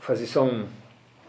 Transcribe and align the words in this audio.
fazer 0.00 0.26
só 0.26 0.44
uma 0.44 0.66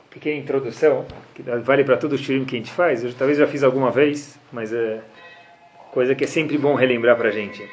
pequena 0.10 0.38
introdução, 0.38 1.06
que 1.34 1.42
vale 1.42 1.84
para 1.84 1.98
todo 1.98 2.14
o 2.14 2.18
shirim 2.18 2.46
que 2.46 2.56
a 2.56 2.60
gente 2.60 2.71
faz. 2.71 3.04
Eu 3.04 3.13
talvez 3.13 3.38
já 3.38 3.47
fiz 3.47 3.63
alguma 3.63 3.92
vez, 3.92 4.40
mas 4.52 4.74
é 4.74 5.00
coisa 5.92 6.16
que 6.16 6.24
é 6.24 6.28
sempre 6.28 6.58
bom 6.58 6.76
relembrar 6.76 7.15
para 7.18 7.29
a 7.29 7.31
gente. 7.31 7.68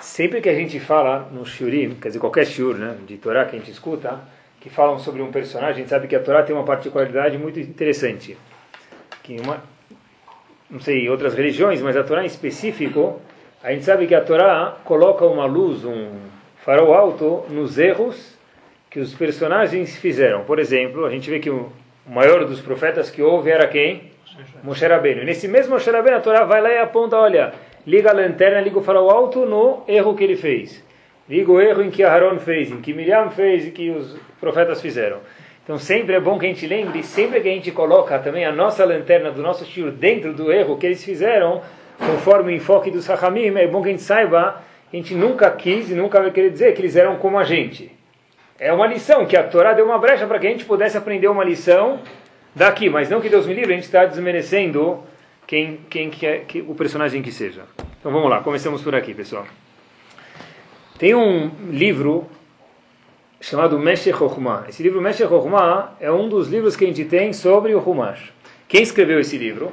Sempre 0.00 0.40
que 0.40 0.48
a 0.48 0.54
gente 0.54 0.78
fala 0.78 1.28
no 1.32 1.44
shirim, 1.44 1.94
quer 1.94 2.08
dizer, 2.08 2.20
qualquer 2.20 2.46
shiur 2.46 2.76
né, 2.76 2.96
de 3.06 3.16
Torá 3.16 3.44
que 3.44 3.56
a 3.56 3.58
gente 3.58 3.70
escuta, 3.70 4.20
que 4.60 4.68
falam 4.70 4.98
sobre 4.98 5.22
um 5.22 5.30
personagem, 5.30 5.72
a 5.72 5.78
gente 5.78 5.88
sabe 5.88 6.06
que 6.06 6.16
a 6.16 6.20
Torá 6.20 6.42
tem 6.42 6.54
uma 6.54 6.64
particularidade 6.64 7.36
muito 7.38 7.58
interessante. 7.60 8.36
Que 9.22 9.40
uma, 9.40 9.62
não 10.70 10.80
sei, 10.80 11.08
outras 11.08 11.34
religiões, 11.34 11.80
mas 11.80 11.96
a 11.96 12.02
Torá 12.02 12.22
em 12.22 12.26
específico, 12.26 13.20
a 13.62 13.72
gente 13.72 13.84
sabe 13.84 14.06
que 14.06 14.14
a 14.14 14.20
Torá 14.20 14.78
coloca 14.84 15.24
uma 15.24 15.46
luz, 15.46 15.84
um 15.84 16.10
farol 16.64 16.94
alto 16.94 17.44
nos 17.50 17.78
erros 17.78 18.34
que 18.94 19.00
os 19.00 19.12
personagens 19.12 19.96
fizeram. 19.96 20.44
Por 20.44 20.60
exemplo, 20.60 21.04
a 21.04 21.10
gente 21.10 21.28
vê 21.28 21.40
que 21.40 21.50
o 21.50 21.72
maior 22.06 22.44
dos 22.44 22.60
profetas 22.60 23.10
que 23.10 23.20
houve 23.20 23.50
era 23.50 23.66
quem? 23.66 24.12
Moshe 24.62 24.86
Rabbeinu. 24.86 25.22
E 25.22 25.24
nesse 25.24 25.48
mesmo 25.48 25.74
Moshe 25.74 25.90
Rabbeinu, 25.90 26.18
a 26.18 26.20
Torá 26.20 26.44
vai 26.44 26.62
lá 26.62 26.70
e 26.70 26.78
aponta, 26.78 27.16
olha, 27.16 27.52
liga 27.84 28.10
a 28.10 28.12
lanterna, 28.12 28.60
liga 28.60 28.78
o 28.78 28.82
farol 28.82 29.10
alto 29.10 29.44
no 29.46 29.82
erro 29.88 30.14
que 30.14 30.22
ele 30.22 30.36
fez. 30.36 30.80
Liga 31.28 31.50
o 31.50 31.60
erro 31.60 31.82
em 31.82 31.90
que 31.90 32.04
Aaron 32.04 32.38
fez, 32.38 32.70
em 32.70 32.80
que 32.80 32.94
Miriam 32.94 33.30
fez 33.30 33.66
e 33.66 33.72
que 33.72 33.90
os 33.90 34.16
profetas 34.40 34.80
fizeram. 34.80 35.18
Então 35.64 35.76
sempre 35.76 36.14
é 36.14 36.20
bom 36.20 36.38
que 36.38 36.46
a 36.46 36.48
gente 36.48 36.64
lembre, 36.64 37.02
sempre 37.02 37.40
que 37.40 37.48
a 37.48 37.52
gente 37.52 37.72
coloca 37.72 38.16
também 38.20 38.44
a 38.44 38.52
nossa 38.52 38.84
lanterna 38.84 39.32
do 39.32 39.42
nosso 39.42 39.64
tio 39.64 39.90
dentro 39.90 40.32
do 40.32 40.52
erro 40.52 40.78
que 40.78 40.86
eles 40.86 41.02
fizeram, 41.02 41.62
conforme 41.98 42.52
o 42.52 42.54
enfoque 42.54 42.92
dos 42.92 43.08
Rahamim, 43.08 43.58
é 43.58 43.66
bom 43.66 43.82
que 43.82 43.88
a 43.88 43.90
gente 43.90 44.02
saiba 44.02 44.62
a 44.92 44.96
gente 44.96 45.16
nunca 45.16 45.50
quis 45.50 45.90
e 45.90 45.94
nunca 45.96 46.20
vai 46.20 46.30
querer 46.30 46.50
dizer 46.50 46.72
que 46.74 46.80
eles 46.80 46.94
eram 46.94 47.16
como 47.16 47.36
a 47.36 47.42
gente. 47.42 47.90
É 48.58 48.72
uma 48.72 48.86
lição, 48.86 49.26
que 49.26 49.36
a 49.36 49.42
Torá 49.42 49.72
deu 49.72 49.84
uma 49.84 49.98
brecha 49.98 50.28
para 50.28 50.38
que 50.38 50.46
a 50.46 50.50
gente 50.50 50.64
pudesse 50.64 50.96
aprender 50.96 51.26
uma 51.26 51.42
lição 51.42 51.98
daqui, 52.54 52.88
mas 52.88 53.10
não 53.10 53.20
que 53.20 53.28
Deus 53.28 53.48
me 53.48 53.54
livre, 53.54 53.72
a 53.72 53.74
gente 53.74 53.84
está 53.84 54.04
desmerecendo 54.04 55.02
quem, 55.44 55.80
quem 55.90 56.08
quer, 56.08 56.44
que, 56.44 56.60
o 56.60 56.72
personagem 56.72 57.20
que 57.20 57.32
seja. 57.32 57.62
Então 57.98 58.12
vamos 58.12 58.30
lá, 58.30 58.40
começamos 58.42 58.80
por 58.80 58.94
aqui, 58.94 59.12
pessoal. 59.12 59.44
Tem 60.96 61.16
um 61.16 61.50
livro 61.68 62.28
chamado 63.40 63.76
Meshech 63.76 64.16
Chokhmah. 64.16 64.66
Esse 64.68 64.84
livro 64.84 65.02
Meshech 65.02 65.28
Chokhmah 65.28 65.96
é 65.98 66.12
um 66.12 66.28
dos 66.28 66.48
livros 66.48 66.76
que 66.76 66.84
a 66.84 66.86
gente 66.86 67.04
tem 67.06 67.32
sobre 67.32 67.74
o 67.74 67.80
Humash. 67.80 68.32
Quem 68.68 68.82
escreveu 68.82 69.18
esse 69.18 69.36
livro? 69.36 69.72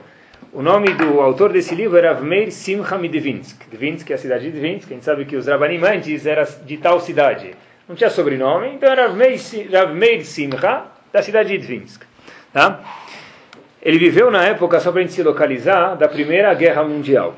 O 0.51 0.63
nome 0.63 0.91
do 0.95 1.21
autor 1.21 1.53
desse 1.53 1.75
livro 1.75 1.97
era 1.97 2.09
Avmeir 2.09 2.51
Simcha 2.51 2.97
Midvinsk. 2.97 3.61
Dvinsk 3.69 4.09
é 4.09 4.15
a 4.15 4.17
cidade 4.17 4.51
de 4.51 4.59
Dvinsk. 4.59 4.91
A 4.91 4.95
gente 4.95 5.05
sabe 5.05 5.23
que 5.25 5.35
os 5.35 5.45
Rabanim 5.45 5.79
antes 5.85 6.25
era 6.25 6.43
de 6.43 6.77
tal 6.77 6.99
cidade 6.99 7.51
não 7.91 7.95
tinha 7.95 8.09
sobrenome, 8.09 8.69
então 8.69 8.89
era 8.89 9.07
Rav 9.07 9.93
Meir 9.93 10.25
Simcha, 10.25 10.85
da 11.11 11.21
cidade 11.21 11.49
de 11.49 11.57
Dvinsk. 11.57 12.03
Tá? 12.53 12.79
Ele 13.81 13.97
viveu 13.97 14.31
na 14.31 14.45
época, 14.45 14.79
só 14.79 14.91
para 14.91 15.01
a 15.01 15.03
gente 15.03 15.13
se 15.13 15.21
localizar, 15.21 15.95
da 15.95 16.07
Primeira 16.07 16.53
Guerra 16.53 16.85
Mundial. 16.85 17.35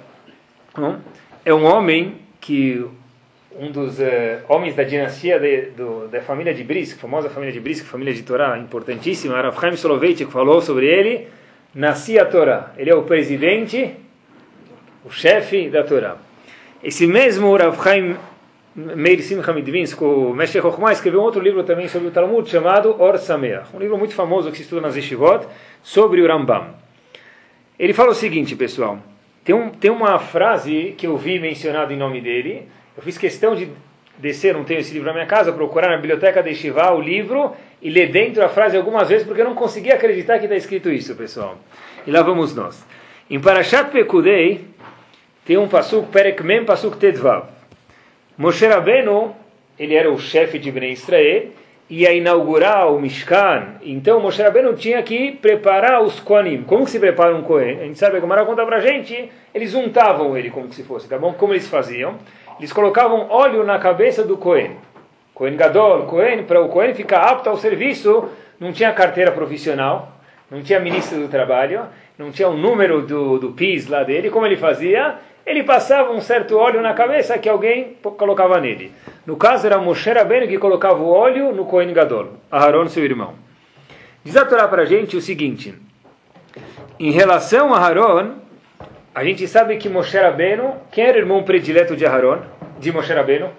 Não? 0.77 0.99
É 1.43 1.51
um 1.51 1.65
homem 1.65 2.19
que, 2.39 2.85
um 3.57 3.71
dos 3.71 3.97
uh, 3.97 4.03
homens 4.47 4.75
da 4.75 4.83
dinastia 4.83 5.39
de, 5.39 5.71
do, 5.71 6.07
da 6.07 6.21
família 6.21 6.53
de 6.53 6.63
Brisk, 6.63 6.99
famosa 6.99 7.31
família 7.31 7.51
de 7.51 7.59
Brisk, 7.59 7.85
família 7.85 8.13
de 8.13 8.21
Torá, 8.21 8.55
importantíssima, 8.59 9.41
Rav 9.41 9.59
Chaim 9.59 9.75
Soloveitchik 9.75 10.31
falou 10.31 10.61
sobre 10.61 10.85
ele, 10.85 11.29
nascia 11.73 12.21
a 12.21 12.25
Torá. 12.25 12.73
Ele 12.77 12.91
é 12.91 12.95
o 12.95 13.01
presidente, 13.01 13.95
o 15.03 15.09
chefe 15.09 15.67
da 15.67 15.83
Torá. 15.83 16.17
Esse 16.83 17.07
mesmo 17.07 17.55
Rav 17.57 17.81
Chaim 17.81 18.15
Meir 18.75 19.21
Simcha 19.21 19.53
Midvinsk, 19.53 20.01
o 20.01 20.33
Mestre 20.33 20.59
Chokhmah, 20.59 20.93
escreveu 20.93 21.19
um 21.19 21.23
outro 21.23 21.39
livro 21.39 21.63
também 21.63 21.87
sobre 21.87 22.07
o 22.07 22.11
Talmud 22.11 22.49
chamado 22.49 22.99
Or 22.99 23.19
Sameach, 23.19 23.67
um 23.71 23.77
livro 23.77 23.95
muito 23.99 24.15
famoso 24.15 24.49
que 24.49 24.57
se 24.57 24.63
estuda 24.63 24.81
nas 24.81 24.95
Yeshivot, 24.95 25.45
sobre 25.83 26.19
o 26.21 26.27
Rambam. 26.27 26.73
Ele 27.77 27.93
fala 27.93 28.09
o 28.09 28.15
seguinte, 28.15 28.55
pessoal, 28.55 28.97
tem, 29.43 29.53
um, 29.53 29.69
tem 29.69 29.91
uma 29.91 30.17
frase 30.17 30.95
que 30.97 31.05
eu 31.05 31.15
vi 31.15 31.37
mencionada 31.37 31.93
em 31.93 31.97
nome 31.97 32.19
dele, 32.19 32.67
eu 32.97 33.03
fiz 33.03 33.15
questão 33.15 33.53
de 33.53 33.69
descer, 34.17 34.55
não 34.55 34.63
tenho 34.63 34.79
esse 34.79 34.91
livro 34.91 35.05
na 35.05 35.13
minha 35.13 35.27
casa, 35.27 35.53
procurar 35.53 35.89
na 35.89 35.97
biblioteca 35.97 36.41
de 36.41 36.49
Yeshiva 36.49 36.91
o 36.93 36.99
livro 36.99 37.55
e 37.79 37.91
ler 37.91 38.09
dentro 38.09 38.43
a 38.43 38.49
frase 38.49 38.75
algumas 38.75 39.07
vezes, 39.07 39.27
porque 39.27 39.41
eu 39.41 39.45
não 39.45 39.53
conseguia 39.53 39.93
acreditar 39.93 40.39
que 40.39 40.45
está 40.45 40.55
escrito 40.55 40.89
isso, 40.89 41.13
pessoal. 41.15 41.59
E 42.07 42.11
lá 42.11 42.23
vamos 42.23 42.55
nós. 42.55 42.83
Em 43.29 43.39
Parashat 43.39 43.91
Pekudei, 43.91 44.65
tem 45.45 45.57
um 45.57 45.67
pasuk, 45.67 46.07
Perek 46.11 46.41
Mem, 46.41 46.65
pasuk 46.65 46.97
Tedvav. 46.97 47.52
Moshe 48.35 48.65
Rabbeinu, 48.65 49.35
ele 49.77 49.93
era 49.93 50.11
o 50.11 50.17
chefe 50.17 50.57
de 50.57 50.71
Bnei 50.71 50.93
Israel, 50.93 51.49
ia 51.87 52.11
inaugurar 52.13 52.91
o 52.91 52.99
Mishkan. 52.99 53.75
Então 53.83 54.19
Moshe 54.19 54.41
Rabbeinu 54.41 54.73
tinha 54.73 55.03
que 55.03 55.33
preparar 55.33 56.01
os 56.01 56.19
Koanim. 56.19 56.63
Como 56.63 56.83
que 56.83 56.89
se 56.89 56.99
prepara 56.99 57.35
um 57.35 57.43
Kohen? 57.43 57.79
A 57.79 57.83
gente 57.83 57.99
sabe, 57.99 58.17
a 58.17 58.19
Gamara 58.19 58.43
conta 58.43 58.65
pra 58.65 58.79
gente, 58.79 59.31
eles 59.53 59.75
untavam 59.75 60.35
ele 60.35 60.49
como 60.49 60.73
se 60.73 60.81
fosse, 60.81 61.07
tá 61.07 61.15
bom? 61.15 61.33
Como 61.33 61.53
eles 61.53 61.67
faziam? 61.67 62.15
Eles 62.57 62.73
colocavam 62.73 63.27
óleo 63.29 63.63
na 63.63 63.77
cabeça 63.77 64.23
do 64.23 64.35
Kohen. 64.35 64.77
Kohen 65.35 65.55
Gadol, 65.55 66.07
Kohen, 66.07 66.43
para 66.43 66.59
o 66.59 66.69
Kohen 66.69 66.95
ficar 66.95 67.25
apto 67.25 67.51
ao 67.51 67.57
serviço, 67.57 68.29
não 68.59 68.71
tinha 68.71 68.91
carteira 68.93 69.31
profissional, 69.31 70.11
não 70.49 70.63
tinha 70.63 70.79
ministro 70.79 71.19
do 71.19 71.27
trabalho, 71.27 71.81
não 72.17 72.31
tinha 72.31 72.47
o 72.47 72.57
número 72.57 73.03
do, 73.03 73.37
do 73.37 73.51
PIS 73.51 73.87
lá 73.87 74.03
dele, 74.03 74.31
como 74.31 74.47
ele 74.47 74.57
fazia? 74.57 75.19
Ele 75.45 75.63
passava 75.63 76.11
um 76.11 76.21
certo 76.21 76.57
óleo 76.57 76.81
na 76.81 76.93
cabeça 76.93 77.37
que 77.37 77.49
alguém 77.49 77.97
colocava 78.17 78.59
nele. 78.59 78.91
No 79.25 79.35
caso 79.35 79.65
era 79.65 79.77
Moshe 79.77 80.11
Rabbeinu 80.11 80.47
que 80.47 80.57
colocava 80.57 81.01
o 81.01 81.09
óleo 81.09 81.53
no 81.53 81.65
Kohen 81.65 81.93
Gadol, 81.93 82.33
Aharon, 82.51 82.87
seu 82.87 83.03
irmão. 83.03 83.35
Diz 84.23 84.37
a 84.37 84.45
Torá 84.45 84.67
para 84.67 84.83
a 84.83 84.85
gente 84.85 85.17
o 85.17 85.21
seguinte, 85.21 85.73
em 86.99 87.11
relação 87.11 87.73
a 87.73 87.77
Aharon, 87.77 88.35
a 89.13 89.23
gente 89.23 89.47
sabe 89.47 89.77
que 89.77 89.89
Moshe 89.89 90.17
Rabbeinu, 90.17 90.75
quem 90.91 91.05
era 91.05 91.17
o 91.17 91.21
irmão 91.21 91.43
predileto 91.43 91.95
de 91.95 92.05
Aharon? 92.05 92.39
De 92.79 92.91
Moshe 92.91 93.13
Rabbeinu? 93.13 93.49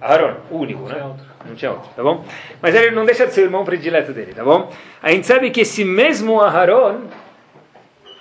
Aharon, 0.00 0.34
o 0.50 0.58
único, 0.58 0.88
né? 0.88 1.02
Não 1.46 1.54
tinha 1.54 1.72
outro, 1.72 1.90
tá 1.94 2.02
bom? 2.02 2.24
Mas 2.62 2.74
ele 2.74 2.94
não 2.94 3.04
deixa 3.04 3.26
de 3.26 3.32
ser 3.34 3.42
o 3.42 3.44
irmão 3.44 3.64
predileto 3.64 4.12
dele, 4.12 4.32
tá 4.32 4.44
bom? 4.44 4.70
A 5.02 5.10
gente 5.10 5.26
sabe 5.26 5.50
que 5.50 5.60
esse 5.60 5.84
mesmo 5.84 6.40
Aharon, 6.40 7.02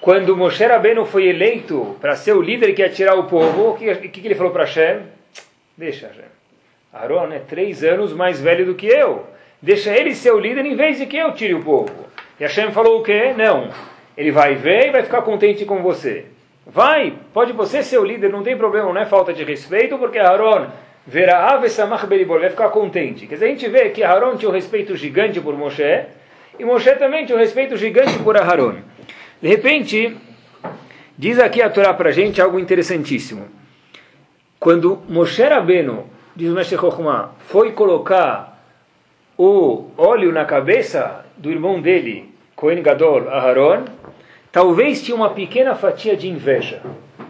quando 0.04 0.36
Moshe 0.36 0.66
Rabbeinu 0.66 1.06
foi 1.06 1.30
eleito 1.30 1.96
para 2.02 2.18
ser 2.18 2.34
o 2.34 2.42
líder 2.42 2.74
que 2.74 2.82
ia 2.82 2.90
tirar 2.90 3.16
o 3.16 3.24
povo, 3.24 3.70
o 3.70 3.78
que, 3.78 4.10
que, 4.10 4.28
ele 4.28 4.36
falou 4.36 4.52
para 4.52 4.66
Hashem? 4.66 5.04
Deixa, 5.78 6.08
Hashem. 6.08 6.26
Aaron 6.92 7.32
é 7.32 7.40
três 7.40 7.86
anos 7.86 8.12
mais 8.12 8.42
velho 8.42 8.66
do 8.66 8.76
que 8.76 8.86
eu. 8.86 9.26
Deixa 9.62 9.98
ele 9.98 10.14
ser 10.14 10.34
o 10.34 10.40
líder 10.40 10.66
em 10.66 10.76
vez 10.76 10.98
de 10.98 11.06
que 11.06 11.16
eu 11.16 11.32
tire 11.32 11.54
o 11.54 11.64
povo. 11.64 11.90
E 12.38 12.44
Hashem 12.44 12.74
falou 12.74 13.00
o 13.00 13.02
quê? 13.02 13.34
Não. 13.38 13.70
Ele 14.18 14.30
vai 14.30 14.56
ver 14.56 14.90
e 14.90 14.92
vai 14.92 15.04
ficar 15.04 15.22
contente 15.22 15.64
com 15.64 15.82
você. 15.82 16.26
Vai, 16.68 17.14
pode 17.34 17.54
você 17.54 17.82
ser 17.82 17.98
o 17.98 18.04
líder, 18.04 18.30
não 18.30 18.44
tem 18.44 18.58
problema, 18.58 18.92
não 18.92 19.02
é 19.02 19.06
falta 19.06 19.32
de 19.32 19.46
respeito, 19.46 19.98
porque 19.98 20.20
Aaron 20.20 20.68
verá 21.08 21.54
Ave 21.54 21.70
Samach 21.70 22.06
Beribor, 22.06 22.42
vai 22.42 22.50
ficar 22.50 22.68
contente. 22.72 23.26
Quer 23.26 23.36
dizer, 23.36 23.46
a 23.46 23.50
gente 23.50 23.70
vê 23.70 23.90
que 23.90 24.04
Aaron 24.04 24.36
tinha 24.36 24.50
um 24.50 24.54
respeito 24.54 24.98
gigante 24.98 25.40
por 25.40 25.58
Moshe, 25.58 26.08
e 26.60 26.66
Moshe 26.66 26.94
também 26.98 27.26
tinha 27.26 27.38
um 27.38 27.42
respeito 27.42 27.78
gigante 27.78 28.20
por 28.20 28.36
Aaron. 28.36 28.76
De 29.44 29.50
repente, 29.50 30.16
diz 31.18 31.38
aqui 31.38 31.62
a 31.62 31.70
Torá 31.70 31.94
para 31.94 32.08
a 32.08 32.12
gente 32.14 32.42
algo 32.42 32.58
interessantíssimo. 32.58 33.48
Quando 34.58 35.02
Moshe 35.10 35.44
Rabbeinu, 35.44 36.06
diz 36.34 36.50
o 36.50 36.56
Mestre 36.56 36.78
Chokhmah, 36.78 37.32
foi 37.40 37.74
colocar 37.74 38.66
o 39.38 39.90
óleo 39.98 40.32
na 40.32 40.46
cabeça 40.46 41.26
do 41.36 41.52
irmão 41.52 41.82
dele, 41.82 42.34
Cohen 42.56 42.82
Gadol, 42.82 43.28
Aharon, 43.28 43.84
talvez 44.50 45.04
tinha 45.04 45.14
uma 45.14 45.32
pequena 45.32 45.76
fatia 45.76 46.16
de 46.16 46.30
inveja. 46.30 46.82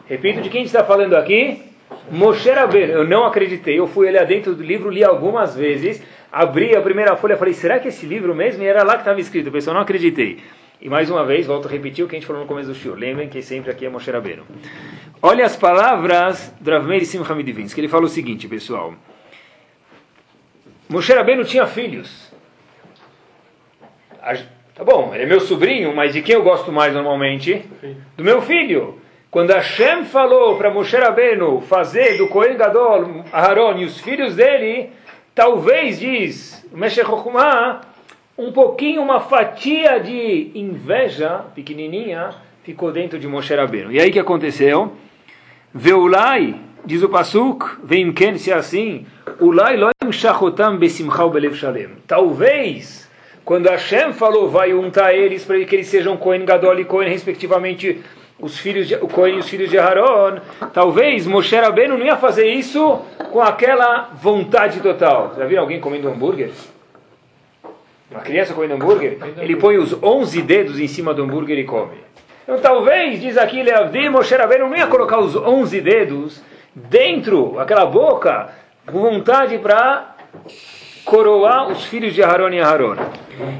Repito, 0.05 0.39
de 0.39 0.49
quem 0.49 0.61
está 0.61 0.83
falando 0.83 1.15
aqui? 1.15 1.63
Moshe 2.11 2.51
Rabbeinu. 2.51 2.93
Eu 2.93 3.07
não 3.07 3.25
acreditei, 3.25 3.79
eu 3.79 3.87
fui 3.87 4.11
lá 4.11 4.23
dentro 4.23 4.53
do 4.53 4.61
livro, 4.61 4.91
li 4.91 5.03
algumas 5.03 5.55
vezes, 5.55 5.99
abri 6.31 6.75
a 6.75 6.81
primeira 6.83 7.15
folha, 7.15 7.37
falei, 7.37 7.55
será 7.55 7.79
que 7.79 7.87
esse 7.87 8.05
livro 8.05 8.35
mesmo? 8.35 8.61
E 8.61 8.67
era 8.67 8.83
lá 8.83 8.93
que 8.93 9.01
estava 9.01 9.19
escrito, 9.19 9.49
pessoal, 9.49 9.73
não 9.73 9.81
acreditei. 9.81 10.37
E 10.81 10.89
mais 10.89 11.09
uma 11.09 11.25
vez, 11.25 11.45
volto 11.47 11.67
a 11.67 11.71
repetir 11.71 12.03
o 12.03 12.07
que 12.07 12.15
a 12.15 12.19
gente 12.19 12.27
falou 12.27 12.41
no 12.41 12.47
começo 12.47 12.67
do 12.67 12.75
show. 12.75 12.93
Lembrem 12.93 13.29
que 13.29 13.41
sempre 13.41 13.71
aqui 13.71 13.85
é 13.85 13.89
Moshe 13.89 14.11
Rabbeinu. 14.11 14.45
Olha 15.21 15.45
as 15.45 15.55
palavras 15.55 16.53
do 16.59 16.69
Rav 16.69 16.85
Meir 16.85 17.05
Simcha 17.05 17.33
que 17.73 17.81
ele 17.81 17.87
fala 17.87 18.05
o 18.05 18.09
seguinte, 18.09 18.47
pessoal. 18.47 18.93
Moshe 20.89 21.13
Rabbeinu 21.13 21.45
tinha 21.45 21.65
filhos. 21.65 22.31
Tá 24.75 24.83
bom, 24.83 25.13
ele 25.13 25.23
é 25.23 25.25
meu 25.25 25.39
sobrinho, 25.39 25.95
mas 25.95 26.13
de 26.13 26.21
quem 26.21 26.35
eu 26.35 26.43
gosto 26.43 26.71
mais 26.71 26.93
normalmente? 26.93 27.63
Do 28.17 28.23
meu 28.23 28.41
filho. 28.41 28.99
Quando 29.29 29.51
Hashem 29.51 30.05
falou 30.05 30.57
para 30.57 30.69
Moshe 30.69 30.95
Rabbeinu 30.95 31.61
fazer 31.61 32.17
do 32.17 32.27
Kohen 32.27 32.57
Gadol, 32.57 33.23
Aharon 33.31 33.77
e 33.77 33.85
os 33.85 33.99
filhos 33.99 34.35
dele, 34.35 34.91
talvez, 35.33 35.99
diz 35.99 36.67
Meshech 36.71 37.09
um 38.37 38.51
pouquinho, 38.51 39.01
uma 39.01 39.19
fatia 39.19 39.99
de 39.99 40.51
inveja 40.55 41.45
pequenininha 41.53 42.31
ficou 42.63 42.91
dentro 42.91 43.19
de 43.19 43.27
Moshe 43.27 43.53
Rabbeinu. 43.53 43.91
E 43.91 43.99
aí 43.99 44.11
que 44.11 44.19
aconteceu? 44.19 44.93
Veulai, 45.73 46.55
diz 46.85 47.03
o 47.03 47.09
Pasuk, 47.09 47.65
vem 47.83 48.11
quem 48.11 48.37
se 48.37 48.51
assim, 48.51 49.05
Ulai 49.39 49.77
loim 49.77 50.11
shachotam 50.11 50.77
besimchau 50.77 51.29
belev 51.29 51.55
shalem. 51.55 51.89
Talvez, 52.07 53.09
quando 53.43 53.67
Hashem 53.67 54.13
falou, 54.13 54.49
vai 54.49 54.73
untar 54.73 55.13
eles 55.13 55.43
para 55.43 55.63
que 55.65 55.75
eles 55.75 55.87
sejam 55.87 56.17
Cohen 56.17 56.45
Gadol 56.45 56.79
e 56.79 56.85
Cohen, 56.85 57.09
respectivamente, 57.09 58.01
os 58.39 58.57
filhos 58.57 58.87
de, 58.87 58.95
o 58.95 59.07
Cohen 59.07 59.35
e 59.35 59.39
os 59.39 59.49
filhos 59.49 59.69
de 59.69 59.77
Aaron, 59.77 60.39
talvez 60.73 61.27
Moshe 61.27 61.55
Rabbeinu 61.55 61.97
não 61.97 62.05
ia 62.05 62.17
fazer 62.17 62.47
isso 62.47 62.99
com 63.31 63.41
aquela 63.41 64.09
vontade 64.13 64.79
total. 64.79 65.33
Já 65.37 65.45
viram 65.45 65.63
alguém 65.63 65.79
comendo 65.79 66.07
hambúrguer? 66.07 66.51
Uma 68.13 68.21
criança 68.21 68.53
comendo 68.53 68.75
hambúrguer? 68.75 69.17
Ele 69.37 69.55
põe 69.55 69.77
os 69.77 69.91
11 70.01 70.41
dedos 70.43 70.79
em 70.79 70.87
cima 70.87 71.15
do 71.15 71.23
hambúrguer 71.23 71.57
e 71.57 71.63
come. 71.63 71.97
Então 72.43 72.59
talvez, 72.59 73.19
diz 73.19 73.37
aqui 73.37 73.63
Leavdi, 73.63 74.07
Moshe 74.07 74.35
Rabbeinu 74.35 74.69
não 74.69 74.77
ia 74.77 74.85
colocar 74.85 75.19
os 75.19 75.35
11 75.35 75.81
dedos 75.81 76.43
dentro, 76.75 77.59
aquela 77.59 77.87
boca, 77.87 78.49
com 78.85 78.99
vontade 78.99 79.57
para 79.57 80.15
coroar 81.03 81.71
os 81.71 81.85
filhos 81.85 82.13
de 82.13 82.21
Aaron 82.21 82.49
e 82.49 82.61
Aaron. 82.61 82.97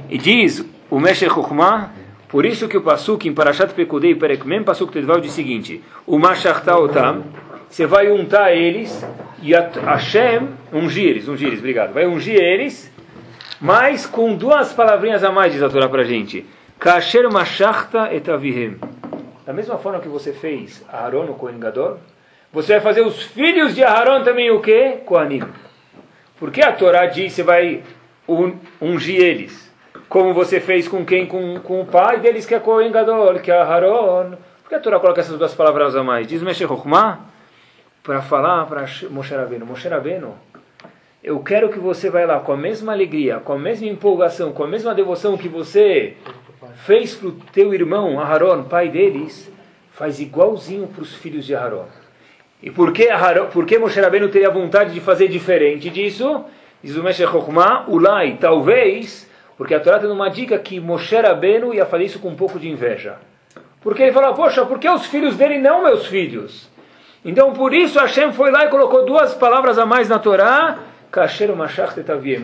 E 0.08 0.20
diz 0.20 0.64
o 0.88 1.00
Meshech 1.00 1.34
Chokhmah, 1.34 1.90
por 2.28 2.46
isso 2.46 2.68
que 2.68 2.78
o 2.78 2.82
Pasuk 2.82 3.28
em 3.28 3.34
Parashat 3.34 3.74
Pekudei 3.74 4.14
Perek 4.14 4.46
Mem 4.48 4.64
Pasuk 4.64 4.94
Tedval 4.94 5.20
diz 5.20 5.32
o 5.32 5.36
seguinte, 5.36 5.82
o 6.06 6.20
Mashachta 6.20 6.78
Otam, 6.78 7.24
você 7.68 7.88
vai 7.88 8.12
untar 8.12 8.56
eles, 8.56 9.04
e 9.42 9.54
Hashem, 9.54 10.50
ungir 10.72 11.10
eles, 11.10 11.28
ungir 11.28 11.48
eles, 11.48 11.60
obrigado, 11.60 11.94
vai 11.94 12.06
ungir 12.06 12.36
eles, 12.36 12.93
mas 13.60 14.06
com 14.06 14.36
duas 14.36 14.74
palavrinhas 14.74 15.24
a 15.24 15.32
mais, 15.32 15.54
diz 15.54 15.64
a 15.64 15.70
Torá 15.70 15.88
pra 15.88 16.04
gente, 16.04 16.46
Kasher 16.80 17.32
Mashachta 17.32 18.14
Etavihem. 18.14 18.78
Da 19.46 19.54
mesma 19.54 19.78
forma 19.78 20.00
que 20.00 20.08
você 20.08 20.34
fez 20.34 20.84
Aaron, 20.92 21.26
o 21.26 21.36
Kohen 21.36 21.60
Gadol, 21.60 22.00
você 22.52 22.74
vai 22.74 22.82
fazer 22.82 23.02
os 23.02 23.22
filhos 23.22 23.74
de 23.74 23.84
Aaron 23.84 24.24
também 24.24 24.52
o 24.52 24.62
quê? 24.62 25.00
Kohanim. 25.06 25.44
Porque 26.38 26.62
a 26.62 26.72
Torá 26.72 27.06
diz 27.06 27.34
você 27.34 27.44
vai 27.44 27.84
ungir 28.82 29.22
eles. 29.22 29.72
Como 30.08 30.34
você 30.34 30.60
fez 30.60 30.88
com 30.88 31.06
quem? 31.06 31.26
Com, 31.26 31.60
com 31.62 31.82
o 31.82 31.86
pai 31.86 32.20
deles, 32.20 32.46
que 32.46 32.54
é 32.54 32.60
Kohen 32.60 32.92
Gadol, 32.92 33.40
que 33.40 33.52
é 33.52 33.58
Aaron. 33.58 34.38
Por 34.62 34.70
que 34.70 34.76
a 34.76 34.80
Torá 34.80 35.00
coloca 35.00 35.22
essas 35.22 35.38
duas 35.38 35.54
palavras 35.56 35.96
a 35.96 36.04
mais? 36.04 36.28
Diz 36.28 36.42
Meshech 36.42 36.72
para 38.04 38.22
falar 38.22 38.66
para 38.66 38.86
Moshe 39.10 39.34
Rabbeinu. 39.34 39.66
Moshe 39.66 39.88
Rabbeinu, 39.88 40.36
eu 41.24 41.40
quero 41.40 41.70
que 41.70 41.80
você 41.80 42.10
vá 42.10 42.26
lá 42.26 42.40
com 42.42 42.52
a 42.52 42.58
mesma 42.58 42.92
alegria, 42.92 43.40
com 43.40 43.54
a 43.54 43.58
mesma 43.58 43.88
empolgação, 43.88 44.52
com 44.52 44.64
a 44.64 44.68
mesma 44.68 44.94
devoção 44.94 45.38
que 45.38 45.48
você 45.48 46.18
fez 46.86 47.16
para 47.16 47.30
o 47.30 47.32
teu 47.54 47.74
irmão 47.74 48.20
Aharon, 48.20 48.64
pai 48.64 48.90
deles, 48.90 49.50
faz 49.94 50.20
igualzinho 50.20 50.86
para 50.88 51.02
os 51.02 51.16
filhos 51.16 51.46
de 51.46 51.56
Aharon. 51.56 51.86
E 52.62 52.70
por 52.70 52.92
que, 52.92 53.08
Aharon, 53.08 53.46
por 53.48 53.66
que 53.66 53.80
Moshe 53.80 54.02
Rabbeinu 54.02 54.28
teria 54.28 54.50
vontade 54.50 54.94
de 54.94 55.00
fazer 55.00 55.30
diferente 55.30 55.90
disso? 55.90 56.44
Diz 56.84 56.98
o 56.98 57.14
Chokhmah, 57.14 57.86
Ulai, 57.88 58.38
talvez, 58.38 59.30
porque 59.58 59.74
a 59.74 59.80
Torá 59.80 60.00
tem 60.00 60.10
uma 60.10 60.30
dica 60.30 60.58
que 60.60 60.78
Moshe 60.78 61.16
Rabbeinu 61.16 61.74
ia 61.74 61.86
fazer 61.86 62.04
isso 62.04 62.20
com 62.20 62.30
um 62.30 62.36
pouco 62.36 62.60
de 62.60 62.70
inveja. 62.70 63.16
Porque 63.80 64.04
ele 64.04 64.12
falou, 64.12 64.34
poxa, 64.34 64.66
por 64.66 64.78
que 64.78 64.90
os 64.90 65.06
filhos 65.06 65.38
dele 65.38 65.58
não 65.58 65.84
meus 65.84 66.06
filhos? 66.06 66.70
Então 67.24 67.54
por 67.54 67.74
isso 67.74 67.98
Hashem 67.98 68.34
foi 68.34 68.52
lá 68.52 68.66
e 68.66 68.70
colocou 68.70 69.06
duas 69.06 69.34
palavras 69.34 69.80
a 69.80 69.86
mais 69.86 70.10
na 70.10 70.20
Torá, 70.20 70.80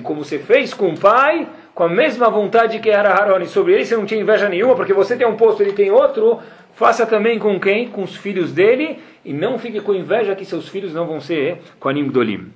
Como 0.04 0.24
você 0.24 0.38
fez 0.38 0.75
com 0.75 0.89
o 0.89 1.00
pai, 1.00 1.48
com 1.74 1.86
a 1.86 1.89
mesma 1.89 2.30
vontade 2.30 2.77
que 2.77 2.88
era 2.88 3.10
Haroni. 3.10 3.48
Sobre 3.48 3.74
ele 3.74 3.83
você 3.83 3.95
não 3.95 4.06
tinha 4.06 4.21
inveja 4.21 4.48
nenhuma, 4.48 4.75
porque 4.75 4.94
você 4.94 5.18
tem 5.18 5.25
um 5.25 5.36
posto, 5.36 5.63
ele 5.63 5.74
tem 5.74 5.89
outro, 5.89 6.38
faça 6.75 7.04
também 7.07 7.39
com 7.39 7.60
quem? 7.60 7.88
Com 7.88 8.04
os 8.04 8.16
filhos 8.16 8.51
dele, 8.54 9.00
e 9.25 9.33
não 9.33 9.57
fique 9.57 9.81
com 9.81 9.95
inveja 9.95 10.36
que 10.36 10.45
seus 10.45 10.69
filhos 10.69 10.94
não 10.94 11.07
vão 11.07 11.19
ser 11.19 11.57
com 11.80 11.89
Anim 11.89 12.10
Dolim. 12.10 12.54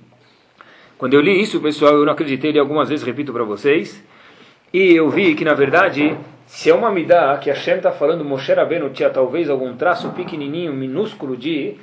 Quando 0.96 1.14
eu 1.14 1.20
li 1.20 1.40
isso, 1.40 1.60
pessoal, 1.60 1.94
eu 1.94 2.04
não 2.04 2.12
acreditei, 2.12 2.52
li 2.52 2.60
algumas 2.60 2.88
vezes, 2.88 3.04
repito 3.04 3.32
para 3.32 3.42
vocês, 3.42 4.00
e 4.72 4.92
eu 4.94 5.10
vi 5.10 5.34
que, 5.34 5.44
na 5.44 5.54
verdade, 5.54 6.16
se 6.46 6.70
é 6.70 6.74
uma 6.74 6.90
midá 6.90 7.36
que 7.38 7.50
Hashem 7.50 7.76
está 7.76 7.90
falando, 7.90 8.24
Moshe 8.24 8.52
Rabbeinu 8.52 8.90
tinha 8.90 9.10
talvez 9.10 9.48
algum 9.50 9.74
traço 9.76 10.10
pequenininho, 10.10 10.72
minúsculo 10.72 11.36
de 11.36 11.76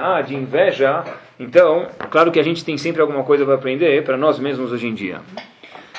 há 0.00 0.22
de 0.22 0.34
inveja, 0.36 1.04
então, 1.38 1.88
claro 2.10 2.30
que 2.30 2.38
a 2.38 2.42
gente 2.42 2.64
tem 2.64 2.78
sempre 2.78 3.02
alguma 3.02 3.24
coisa 3.24 3.44
para 3.44 3.54
aprender 3.54 4.04
para 4.04 4.16
nós 4.16 4.38
mesmos 4.38 4.70
hoje 4.70 4.86
em 4.86 4.94
dia. 4.94 5.20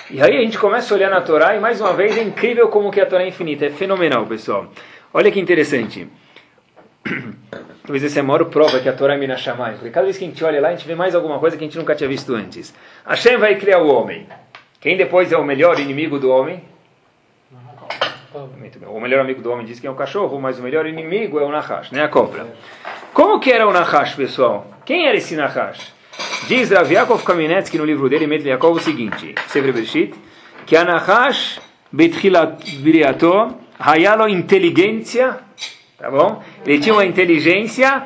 E 0.09 0.21
aí 0.21 0.37
a 0.37 0.41
gente 0.41 0.57
começa 0.57 0.93
a 0.93 0.97
olhar 0.97 1.09
na 1.09 1.19
Torá 1.19 1.55
e 1.55 1.59
mais 1.59 1.81
uma 1.81 1.91
vez 1.93 2.17
é 2.17 2.21
incrível 2.21 2.69
como 2.69 2.91
que 2.91 3.01
a 3.01 3.05
Torá 3.05 3.23
é 3.23 3.27
infinita, 3.27 3.65
é 3.65 3.69
fenomenal, 3.69 4.25
pessoal. 4.25 4.67
Olha 5.13 5.31
que 5.31 5.39
interessante. 5.39 6.07
Talvez 7.83 8.03
essa 8.03 8.19
é 8.19 8.21
a 8.21 8.23
maior 8.23 8.45
prova 8.45 8.79
que 8.79 8.87
a 8.87 8.93
Torá 8.93 9.15
é 9.15 9.17
Minashamai. 9.17 9.73
Porque 9.73 9.89
cada 9.89 10.05
vez 10.05 10.17
que 10.17 10.23
a 10.23 10.27
gente 10.27 10.43
olha 10.43 10.61
lá, 10.61 10.69
a 10.69 10.71
gente 10.71 10.87
vê 10.87 10.95
mais 10.95 11.15
alguma 11.15 11.39
coisa 11.39 11.57
que 11.57 11.63
a 11.63 11.67
gente 11.67 11.77
nunca 11.77 11.95
tinha 11.95 12.09
visto 12.09 12.33
antes. 12.33 12.73
Hashem 13.05 13.37
vai 13.37 13.55
criar 13.55 13.79
o 13.79 13.87
homem. 13.87 14.25
Quem 14.79 14.95
depois 14.95 15.31
é 15.31 15.37
o 15.37 15.43
melhor 15.43 15.79
inimigo 15.79 16.17
do 16.17 16.29
homem? 16.29 16.63
O 18.87 18.99
melhor 18.99 19.21
amigo 19.21 19.41
do 19.41 19.51
homem 19.51 19.65
diz 19.65 19.79
que 19.79 19.87
é 19.87 19.89
o 19.91 19.95
cachorro, 19.95 20.39
mas 20.39 20.59
o 20.59 20.63
melhor 20.63 20.85
inimigo 20.85 21.39
é 21.39 21.43
o 21.43 21.49
Nahash, 21.49 21.91
né? 21.91 22.03
A 22.03 22.07
cobra. 22.07 22.45
Como 23.13 23.39
que 23.39 23.51
era 23.51 23.67
o 23.67 23.71
Nahash, 23.71 24.15
pessoal? 24.15 24.67
Quem 24.85 25.07
era 25.07 25.17
esse 25.17 25.35
Nahash? 25.35 25.93
Diz 26.47 26.71
Rav 26.71 26.91
Yaakov 26.91 27.23
no 27.73 27.85
livro 27.85 28.09
dele, 28.09 28.27
Metri 28.27 28.49
Yaakov, 28.49 28.77
o 28.77 28.81
seguinte, 28.81 29.35
Sefer 29.47 29.73
Bereshit, 29.73 30.13
que 30.65 30.75
a 30.75 30.83
Nahash 30.83 31.59
Biriato, 31.91 33.55
Hayalo 33.79 34.27
inteligência 34.27 35.39
Tá 35.97 36.11
bom? 36.11 36.43
Ele 36.65 36.79
tinha 36.79 36.93
uma 36.93 37.05
inteligência, 37.05 38.03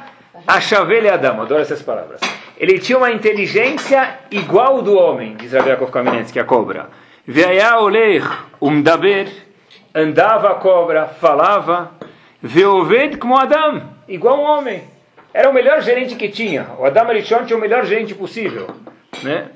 a 0.48 0.62
chavele 0.62 1.10
Adam, 1.10 1.42
adoro 1.42 1.62
essas 1.62 1.82
palavras. 1.82 2.22
Ele 2.58 2.78
tinha 2.78 2.98
uma 2.98 3.12
inteligência 3.12 4.20
igual 4.30 4.82
do 4.82 4.96
homem, 4.96 5.36
diz 5.36 5.54
Rav 5.54 5.68
Yaakov 5.68 5.92
a 6.40 6.44
cobra. 6.44 6.90
Veia 7.25 7.80
oler 7.80 8.24
umdaber, 8.62 9.28
andava 9.94 10.51
a 10.51 10.56
cobra, 10.56 11.07
falava, 11.07 11.91
veoved 12.41 13.18
como 13.18 13.38
Adam, 13.38 13.81
igual 14.07 14.39
um 14.39 14.44
homem. 14.44 14.83
Era 15.33 15.50
o 15.50 15.53
melhor 15.53 15.81
gerente 15.81 16.15
que 16.15 16.30
tinha. 16.30 16.68
O 16.80 16.86
Adam 16.86 17.07
Arishon 17.07 17.45
tinha 17.45 17.57
o 17.57 17.62
melhor 17.62 17.86
gerente 17.86 18.15
possível. 18.15 18.68
Né? 19.24 19.47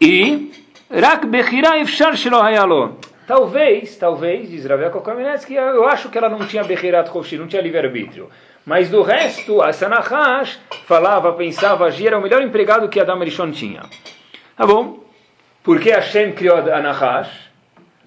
E, 0.00 0.50
rak 0.90 1.26
bechira 1.26 1.78
efshar 1.78 2.16
shelo 2.16 2.40
hayalo. 2.40 2.98
Talvez, 3.26 3.96
talvez, 3.96 4.50
diz 4.50 4.64
Rav 4.64 4.80
Yaakov 4.82 5.04
que 5.46 5.54
eu 5.54 5.86
acho 5.88 6.08
que 6.08 6.18
ela 6.18 6.28
não 6.28 6.44
tinha 6.48 6.64
Bechirat 6.64 7.12
Choshi, 7.12 7.38
não 7.38 7.46
tinha 7.46 7.62
livre-arbítrio. 7.62 8.28
Mas 8.66 8.90
do 8.90 9.02
resto, 9.02 9.62
a 9.62 9.72
Sanahash 9.72 10.58
falava, 10.84 11.32
pensava, 11.34 11.86
agia, 11.86 12.08
era 12.08 12.18
o 12.18 12.22
melhor 12.22 12.42
empregado 12.42 12.88
que 12.88 12.98
Adam 12.98 13.20
Rishon 13.20 13.52
tinha. 13.52 13.82
Tá 14.56 14.66
bom? 14.66 14.98
Por 15.62 15.78
que 15.78 15.90
Hashem 15.90 16.32
criou 16.32 16.56
a 16.56 16.80
Nahash? 16.80 17.49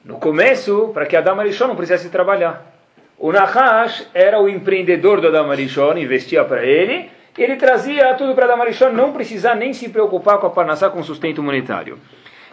No 0.05 0.17
começo, 0.17 0.91
para 0.93 1.05
que 1.05 1.15
Adam 1.15 1.38
Rishon 1.38 1.67
não 1.67 1.75
precisasse 1.75 2.10
trabalhar. 2.10 2.74
O 3.17 3.31
Nahash 3.31 4.10
era 4.13 4.39
o 4.41 4.50
empreendedor 4.50 5.22
do 5.22 5.27
Adam 5.27 5.50
Rishon, 5.55 5.98
investia 5.98 6.43
para 6.43 6.65
ele, 6.65 7.10
e 7.38 7.41
ele 7.41 7.55
trazia 7.55 8.13
tudo 8.15 8.36
para 8.36 8.45
Adam 8.45 8.65
Rishon 8.65 8.89
não 8.89 9.13
precisar 9.13 9.55
nem 9.55 9.74
se 9.74 9.88
preocupar 9.88 10.39
com 10.39 10.48
a 10.48 10.50
Parnassá, 10.50 10.89
com 10.89 11.00
o 11.00 11.03
sustento 11.03 11.41
monetário. 11.41 11.98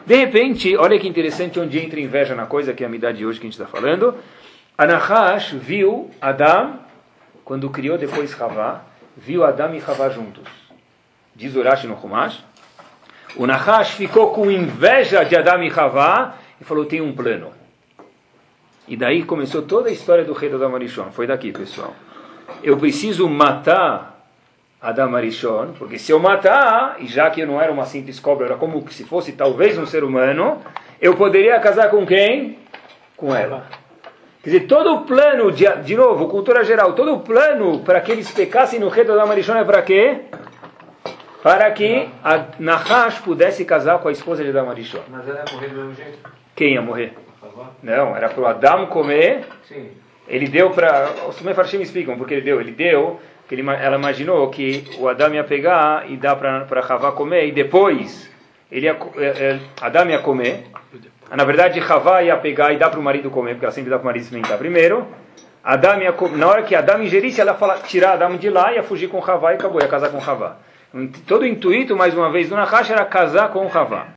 De 0.06 0.14
repente, 0.14 0.76
olha 0.76 0.98
que 0.98 1.08
interessante 1.08 1.58
onde 1.58 1.78
entra 1.78 2.00
inveja 2.00 2.34
na 2.34 2.46
coisa, 2.46 2.72
que 2.72 2.84
é 2.84 2.86
a 2.86 2.88
amizade 2.88 3.18
de 3.18 3.26
hoje 3.26 3.40
que 3.40 3.46
a 3.46 3.50
gente 3.50 3.60
está 3.60 3.66
falando. 3.66 4.14
Anahash 4.78 5.52
viu 5.52 6.08
Adam, 6.20 6.78
quando 7.44 7.68
criou 7.68 7.98
depois 7.98 8.40
Havá, 8.40 8.82
viu 9.16 9.44
Adam 9.44 9.74
e 9.74 9.82
Havá 9.84 10.08
juntos. 10.08 10.44
Diz 11.34 11.56
Urashi 11.56 11.86
no 11.86 11.94
Humash. 11.94 12.44
O 13.36 13.46
Nahash 13.46 13.90
ficou 13.90 14.32
com 14.32 14.50
inveja 14.50 15.24
de 15.24 15.36
Adam 15.36 15.62
e 15.62 15.70
Havá 15.70 16.34
e 16.60 16.64
falou: 16.64 16.84
tem 16.84 17.00
um 17.00 17.12
plano. 17.12 17.52
E 18.86 18.96
daí 18.96 19.22
começou 19.24 19.62
toda 19.62 19.88
a 19.88 19.92
história 19.92 20.24
do 20.24 20.32
rei 20.32 20.52
Adam 20.52 20.74
Arishon. 20.74 21.12
Foi 21.12 21.26
daqui, 21.26 21.52
pessoal. 21.52 21.94
Eu 22.62 22.76
preciso 22.76 23.28
matar 23.28 24.26
Adam 24.82 25.14
Arishon, 25.14 25.74
porque 25.78 25.98
se 25.98 26.10
eu 26.10 26.18
matar, 26.18 26.96
e 26.98 27.06
já 27.06 27.30
que 27.30 27.40
eu 27.40 27.46
não 27.46 27.60
era 27.60 27.70
uma 27.70 27.84
simples 27.84 28.18
cobra, 28.18 28.46
era 28.46 28.56
como 28.56 28.84
se 28.90 29.04
fosse 29.04 29.32
talvez 29.32 29.78
um 29.78 29.86
ser 29.86 30.02
humano, 30.02 30.60
eu 31.00 31.14
poderia 31.14 31.58
casar 31.60 31.90
com 31.90 32.04
quem? 32.04 32.58
Com 33.16 33.34
ela. 33.34 33.66
Quer 34.42 34.50
dizer, 34.50 34.66
todo 34.66 34.94
o 34.94 35.00
plano, 35.02 35.52
de, 35.52 35.66
de 35.84 35.94
novo, 35.94 36.26
cultura 36.28 36.64
geral, 36.64 36.94
todo 36.94 37.14
o 37.14 37.20
plano 37.20 37.80
para 37.80 38.00
que 38.00 38.10
eles 38.10 38.30
pecassem 38.30 38.80
no 38.80 38.88
rei 38.88 39.04
Adam 39.04 39.30
Arishon 39.30 39.56
é 39.56 39.64
para 39.64 39.82
quê? 39.82 40.22
Para 41.42 41.70
que 41.70 42.08
a 42.24 42.46
Nahash 42.58 43.20
pudesse 43.20 43.64
casar 43.64 43.98
com 43.98 44.08
a 44.08 44.12
esposa 44.12 44.42
de 44.42 44.48
Adam 44.50 44.70
Arishon. 44.70 45.02
Mas 45.08 45.28
ela 45.28 45.44
ia 45.46 45.54
morrer 45.54 45.68
do 45.68 45.76
mesmo 45.76 45.94
jeito? 45.94 46.39
Quem 46.54 46.74
ia 46.74 46.82
morrer? 46.82 47.14
Não, 47.82 48.16
era 48.16 48.28
para 48.28 48.40
o 48.40 48.46
Adam 48.46 48.86
comer. 48.86 49.44
Sim. 49.66 49.90
Ele 50.28 50.46
deu 50.46 50.70
para. 50.70 51.10
Os 51.28 51.40
Mefarshim 51.40 51.80
explicam 51.80 52.16
porque 52.16 52.34
ele 52.34 52.42
deu. 52.42 52.60
Ele 52.60 52.72
deu 52.72 53.20
que 53.50 53.56
ele, 53.56 53.68
ela 53.68 53.96
imaginou 53.96 54.48
que 54.48 54.84
o 55.00 55.08
Adão 55.08 55.34
ia 55.34 55.42
pegar 55.42 56.08
e 56.08 56.16
dar 56.16 56.36
para 56.36 56.80
Havá 56.88 57.10
comer, 57.10 57.48
e 57.48 57.50
depois 57.50 58.30
ele 58.70 58.86
ia, 58.86 58.96
é, 59.16 59.26
é, 59.26 59.58
Adão 59.80 60.08
ia 60.08 60.20
comer. 60.20 60.66
Na 61.28 61.42
verdade, 61.42 61.80
Havá 61.80 62.22
ia 62.22 62.36
pegar 62.36 62.72
e 62.72 62.76
dar 62.76 62.90
para 62.90 63.00
o 63.00 63.02
marido 63.02 63.28
comer, 63.28 63.54
porque 63.54 63.64
ela 63.64 63.74
sempre 63.74 63.90
dá 63.90 63.98
para 63.98 64.04
o 64.04 64.06
marido 64.06 64.22
experimentar 64.22 64.56
primeiro. 64.56 65.04
Adão 65.64 66.00
ia, 66.00 66.14
na 66.36 66.46
hora 66.46 66.62
que 66.62 66.76
Adão 66.76 67.02
ingerisse, 67.02 67.40
ela 67.40 67.58
ia 67.60 67.82
tirar 67.82 68.12
Adão 68.12 68.36
de 68.36 68.48
lá, 68.48 68.72
ia 68.72 68.84
fugir 68.84 69.08
com 69.08 69.18
Havá 69.18 69.50
e 69.50 69.54
acabou, 69.56 69.80
ia 69.82 69.88
casar 69.88 70.10
com 70.10 70.18
Havá. 70.18 70.58
Todo 71.26 71.42
o 71.42 71.46
intuito, 71.46 71.96
mais 71.96 72.14
uma 72.14 72.30
vez, 72.30 72.48
do 72.48 72.54
Nahash 72.54 72.90
era 72.90 73.04
casar 73.04 73.50
com 73.50 73.66
o 73.66 73.78
Havá. 73.78 74.12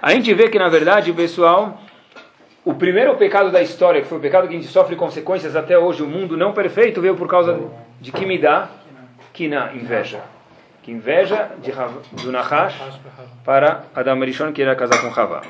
A 0.00 0.12
gente 0.12 0.32
vê 0.34 0.48
que, 0.48 0.58
na 0.58 0.68
verdade, 0.68 1.12
pessoal, 1.12 1.80
o 2.64 2.74
primeiro 2.74 3.14
pecado 3.16 3.50
da 3.50 3.62
história, 3.62 4.02
que 4.02 4.08
foi 4.08 4.18
o 4.18 4.20
pecado 4.20 4.48
que 4.48 4.54
a 4.54 4.58
gente 4.58 4.70
sofre 4.70 4.96
consequências 4.96 5.56
até 5.56 5.78
hoje, 5.78 6.02
o 6.02 6.06
mundo 6.06 6.36
não 6.36 6.52
perfeito, 6.52 7.00
veio 7.00 7.14
por 7.14 7.28
causa 7.28 7.58
de 8.00 8.12
que 8.12 8.26
me 8.26 8.38
dá, 8.38 8.68
que 9.32 9.48
na 9.48 9.72
inveja. 9.74 10.20
Que 10.82 10.92
inveja 10.92 11.50
de, 11.58 11.72
do 12.22 12.30
Nahash 12.30 12.80
para 13.44 13.84
Adam 13.94 14.20
Rishon 14.20 14.52
que 14.52 14.62
era 14.62 14.76
casar 14.76 15.00
com 15.00 15.20
Havá. 15.20 15.42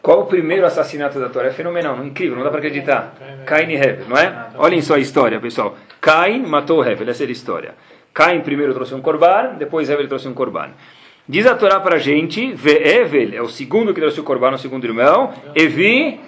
Qual 0.00 0.20
o 0.20 0.26
primeiro 0.26 0.66
assassinato 0.66 1.18
da 1.18 1.30
Torá? 1.30 1.48
É 1.48 1.50
fenomenal, 1.50 1.96
não, 1.96 2.04
incrível, 2.04 2.36
não 2.36 2.44
dá 2.44 2.50
para 2.50 2.58
acreditar. 2.58 3.14
Cain 3.46 3.70
e 3.70 3.74
Hevel, 3.74 4.06
não 4.06 4.18
é? 4.18 4.48
Olhem 4.56 4.82
só 4.82 4.96
a 4.96 4.98
história, 4.98 5.40
pessoal. 5.40 5.76
Cain 6.00 6.46
matou 6.46 6.84
Hevel, 6.84 7.08
essa 7.08 7.24
é 7.24 7.26
a 7.26 7.30
história. 7.30 7.74
Cain 8.12 8.42
primeiro 8.42 8.74
trouxe 8.74 8.94
um 8.94 9.00
corban, 9.00 9.54
depois 9.58 9.88
Hevel 9.88 10.06
trouxe 10.06 10.28
um 10.28 10.34
corban. 10.34 10.70
Diz 11.26 11.46
a 11.46 11.54
Torá 11.54 11.80
para 11.80 11.96
a 11.96 11.98
gente, 11.98 12.52
Ve'evel 12.52 13.32
é 13.32 13.40
o 13.40 13.48
segundo 13.48 13.94
que 13.94 14.00
trouxe 14.00 14.20
o 14.20 14.22
corban, 14.22 14.52
o 14.52 14.58
segundo 14.58 14.84
irmão, 14.84 15.32
Evi 15.54 16.20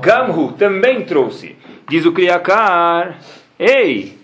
Gamhu 0.00 0.52
também 0.52 1.04
trouxe. 1.04 1.56
Diz 1.88 2.06
o 2.06 2.12
Kriakar, 2.12 3.18
ei, 3.58 4.16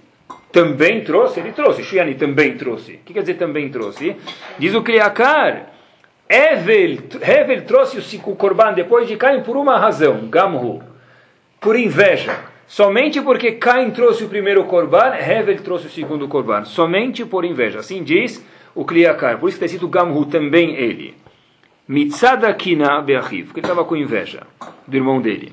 também 0.52 1.00
trouxe? 1.00 1.40
Ele 1.40 1.50
trouxe, 1.50 1.82
Shiani 1.82 2.14
também 2.14 2.56
trouxe. 2.56 2.92
O 2.92 2.98
que 2.98 3.14
quer 3.14 3.22
dizer 3.22 3.34
também 3.34 3.68
trouxe? 3.68 4.14
Diz 4.60 4.72
o 4.76 4.82
Kriakar, 4.82 5.72
Evel, 6.28 6.98
Hevel 7.20 7.62
trouxe 7.62 8.20
o 8.24 8.36
Corban 8.36 8.74
depois 8.74 9.08
de 9.08 9.16
Caim 9.16 9.42
por 9.42 9.56
uma 9.56 9.76
razão, 9.76 10.28
Gamhu, 10.28 10.84
por 11.60 11.74
inveja. 11.74 12.38
Somente 12.68 13.20
porque 13.20 13.52
Caim 13.52 13.90
trouxe 13.90 14.22
o 14.22 14.28
primeiro 14.28 14.62
Corban, 14.64 15.16
Hevel 15.16 15.60
trouxe 15.62 15.88
o 15.88 15.90
segundo 15.90 16.28
Corban. 16.28 16.64
Somente 16.64 17.24
por 17.24 17.44
inveja. 17.44 17.80
Assim 17.80 18.04
diz 18.04 18.42
o 18.74 18.84
Kliakar. 18.84 19.38
Por 19.38 19.48
isso 19.48 19.56
está 19.56 19.66
escrito 19.66 19.88
Gamhu, 19.88 20.26
também 20.26 20.74
ele. 20.76 21.14
Mitzada 21.86 22.52
Kina 22.54 23.00
Beachiv, 23.00 23.46
porque 23.46 23.60
ele 23.60 23.66
estava 23.66 23.84
com 23.84 23.96
inveja 23.96 24.46
do 24.86 24.96
irmão 24.96 25.20
dele. 25.20 25.52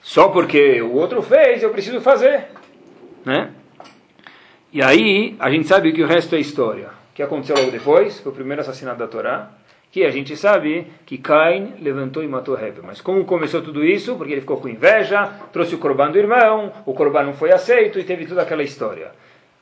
Só 0.00 0.28
porque 0.28 0.80
o 0.80 0.94
outro 0.94 1.20
fez, 1.22 1.62
eu 1.62 1.70
preciso 1.70 2.00
fazer. 2.00 2.46
Né? 3.24 3.50
E 4.72 4.82
aí, 4.82 5.36
a 5.38 5.50
gente 5.50 5.66
sabe 5.66 5.92
que 5.92 6.02
o 6.02 6.06
resto 6.06 6.34
é 6.36 6.40
história. 6.40 6.88
O 7.12 7.14
que 7.14 7.22
aconteceu 7.22 7.56
logo 7.56 7.70
depois? 7.70 8.20
Foi 8.20 8.32
o 8.32 8.34
primeiro 8.34 8.62
assassinato 8.62 8.98
da 8.98 9.08
Torá 9.08 9.50
que 9.90 10.04
a 10.04 10.10
gente 10.10 10.36
sabe 10.36 10.86
que 11.04 11.18
Cain 11.18 11.74
levantou 11.80 12.22
e 12.22 12.28
matou 12.28 12.56
Hevel. 12.56 12.84
Mas 12.86 13.00
como 13.00 13.24
começou 13.24 13.60
tudo 13.60 13.84
isso? 13.84 14.14
Porque 14.14 14.32
ele 14.32 14.40
ficou 14.40 14.58
com 14.58 14.68
inveja, 14.68 15.28
trouxe 15.52 15.74
o 15.74 15.78
corban 15.78 16.12
do 16.12 16.18
irmão, 16.18 16.72
o 16.86 16.94
corban 16.94 17.24
não 17.24 17.32
foi 17.34 17.50
aceito 17.50 17.98
e 17.98 18.04
teve 18.04 18.26
toda 18.26 18.42
aquela 18.42 18.62
história. 18.62 19.10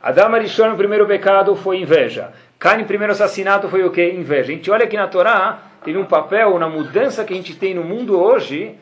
Adam 0.00 0.34
Arishon, 0.34 0.72
o 0.72 0.76
primeiro 0.76 1.06
pecado 1.06 1.56
foi 1.56 1.80
inveja. 1.80 2.32
Cain, 2.58 2.84
primeiro 2.84 3.12
assassinato 3.12 3.68
foi 3.68 3.84
o 3.84 3.90
que? 3.90 4.04
Inveja. 4.10 4.52
A 4.52 4.54
gente 4.54 4.70
olha 4.70 4.86
que 4.86 4.96
na 4.96 5.06
Torá 5.06 5.62
teve 5.84 5.96
um 5.96 6.04
papel 6.04 6.58
na 6.58 6.68
mudança 6.68 7.24
que 7.24 7.32
a 7.32 7.36
gente 7.36 7.54
tem 7.54 7.72
no 7.72 7.84
mundo 7.84 8.20
hoje, 8.20 8.74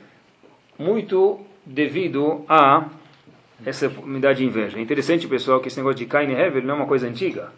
muito 0.78 1.40
devido 1.64 2.44
a 2.48 2.84
essa 3.64 3.88
unidade 3.88 4.38
de 4.38 4.46
inveja. 4.46 4.78
É 4.78 4.80
interessante, 4.80 5.28
pessoal, 5.28 5.60
que 5.60 5.68
esse 5.68 5.76
negócio 5.76 5.98
de 5.98 6.06
Cain 6.06 6.30
e 6.30 6.34
Hevel 6.34 6.62
não 6.62 6.74
é 6.74 6.76
uma 6.78 6.86
coisa 6.86 7.06
antiga. 7.06 7.52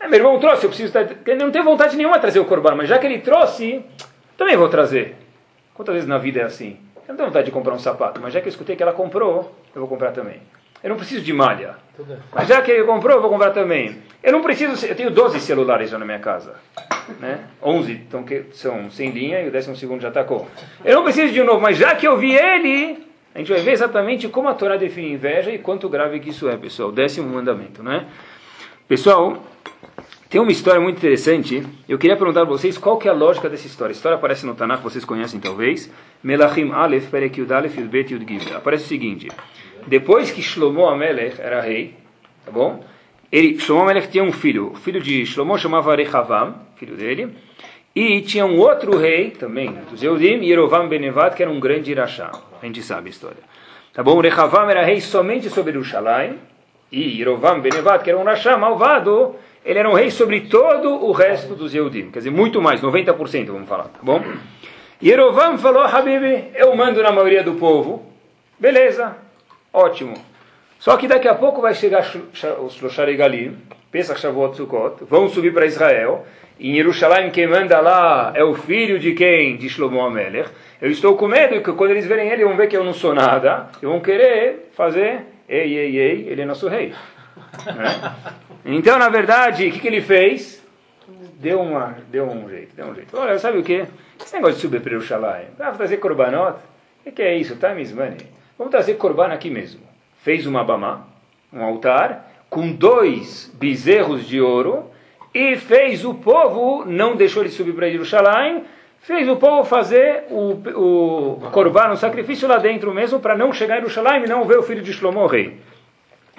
É, 0.00 0.08
meu 0.08 0.18
irmão 0.18 0.38
trouxe, 0.38 0.64
eu 0.64 0.70
preciso 0.70 0.88
estar. 0.88 1.14
Ele 1.26 1.44
não 1.44 1.50
tem 1.50 1.62
vontade 1.62 1.94
nenhuma 1.96 2.16
de 2.16 2.22
trazer 2.22 2.40
o 2.40 2.46
corban, 2.46 2.74
mas 2.74 2.88
já 2.88 2.98
que 2.98 3.06
ele 3.06 3.18
trouxe, 3.18 3.84
também 4.38 4.56
vou 4.56 4.68
trazer. 4.70 5.16
Quantas 5.74 5.94
vezes 5.94 6.08
na 6.08 6.16
vida 6.16 6.40
é 6.40 6.44
assim? 6.44 6.78
Eu 6.96 7.08
não 7.08 7.16
tenho 7.16 7.28
vontade 7.28 7.46
de 7.46 7.52
comprar 7.52 7.74
um 7.74 7.78
sapato, 7.78 8.18
mas 8.20 8.32
já 8.32 8.40
que 8.40 8.46
eu 8.46 8.50
escutei 8.50 8.76
que 8.76 8.82
ela 8.82 8.92
comprou, 8.92 9.54
eu 9.74 9.80
vou 9.80 9.88
comprar 9.88 10.12
também. 10.12 10.40
Eu 10.84 10.90
não 10.90 10.96
preciso 10.98 11.24
de 11.24 11.32
malha. 11.32 11.76
Mas 12.30 12.46
já 12.46 12.60
que 12.60 12.70
ele 12.70 12.84
comprou, 12.84 13.16
eu 13.16 13.22
vou 13.22 13.30
comprar 13.30 13.52
também. 13.52 13.96
Eu 14.22 14.32
não 14.32 14.42
preciso. 14.42 14.84
Eu 14.84 14.94
tenho 14.94 15.10
12 15.10 15.40
celulares 15.40 15.88
já 15.88 15.98
na 15.98 16.04
minha 16.04 16.18
casa. 16.18 16.56
Né? 17.18 17.40
11 17.62 17.92
então, 17.92 18.22
que 18.22 18.44
são 18.52 18.90
sem 18.90 19.10
linha 19.10 19.40
e 19.40 19.48
o 19.48 19.50
décimo 19.50 19.74
segundo 19.74 20.02
já 20.02 20.10
tacou. 20.10 20.46
Eu 20.84 20.96
não 20.96 21.02
preciso 21.02 21.32
de 21.32 21.40
um 21.40 21.46
novo, 21.46 21.62
mas 21.62 21.78
já 21.78 21.94
que 21.94 22.06
eu 22.06 22.18
vi 22.18 22.34
ele, 22.34 23.02
a 23.34 23.38
gente 23.38 23.50
vai 23.50 23.62
ver 23.62 23.72
exatamente 23.72 24.28
como 24.28 24.46
a 24.46 24.54
Torá 24.54 24.76
define 24.76 25.12
inveja 25.12 25.50
e 25.50 25.58
quanto 25.58 25.88
grave 25.88 26.20
que 26.20 26.28
isso 26.28 26.50
é, 26.50 26.56
pessoal. 26.58 26.92
Décimo 26.92 27.28
mandamento, 27.30 27.82
né? 27.82 28.04
Pessoal, 28.86 29.42
tem 30.28 30.42
uma 30.42 30.52
história 30.52 30.80
muito 30.82 30.98
interessante. 30.98 31.66
Eu 31.88 31.96
queria 31.96 32.16
perguntar 32.16 32.42
a 32.42 32.44
vocês 32.44 32.76
qual 32.76 32.98
que 32.98 33.08
é 33.08 33.10
a 33.10 33.14
lógica 33.14 33.48
dessa 33.48 33.66
história. 33.66 33.92
A 33.92 33.96
história 33.96 34.16
aparece 34.16 34.44
no 34.44 34.54
Tanakh, 34.54 34.82
vocês 34.82 35.04
conhecem 35.04 35.40
talvez. 35.40 35.90
Melachim 36.22 36.72
Aleph, 36.72 37.08
Perek 37.08 37.40
Yud 37.40 37.52
Aleph, 37.54 37.78
Yud 37.78 37.88
Bet 37.88 38.12
Yud 38.12 38.26
Gimel. 38.26 38.58
Aparece 38.58 38.84
o 38.84 38.88
seguinte. 38.88 39.28
Depois 39.86 40.30
que 40.30 40.42
Shlomo 40.42 40.86
Amelech 40.86 41.40
era 41.40 41.60
rei, 41.60 41.94
tá 42.44 42.50
bom? 42.50 42.82
Ele, 43.30 43.58
Shlomo 43.58 43.82
Amelech 43.82 44.08
tinha 44.08 44.24
um 44.24 44.32
filho. 44.32 44.72
O 44.72 44.76
filho 44.76 45.00
de 45.00 45.24
Shlomo 45.26 45.58
chamava 45.58 45.94
Rehavam, 45.94 46.54
filho 46.76 46.96
dele. 46.96 47.34
E 47.94 48.22
tinha 48.22 48.44
um 48.44 48.58
outro 48.58 48.98
rei, 48.98 49.30
também, 49.30 49.72
dos 49.88 50.02
Yehudim, 50.02 50.44
Yerovam 50.44 50.88
Benevat, 50.88 51.36
que 51.36 51.42
era 51.44 51.50
um 51.50 51.60
grande 51.60 51.92
Irachá. 51.92 52.32
A 52.60 52.66
gente 52.66 52.82
sabe 52.82 53.06
a 53.06 53.10
história. 53.10 53.38
Tá 53.92 54.02
bom? 54.02 54.20
Rehavam 54.20 54.68
era 54.68 54.84
rei 54.84 55.00
somente 55.00 55.48
sobre 55.48 55.72
Jerusalém. 55.72 56.40
E 56.90 57.18
Yerovam 57.18 57.60
Benevat, 57.60 58.02
que 58.02 58.10
era 58.10 58.18
um 58.18 58.24
Rachá 58.24 58.56
malvado, 58.56 59.36
ele 59.64 59.78
era 59.78 59.88
um 59.88 59.94
rei 59.94 60.10
sobre 60.10 60.42
todo 60.42 61.04
o 61.04 61.12
resto 61.12 61.54
dos 61.54 61.72
Yehudim. 61.72 62.10
Quer 62.10 62.18
dizer, 62.18 62.30
muito 62.30 62.60
mais, 62.60 62.80
90%, 62.80 63.46
vamos 63.46 63.68
falar, 63.68 63.84
tá 63.84 64.00
bom? 64.02 64.22
Yerovam 65.00 65.56
falou, 65.58 65.82
Habib, 65.84 66.50
eu 66.54 66.74
mando 66.74 67.00
na 67.00 67.12
maioria 67.12 67.44
do 67.44 67.54
povo. 67.54 68.04
Beleza, 68.58 69.16
ótimo. 69.74 70.14
Só 70.78 70.96
que 70.96 71.08
daqui 71.08 71.28
a 71.28 71.34
pouco 71.34 71.60
vai 71.60 71.74
chegar 71.74 72.04
os 72.62 72.74
Shloshar 72.74 73.14
Galim, 73.16 73.58
Pesach 73.90 74.20
Shavuot 74.20 74.56
Sukkot, 74.56 75.04
vão 75.04 75.28
subir 75.28 75.52
para 75.52 75.66
Israel. 75.66 76.24
Em 76.58 76.74
Jerusalém, 76.74 77.30
quem 77.30 77.48
manda 77.48 77.80
lá 77.80 78.32
é 78.34 78.44
o 78.44 78.54
filho 78.54 78.98
de 78.98 79.12
quem? 79.12 79.56
De 79.56 79.68
Shlomo 79.68 80.00
Amelech. 80.00 80.50
Eu 80.80 80.90
estou 80.90 81.16
com 81.16 81.26
medo 81.26 81.60
que 81.60 81.72
quando 81.72 81.90
eles 81.90 82.06
verem 82.06 82.28
ele, 82.28 82.44
vão 82.44 82.56
ver 82.56 82.68
que 82.68 82.76
eu 82.76 82.84
não 82.84 82.92
sou 82.92 83.14
nada, 83.14 83.68
e 83.82 83.86
vão 83.86 84.00
querer 84.00 84.70
fazer, 84.74 85.22
ei, 85.48 85.76
ei, 85.76 85.98
ei, 85.98 86.28
ele 86.28 86.42
é 86.42 86.44
nosso 86.44 86.68
rei. 86.68 86.92
Né? 87.66 88.14
Então, 88.66 88.98
na 88.98 89.08
verdade, 89.08 89.66
o 89.66 89.72
que, 89.72 89.80
que 89.80 89.88
ele 89.88 90.00
fez? 90.00 90.62
Deu, 91.38 91.60
uma, 91.60 91.96
deu 92.10 92.26
um 92.26 92.48
jeito, 92.48 92.74
deu 92.76 92.86
um 92.86 92.94
jeito. 92.94 93.16
Olha, 93.16 93.38
sabe 93.38 93.58
o 93.58 93.62
que? 93.62 93.84
Esse 94.22 94.34
negócio 94.34 94.56
de 94.56 94.60
subir 94.62 94.80
para 94.80 94.96
o 94.96 95.00
Shalai, 95.00 95.48
vamos 95.58 95.76
trazer 95.76 95.96
corbanot? 95.98 96.58
O 97.04 97.12
que, 97.12 97.22
é 97.22 97.36
isso? 97.36 97.58
Is 97.80 97.92
money. 97.92 98.16
Vamos 98.58 98.70
trazer 98.70 98.94
corban 98.94 99.28
aqui 99.28 99.50
mesmo. 99.50 99.80
Fez 100.22 100.46
uma 100.46 100.64
bama, 100.64 101.06
um 101.52 101.62
altar, 101.62 102.30
com 102.48 102.72
dois 102.72 103.52
bezerros 103.54 104.26
de 104.26 104.40
ouro, 104.40 104.90
e 105.34 105.56
fez 105.56 106.04
o 106.04 106.14
povo, 106.14 106.84
não 106.84 107.16
deixou 107.16 107.42
ele 107.42 107.50
subir 107.50 107.74
para 107.74 107.90
Jerusalém, 107.90 108.64
fez 109.00 109.28
o 109.28 109.36
povo 109.36 109.64
fazer 109.64 110.24
o, 110.30 110.52
o 110.52 111.50
corban, 111.50 111.90
o 111.90 111.96
sacrifício 111.96 112.48
lá 112.48 112.58
dentro 112.58 112.94
mesmo, 112.94 113.20
para 113.20 113.36
não 113.36 113.52
chegar 113.52 113.76
em 113.76 113.80
Jerusalém 113.80 114.24
e 114.24 114.28
não 114.28 114.44
ver 114.44 114.58
o 114.58 114.62
filho 114.62 114.82
de 114.82 114.92
Shlomo 114.92 115.26
rei. 115.26 115.58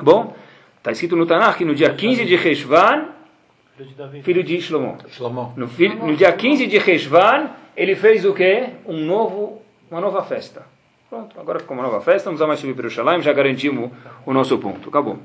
Bom, 0.02 0.34
Está 0.86 0.92
escrito 0.92 1.16
no 1.16 1.26
Tanakh 1.26 1.58
que 1.58 1.66
no 1.66 1.74
dia 1.74 1.90
15 1.96 2.26
de 2.26 2.36
Reshvan, 2.36 3.08
filho 4.22 4.44
de 4.44 4.62
Shlomo. 4.62 5.00
No, 5.58 5.66
no 6.06 6.16
dia 6.16 6.32
15 6.32 6.68
de 6.68 6.78
Reshvan, 6.78 7.50
ele 7.76 7.96
fez 7.96 8.24
o 8.24 8.36
quê? 8.36 8.70
Um 8.86 9.04
novo, 9.04 9.64
uma 9.90 10.00
nova 10.00 10.22
festa. 10.22 10.62
Pronto, 11.10 11.40
agora 11.40 11.60
ficou 11.60 11.78
uma 11.78 11.84
nova 11.84 12.02
festa, 12.02 12.30
não 12.30 12.34
precisa 12.34 12.48
mais 12.48 12.60
subir 12.60 12.74
para 12.74 12.88
o 12.88 12.90
Shalim, 12.90 13.22
já 13.22 13.32
garantimos 13.32 13.92
o 14.26 14.34
nosso 14.34 14.58
ponto. 14.58 14.90
Acabou. 14.90 15.20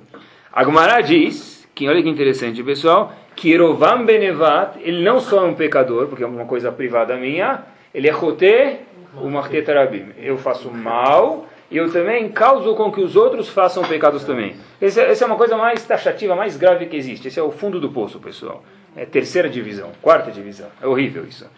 Agmará 0.52 1.00
diz, 1.00 1.66
que 1.74 1.88
olha 1.88 2.02
que 2.02 2.08
interessante, 2.08 2.62
pessoal, 2.62 3.12
que 3.34 3.50
Erovam 3.52 4.04
Benevat, 4.04 4.78
ele 4.80 5.02
não 5.02 5.20
só 5.20 5.44
é 5.44 5.48
um 5.48 5.54
pecador, 5.54 6.06
porque 6.08 6.22
é 6.22 6.26
uma 6.26 6.44
coisa 6.44 6.70
privada 6.70 7.16
minha, 7.16 7.64
ele 7.94 8.08
é 8.08 8.12
Choté, 8.12 8.80
o 9.16 9.28
Martetarabim. 9.30 10.12
Eu 10.18 10.36
faço 10.36 10.70
mal 10.70 11.46
e 11.70 11.76
eu 11.76 11.90
também 11.90 12.28
causo 12.28 12.74
com 12.74 12.92
que 12.92 13.00
os 13.00 13.16
outros 13.16 13.48
façam 13.48 13.82
pecados 13.84 14.24
também. 14.24 14.56
Essa, 14.80 15.02
essa 15.02 15.24
é 15.24 15.26
uma 15.26 15.36
coisa 15.36 15.56
mais 15.56 15.84
taxativa, 15.84 16.36
mais 16.36 16.56
grave 16.56 16.86
que 16.86 16.96
existe. 16.96 17.28
Esse 17.28 17.40
é 17.40 17.42
o 17.42 17.50
fundo 17.50 17.80
do 17.80 17.90
poço, 17.90 18.18
pessoal. 18.18 18.62
É 18.96 19.04
terceira 19.04 19.48
divisão, 19.48 19.92
quarta 20.02 20.30
divisão. 20.30 20.68
É 20.80 20.86
horrível 20.86 21.24
isso. 21.24 21.48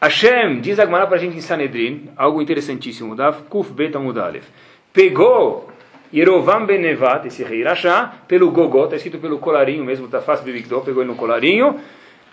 Hashem, 0.00 0.60
diz 0.60 0.78
Agmará 0.78 1.06
para 1.06 1.16
a 1.16 1.18
gente 1.18 1.36
em 1.36 1.40
Sanedrin, 1.40 2.10
algo 2.16 2.40
interessantíssimo, 2.40 3.16
Dav 3.16 3.42
Kuf 3.48 3.72
Beta 3.72 3.98
Mudalef. 3.98 4.46
Pegou 4.92 5.70
Yerovam 6.14 6.66
Benevat, 6.66 7.26
esse 7.26 7.42
rei 7.42 7.64
Rasha, 7.64 8.12
pelo 8.28 8.50
gogó, 8.50 8.84
está 8.84 8.96
escrito 8.96 9.18
pelo 9.18 9.38
colarinho 9.38 9.84
mesmo, 9.84 10.08
Tafas 10.08 10.40
Bebigdó, 10.40 10.80
pegou 10.80 11.02
ele 11.02 11.10
no 11.10 11.16
colarinho. 11.16 11.80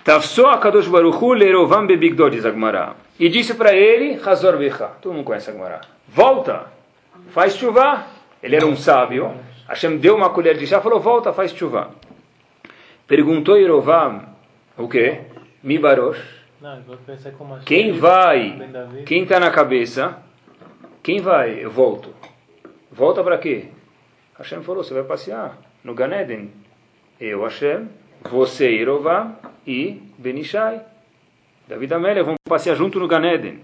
Tafsó 0.04 0.52
Akadosh 0.52 0.88
Baruchu 0.88 1.34
Lerovam 1.34 1.88
Bebigdó, 1.88 2.30
diz 2.30 2.46
Agmará. 2.46 2.96
E 3.20 3.30
disse 3.30 3.56
para 3.56 3.74
ele, 3.74 4.20
Hazor 4.24 4.58
Becha. 4.58 4.88
Todo 5.02 5.14
mundo 5.14 5.26
conhece 5.26 5.50
Agmará. 5.50 5.82
Volta 6.08 6.76
faz 7.32 7.56
chuva. 7.56 8.06
Ele 8.42 8.56
era 8.56 8.66
um 8.66 8.76
sábio. 8.76 9.34
Hashem 9.68 9.98
deu 9.98 10.16
uma 10.16 10.30
colher 10.30 10.58
de 10.58 10.68
chá, 10.68 10.80
falou, 10.80 11.00
volta, 11.00 11.34
faz 11.34 11.52
chuva. 11.52 11.90
Perguntou 13.08 13.58
Yerovam, 13.58 14.24
o 14.78 14.88
quê? 14.88 15.22
Mi 15.64 15.80
barosh. 15.80 16.45
Quem 17.66 17.92
vai? 17.92 18.58
Quem 19.06 19.24
está 19.24 19.40
na 19.40 19.52
cabeça? 19.52 20.18
Quem 21.04 21.20
vai? 21.20 21.64
Eu 21.64 21.70
volto. 21.70 22.14
Volta 22.92 23.24
para 23.24 23.38
quê? 23.38 23.66
Hashem 24.38 24.64
falou, 24.64 24.84
você 24.84 24.94
vai 24.94 25.04
passear 25.04 25.58
no 25.84 25.94
Ganeden. 25.94 26.52
Eu, 27.20 27.44
Hashem, 27.44 27.88
você, 28.30 28.72
Yerová 28.72 29.36
e 29.66 30.02
Benishai. 30.18 30.82
David 31.68 31.94
Amélia 31.94 32.24
vão 32.24 32.36
passear 32.44 32.76
junto 32.76 33.00
no 33.00 33.08
Ganeden. 33.08 33.62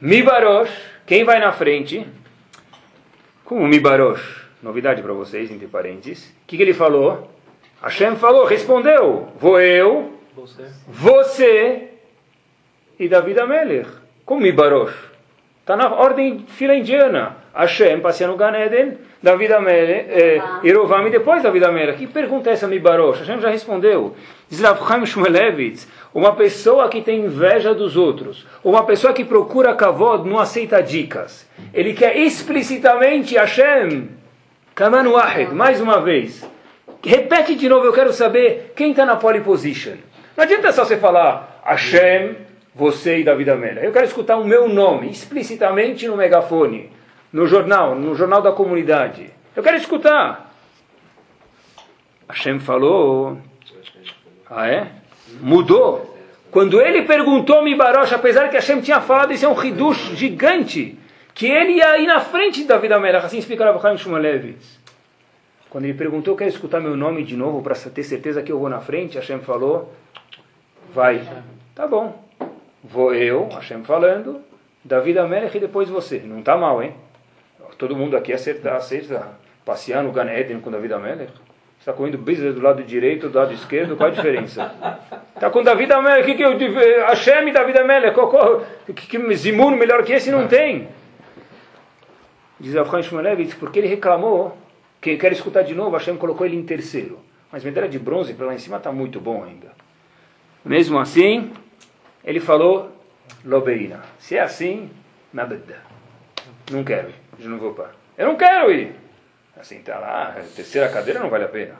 Mibarosh, 0.00 0.70
quem 1.06 1.24
vai 1.24 1.40
na 1.40 1.52
frente? 1.52 2.06
Como 3.44 3.66
Mibarosh? 3.66 4.46
Novidade 4.62 5.02
para 5.02 5.12
vocês, 5.12 5.50
entre 5.50 5.66
parênteses. 5.66 6.30
O 6.30 6.46
que, 6.46 6.56
que 6.56 6.62
ele 6.62 6.74
falou? 6.74 7.30
Hashem 7.82 8.16
falou, 8.16 8.44
respondeu: 8.44 9.32
Vou 9.38 9.60
eu, 9.60 10.19
você, 10.34 10.66
você 10.88 11.88
e 12.98 13.08
David 13.08 13.40
Amelech. 13.40 13.88
Como 14.24 14.40
Mibarosh? 14.40 14.94
Está 15.60 15.76
na 15.76 15.94
ordem 15.94 16.44
fila 16.48 16.74
indiana. 16.74 17.36
Hashem 17.52 18.00
passeando 18.00 18.34
no 18.34 18.38
Ganeden, 18.38 18.98
David 19.20 19.52
Amelech, 19.52 20.06
eh, 20.08 20.40
e 20.62 21.10
depois 21.10 21.42
David 21.42 21.64
Amelech. 21.64 21.98
Que 21.98 22.06
pergunta 22.06 22.48
é 22.48 22.52
essa, 22.52 22.68
Mibarosh? 22.68 23.20
Hashem 23.20 23.40
já 23.40 23.50
respondeu. 23.50 24.14
Diz 24.48 24.60
Shmulevitz, 25.06 25.88
uma 26.12 26.34
pessoa 26.34 26.88
que 26.88 27.00
tem 27.00 27.20
inveja 27.20 27.74
dos 27.74 27.96
outros, 27.96 28.46
uma 28.64 28.84
pessoa 28.84 29.12
que 29.12 29.24
procura 29.24 29.74
kavod, 29.74 30.28
não 30.28 30.38
aceita 30.38 30.82
dicas. 30.82 31.48
Ele 31.72 31.92
quer 31.94 32.16
explicitamente 32.16 33.36
Hashem, 33.36 34.08
Kaman 34.74 35.08
Wahid, 35.08 35.54
mais 35.54 35.80
uma 35.80 36.00
vez. 36.00 36.48
Repete 37.02 37.54
de 37.54 37.68
novo, 37.68 37.86
eu 37.86 37.92
quero 37.92 38.12
saber 38.12 38.72
quem 38.76 38.90
está 38.90 39.06
na 39.06 39.16
pole 39.16 39.40
position. 39.40 39.96
Não 40.40 40.44
adianta 40.44 40.72
só 40.72 40.86
você 40.86 40.96
falar 40.96 41.60
Hashem, 41.62 42.34
você 42.74 43.18
e 43.18 43.24
David 43.24 43.50
Amélia. 43.50 43.82
Eu 43.82 43.92
quero 43.92 44.06
escutar 44.06 44.38
o 44.38 44.44
meu 44.46 44.70
nome 44.70 45.10
explicitamente 45.10 46.08
no 46.08 46.16
megafone, 46.16 46.90
no 47.30 47.46
jornal, 47.46 47.94
no 47.94 48.14
jornal 48.14 48.40
da 48.40 48.50
comunidade. 48.50 49.30
Eu 49.54 49.62
quero 49.62 49.76
escutar. 49.76 50.50
Hashem 52.26 52.58
falou. 52.58 53.36
Ah, 54.48 54.66
é? 54.66 54.86
Mudou. 55.42 56.18
Quando 56.50 56.80
ele 56.80 57.02
perguntou 57.02 57.62
Mibarosh, 57.62 58.14
apesar 58.14 58.48
que 58.48 58.56
Hashem 58.56 58.80
tinha 58.80 59.02
falado, 59.02 59.34
isso 59.34 59.44
é 59.44 59.48
um 59.48 59.62
hidush 59.62 60.16
gigante, 60.16 60.98
que 61.34 61.48
ele 61.48 61.72
ia 61.72 61.98
ir 61.98 62.06
na 62.06 62.20
frente 62.20 62.62
de 62.62 62.66
David 62.66 62.94
Amelach, 62.94 63.26
assim 63.26 63.36
explica 63.36 63.78
Chaim 63.78 63.98
Shumalevitz. 63.98 64.80
Quando 65.68 65.84
ele 65.84 65.92
perguntou, 65.92 66.34
quer 66.34 66.48
escutar 66.48 66.80
meu 66.80 66.96
nome 66.96 67.24
de 67.24 67.36
novo 67.36 67.60
para 67.62 67.74
ter 67.74 68.02
certeza 68.04 68.42
que 68.42 68.50
eu 68.50 68.58
vou 68.58 68.70
na 68.70 68.80
frente? 68.80 69.18
Hashem 69.18 69.40
falou, 69.40 69.92
vai. 70.92 71.26
Tá 71.74 71.86
bom. 71.86 72.22
Vou 72.82 73.14
eu, 73.14 73.48
Hashem 73.48 73.84
falando, 73.84 74.40
David 74.84 75.18
Amelech 75.18 75.56
e 75.56 75.60
depois 75.60 75.88
você. 75.88 76.18
Não 76.18 76.40
está 76.40 76.56
mal, 76.56 76.82
hein? 76.82 76.94
Todo 77.78 77.96
mundo 77.96 78.16
aqui 78.16 78.32
acerta, 78.32 78.74
aceita 78.74 79.28
passear 79.64 80.02
no 80.02 80.12
Gan 80.12 80.30
Eden 80.30 80.60
com 80.60 80.70
David 80.70 80.92
Amelech. 80.92 81.32
Está 81.78 81.92
comendo 81.92 82.18
business 82.18 82.54
do 82.54 82.60
lado 82.60 82.82
direito, 82.82 83.28
do 83.28 83.38
lado 83.38 83.54
esquerdo, 83.54 83.96
qual 83.96 84.10
a 84.10 84.12
diferença? 84.12 84.74
Está 85.34 85.48
com 85.50 85.62
David 85.62 85.92
Amelech, 85.92 86.26
que 86.26 86.34
que 86.34 86.42
eu, 86.42 87.06
Hashem 87.06 87.48
e 87.48 87.52
David 87.52 87.78
Amelech, 87.78 88.16
que, 88.94 89.06
que 89.06 89.34
Zimun 89.34 89.76
melhor 89.76 90.04
que 90.04 90.12
esse 90.12 90.30
não 90.30 90.46
tem. 90.46 90.88
Diz 92.58 92.76
Avchan 92.76 93.02
Shmulevitz, 93.02 93.54
porque 93.54 93.78
ele 93.78 93.88
reclamou 93.88 94.58
quem 95.00 95.16
quer 95.16 95.32
escutar 95.32 95.62
de 95.62 95.74
novo, 95.74 95.96
Hashem 95.96 96.18
colocou 96.18 96.46
ele 96.46 96.56
em 96.56 96.62
terceiro. 96.62 97.18
Mas 97.50 97.64
medalha 97.64 97.88
de 97.88 97.98
bronze 97.98 98.34
para 98.34 98.46
lá 98.46 98.54
em 98.54 98.58
cima 98.58 98.76
está 98.76 98.92
muito 98.92 99.18
bom 99.18 99.42
ainda. 99.42 99.68
Mesmo 100.64 100.98
assim, 100.98 101.52
ele 102.24 102.40
falou, 102.40 102.92
Lobeina. 103.44 104.00
Se 104.18 104.36
é 104.36 104.40
assim, 104.40 104.90
nada. 105.32 105.60
Não 106.70 106.84
quero 106.84 107.08
ir. 107.08 107.14
Eu 107.38 107.50
não 107.50 107.58
vou 107.58 107.72
para. 107.72 107.90
Eu 108.18 108.26
não 108.26 108.36
quero 108.36 108.70
ir. 108.70 108.94
Assim, 109.58 109.78
está 109.78 109.98
lá, 109.98 110.36
terceira 110.54 110.88
cadeira 110.88 111.20
não 111.20 111.30
vale 111.30 111.44
a 111.44 111.48
pena. 111.48 111.74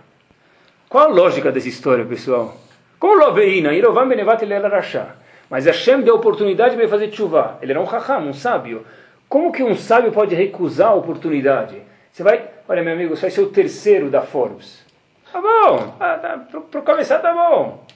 Qual 0.89 1.05
a 1.05 1.13
lógica 1.13 1.53
dessa 1.53 1.69
história, 1.69 2.05
pessoal? 2.05 2.57
Como 2.99 3.15
Lobeina, 3.15 3.73
Irovam 3.73 4.09
Benevat 4.09 4.43
ele 4.43 4.55
era. 4.55 5.17
Mas 5.49 5.67
Hashem 5.67 6.03
deu 6.03 6.17
oportunidade 6.17 6.75
para 6.75 6.83
ele 6.83 6.91
fazer 6.91 7.13
chuva. 7.13 7.59
Ele 7.63 7.73
era 7.73 7.81
um 7.81 7.85
raham, 7.85 8.29
um 8.29 8.33
sábio. 8.33 8.85
Como 9.29 9.53
que 9.53 9.63
um 9.63 9.77
sábio 9.77 10.13
pode 10.13 10.35
recusar 10.35 10.89
a 10.89 10.95
oportunidade? 10.95 11.81
Você 12.13 12.23
vai, 12.23 12.49
olha 12.69 12.83
meu 12.83 12.93
amigo, 12.93 13.17
você 13.17 13.23
vai 13.23 13.31
ser 13.31 13.41
o 13.41 13.51
terceiro 13.51 14.11
da 14.11 14.23
Forbes. 14.23 14.85
Tá 15.33 15.41
bom, 15.41 15.97
ah, 16.01 16.19
tá, 16.19 16.41
para 16.71 16.83
começar 16.83 17.21
tá 17.21 17.33
bom. 17.33 17.87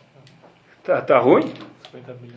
Tá, 0.85 1.01
tá 1.01 1.19
ruim? 1.19 1.53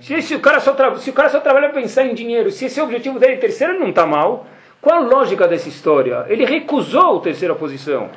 Se, 0.01 0.21
se, 0.21 0.35
o 0.35 0.39
cara 0.39 0.59
só 0.59 0.73
se 0.97 1.09
o 1.09 1.13
cara 1.13 1.29
só 1.29 1.39
trabalha 1.39 1.69
para 1.69 1.81
pensar 1.81 2.05
em 2.05 2.13
dinheiro, 2.13 2.49
se 2.51 2.65
esse 2.65 2.79
é 2.79 2.83
o 2.83 2.85
objetivo 2.85 3.19
dele, 3.19 3.37
terceiro, 3.37 3.77
não 3.77 3.89
está 3.89 4.05
mal. 4.05 4.47
Qual 4.79 4.95
a 4.95 4.99
lógica 4.99 5.47
dessa 5.47 5.67
história? 5.67 6.25
Ele 6.29 6.45
recusou 6.45 7.17
a 7.17 7.21
terceira 7.21 7.55
posição. 7.55 8.09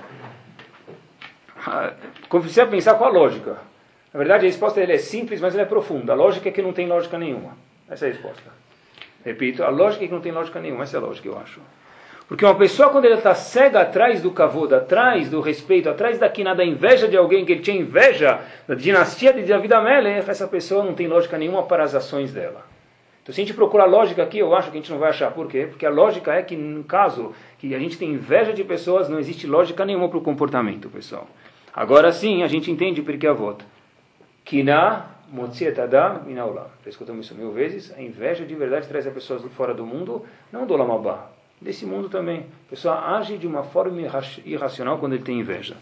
Ah, 1.67 1.93
precisa 2.29 2.67
pensar 2.67 2.95
qual 2.95 3.11
a 3.11 3.13
lógica. 3.13 3.59
Na 4.13 4.19
verdade, 4.19 4.45
a 4.45 4.49
resposta 4.49 4.81
dele 4.81 4.93
é 4.93 4.99
simples, 4.99 5.41
mas 5.41 5.55
ela 5.55 5.63
é 5.63 5.67
profunda. 5.67 6.13
A 6.13 6.17
lógica 6.17 6.49
é 6.49 6.53
que 6.53 6.63
não 6.63 6.73
tem 6.73 6.87
lógica 6.87 7.19
nenhuma. 7.19 7.57
Essa 7.89 8.07
é 8.07 8.11
a 8.11 8.13
resposta. 8.13 8.51
Repito, 9.25 9.65
a 9.65 9.69
lógica 9.69 10.05
é 10.05 10.09
que 10.09 10.15
não 10.15 10.21
tem 10.21 10.33
lógica 10.33 10.61
nenhuma. 10.61 10.85
Essa 10.85 10.97
é 10.97 11.01
a 11.01 11.03
lógica, 11.03 11.29
eu 11.29 11.39
acho. 11.39 11.61
Porque 12.31 12.45
uma 12.45 12.55
pessoa, 12.55 12.91
quando 12.91 13.07
ele 13.07 13.15
está 13.15 13.35
cega 13.35 13.81
atrás 13.81 14.23
do 14.23 14.31
kavod, 14.31 14.73
atrás 14.73 15.29
do 15.29 15.41
respeito, 15.41 15.89
atrás 15.89 16.17
da 16.17 16.29
quina, 16.29 16.55
da 16.55 16.65
inveja 16.65 17.09
de 17.09 17.17
alguém, 17.17 17.45
que 17.45 17.51
ele 17.51 17.61
tinha 17.61 17.77
inveja 17.77 18.39
da 18.69 18.77
dinastia 18.77 19.33
de 19.33 19.43
David 19.43 19.75
Amelech, 19.75 20.31
essa 20.31 20.47
pessoa 20.47 20.85
não 20.85 20.95
tem 20.95 21.09
lógica 21.09 21.37
nenhuma 21.37 21.65
para 21.65 21.83
as 21.83 21.93
ações 21.93 22.33
dela. 22.33 22.65
Então, 23.21 23.35
se 23.35 23.41
a 23.41 23.45
gente 23.45 23.53
procura 23.53 23.85
lógica 23.85 24.23
aqui, 24.23 24.39
eu 24.39 24.55
acho 24.55 24.71
que 24.71 24.79
a 24.79 24.81
gente 24.81 24.93
não 24.93 25.01
vai 25.01 25.11
achar. 25.11 25.33
Por 25.33 25.49
quê? 25.49 25.67
Porque 25.69 25.85
a 25.85 25.91
lógica 25.91 26.33
é 26.33 26.41
que, 26.41 26.55
no 26.55 26.85
caso 26.85 27.35
que 27.59 27.75
a 27.75 27.79
gente 27.81 27.99
tem 27.99 28.13
inveja 28.13 28.53
de 28.53 28.63
pessoas, 28.63 29.09
não 29.09 29.19
existe 29.19 29.49
lógica 29.49 29.85
nenhuma 29.85 30.09
para 30.09 30.19
o 30.19 30.23
comportamento, 30.23 30.89
pessoal. 30.89 31.27
Agora 31.75 32.13
sim, 32.13 32.45
a 32.45 32.47
gente 32.47 32.71
entende 32.71 33.03
porque 33.03 33.27
a 33.27 33.33
volta. 33.33 33.65
Kina 34.45 35.17
adam 35.83 36.23
minaulam. 36.25 36.67
Escutamos 36.87 37.27
isso 37.27 37.35
mil 37.35 37.51
vezes. 37.51 37.93
A 37.93 38.01
inveja 38.01 38.45
de 38.45 38.55
verdade 38.55 38.87
traz 38.87 39.05
as 39.05 39.13
pessoas 39.13 39.43
fora 39.57 39.75
do 39.75 39.85
mundo, 39.85 40.25
não 40.53 40.65
do 40.65 40.77
lamabá 40.77 41.40
desse 41.61 41.85
mundo 41.85 42.09
também. 42.09 42.47
A 42.67 42.71
pessoa 42.71 43.17
age 43.17 43.37
de 43.37 43.47
uma 43.47 43.63
forma 43.63 44.01
irracional 44.45 44.99
quando 44.99 45.15
ele 45.15 45.23
tem 45.23 45.41
inveja. 45.41 45.77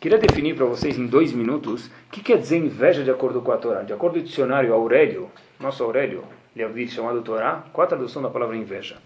Queria 0.00 0.18
definir 0.18 0.56
para 0.56 0.66
vocês 0.66 0.98
em 0.98 1.06
dois 1.06 1.32
minutos 1.32 1.86
o 1.86 1.90
que 2.10 2.22
quer 2.22 2.38
dizer 2.38 2.56
inveja 2.56 3.04
de 3.04 3.10
acordo 3.10 3.40
com 3.40 3.52
a 3.52 3.56
Torá. 3.56 3.82
De 3.82 3.92
acordo 3.92 4.14
com 4.14 4.20
o 4.20 4.22
dicionário 4.24 4.72
Aurélio, 4.72 5.30
nosso 5.60 5.84
Aurélio, 5.84 6.24
Leavid, 6.56 6.90
chamado 6.90 7.22
Torá, 7.22 7.64
qual 7.72 7.84
a 7.84 7.88
tradução 7.88 8.20
da 8.20 8.28
palavra 8.28 8.56
inveja? 8.56 8.96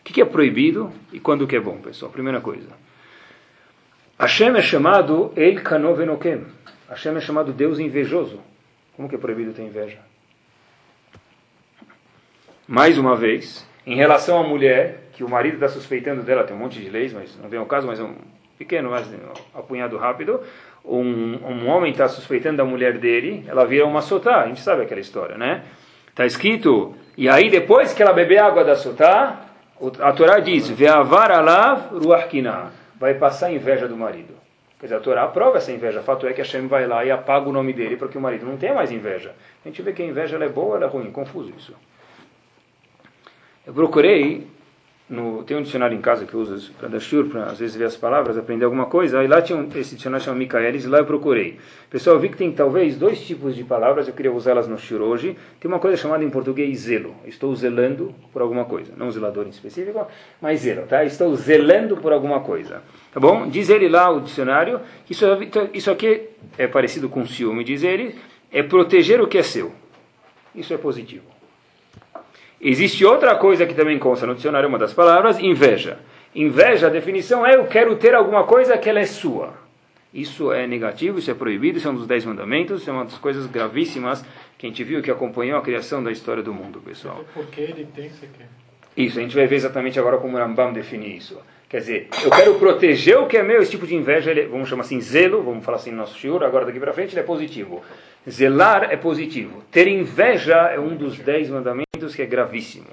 O 0.00 0.04
que 0.04 0.20
é 0.20 0.24
proibido 0.24 0.92
e 1.12 1.18
quando 1.18 1.48
que 1.48 1.56
é 1.56 1.60
bom, 1.60 1.78
pessoal? 1.78 2.12
Primeira 2.12 2.40
coisa. 2.40 2.68
Hashem 4.18 4.56
é 4.56 4.62
chamado 4.62 5.32
El 5.36 5.62
Kanovenokem. 5.62 6.46
Hashem 6.88 7.16
é 7.16 7.20
chamado 7.20 7.52
Deus 7.52 7.80
invejoso. 7.80 8.40
Como 8.94 9.08
que 9.08 9.16
é 9.16 9.18
proibido 9.18 9.52
ter 9.52 9.62
inveja? 9.62 9.98
Mais 12.68 12.96
uma 12.98 13.16
vez, 13.16 13.68
em 13.86 13.94
relação 13.94 14.38
à 14.38 14.42
mulher, 14.42 15.04
que 15.12 15.22
o 15.22 15.30
marido 15.30 15.54
está 15.54 15.68
suspeitando 15.68 16.22
dela, 16.22 16.42
tem 16.42 16.56
um 16.56 16.58
monte 16.58 16.80
de 16.80 16.90
leis, 16.90 17.12
mas 17.12 17.38
não 17.40 17.48
vem 17.48 17.60
ao 17.60 17.66
caso, 17.66 17.86
mas 17.86 18.00
é 18.00 18.02
um 18.02 18.14
pequeno, 18.58 18.90
mas 18.90 19.08
apunhado 19.54 19.96
rápido. 19.96 20.40
Um, 20.84 21.38
um 21.44 21.68
homem 21.68 21.92
está 21.92 22.08
suspeitando 22.08 22.56
da 22.56 22.64
mulher 22.64 22.98
dele, 22.98 23.44
ela 23.46 23.64
vira 23.64 23.86
uma 23.86 24.02
sotá, 24.02 24.42
a 24.42 24.46
gente 24.48 24.60
sabe 24.60 24.82
aquela 24.82 25.00
história, 25.00 25.38
né? 25.38 25.62
Está 26.08 26.26
escrito, 26.26 26.94
e 27.16 27.28
aí 27.28 27.48
depois 27.48 27.94
que 27.94 28.02
ela 28.02 28.12
beber 28.12 28.38
água 28.38 28.64
da 28.64 28.74
sotá, 28.74 29.46
a 30.00 30.12
Torá 30.12 30.40
diz, 30.40 30.72
vai 32.98 33.14
passar 33.14 33.46
a 33.46 33.52
inveja 33.52 33.86
do 33.86 33.96
marido. 33.96 34.34
Quer 34.80 34.86
dizer, 34.86 34.96
a 34.96 35.00
Torá 35.00 35.24
aprova 35.24 35.58
essa 35.58 35.72
inveja. 35.72 36.00
O 36.00 36.02
fato 36.02 36.26
é 36.26 36.32
que 36.32 36.40
a 36.40 36.44
Hashem 36.44 36.66
vai 36.66 36.86
lá 36.86 37.04
e 37.04 37.10
apaga 37.10 37.48
o 37.48 37.52
nome 37.52 37.72
dele 37.72 37.96
para 37.96 38.08
que 38.08 38.18
o 38.18 38.20
marido 38.20 38.44
não 38.44 38.56
tenha 38.56 38.74
mais 38.74 38.90
inveja. 38.90 39.34
A 39.64 39.68
gente 39.68 39.80
vê 39.80 39.92
que 39.92 40.02
a 40.02 40.06
inveja 40.06 40.36
é 40.36 40.48
boa 40.48 40.76
ou 40.76 40.82
é 40.82 40.86
ruim, 40.86 41.10
confuso 41.10 41.52
isso. 41.56 41.74
Eu 43.66 43.74
procurei 43.74 44.46
no, 45.08 45.44
tem 45.44 45.56
um 45.56 45.62
dicionário 45.62 45.96
em 45.96 46.00
casa 46.00 46.26
que 46.26 46.34
eu 46.34 46.40
uso 46.40 46.72
para 46.72 46.88
dar 46.88 46.98
shur, 46.98 47.28
para 47.28 47.44
às 47.44 47.58
vezes 47.58 47.76
ver 47.76 47.84
as 47.84 47.96
palavras, 47.96 48.36
aprender 48.36 48.64
alguma 48.64 48.86
coisa. 48.86 49.20
Aí 49.20 49.28
lá 49.28 49.40
tinha 49.40 49.56
um, 49.56 49.68
esse 49.76 49.94
dicionário 49.94 50.24
chama 50.24 50.38
Micaelis, 50.38 50.84
e 50.84 50.88
lá 50.88 50.98
eu 50.98 51.04
procurei. 51.04 51.58
Pessoal, 51.88 52.16
eu 52.16 52.20
vi 52.20 52.28
que 52.28 52.36
tem 52.36 52.50
talvez 52.50 52.96
dois 52.96 53.20
tipos 53.24 53.54
de 53.54 53.62
palavras, 53.62 54.08
eu 54.08 54.14
queria 54.14 54.32
usá-las 54.32 54.66
no 54.66 54.76
shur 54.76 55.00
hoje. 55.00 55.36
Tem 55.60 55.68
uma 55.68 55.78
coisa 55.78 55.96
chamada 55.96 56.24
em 56.24 56.30
português 56.30 56.78
zelo. 56.78 57.14
Estou 57.24 57.54
zelando 57.54 58.14
por 58.32 58.42
alguma 58.42 58.64
coisa. 58.64 58.92
Não 58.96 59.10
zelador 59.10 59.46
em 59.46 59.50
específico, 59.50 60.06
mas 60.40 60.60
zelo, 60.60 60.86
tá? 60.86 61.04
Estou 61.04 61.34
zelando 61.36 61.96
por 61.96 62.12
alguma 62.12 62.40
coisa. 62.40 62.82
Tá 63.12 63.20
bom? 63.20 63.48
Diz 63.48 63.70
ele 63.70 63.88
lá, 63.88 64.10
o 64.10 64.20
dicionário, 64.20 64.80
isso, 65.08 65.24
isso 65.72 65.90
aqui 65.90 66.28
é 66.58 66.66
parecido 66.66 67.08
com 67.08 67.24
ciúme, 67.26 67.62
diz 67.62 67.84
ele, 67.84 68.16
é 68.52 68.62
proteger 68.62 69.20
o 69.20 69.28
que 69.28 69.38
é 69.38 69.42
seu. 69.42 69.72
Isso 70.54 70.74
é 70.74 70.76
positivo. 70.76 71.35
Existe 72.60 73.04
outra 73.04 73.34
coisa 73.36 73.66
que 73.66 73.74
também 73.74 73.98
consta 73.98 74.26
no 74.26 74.34
dicionário, 74.34 74.68
uma 74.68 74.78
das 74.78 74.94
palavras, 74.94 75.38
inveja. 75.38 75.98
Inveja, 76.34 76.86
a 76.86 76.90
definição 76.90 77.46
é 77.46 77.54
eu 77.54 77.66
quero 77.66 77.96
ter 77.96 78.14
alguma 78.14 78.44
coisa 78.44 78.76
que 78.78 78.88
ela 78.88 79.00
é 79.00 79.06
sua. 79.06 79.54
Isso 80.12 80.50
é 80.50 80.66
negativo, 80.66 81.18
isso 81.18 81.30
é 81.30 81.34
proibido, 81.34 81.78
isso 81.78 81.88
é 81.88 81.90
um 81.90 81.94
dos 81.94 82.06
dez 82.06 82.24
mandamentos, 82.24 82.80
isso 82.80 82.90
é 82.90 82.92
uma 82.92 83.04
das 83.04 83.18
coisas 83.18 83.46
gravíssimas 83.46 84.24
que 84.56 84.66
a 84.66 84.68
gente 84.70 84.82
viu 84.82 85.02
que 85.02 85.10
acompanhou 85.10 85.58
a 85.58 85.62
criação 85.62 86.02
da 86.02 86.10
história 86.10 86.42
do 86.42 86.54
mundo, 86.54 86.80
pessoal. 86.80 87.22
Porque 87.34 87.60
ele 87.60 87.86
tem, 87.94 88.08
você 88.08 88.26
quer. 88.26 88.48
Isso, 88.96 89.18
a 89.18 89.22
gente 89.22 89.36
vai 89.36 89.46
ver 89.46 89.56
exatamente 89.56 89.98
agora 89.98 90.16
como 90.16 90.36
o 90.36 90.40
Rambam 90.40 90.72
define 90.72 91.14
isso. 91.16 91.38
Quer 91.68 91.78
dizer, 91.80 92.08
eu 92.24 92.30
quero 92.30 92.54
proteger 92.54 93.18
o 93.18 93.26
que 93.26 93.36
é 93.36 93.42
meu, 93.42 93.60
esse 93.60 93.72
tipo 93.72 93.86
de 93.86 93.94
inveja, 93.94 94.30
ele, 94.30 94.46
vamos 94.46 94.68
chamar 94.68 94.84
assim, 94.84 95.00
zelo, 95.00 95.42
vamos 95.42 95.64
falar 95.64 95.76
assim 95.76 95.90
no 95.90 95.98
nosso 95.98 96.16
shiur, 96.16 96.42
agora 96.42 96.64
daqui 96.64 96.80
para 96.80 96.92
frente 96.92 97.12
ele 97.12 97.20
é 97.20 97.24
positivo. 97.24 97.82
Zelar 98.28 98.88
é 98.90 98.96
positivo. 98.96 99.62
Ter 99.70 99.86
inveja 99.86 100.54
é 100.68 100.78
um 100.78 100.96
dos 100.96 101.18
dez 101.18 101.50
mandamentos 101.50 101.85
que 102.04 102.22
é 102.22 102.26
gravíssimo. 102.26 102.86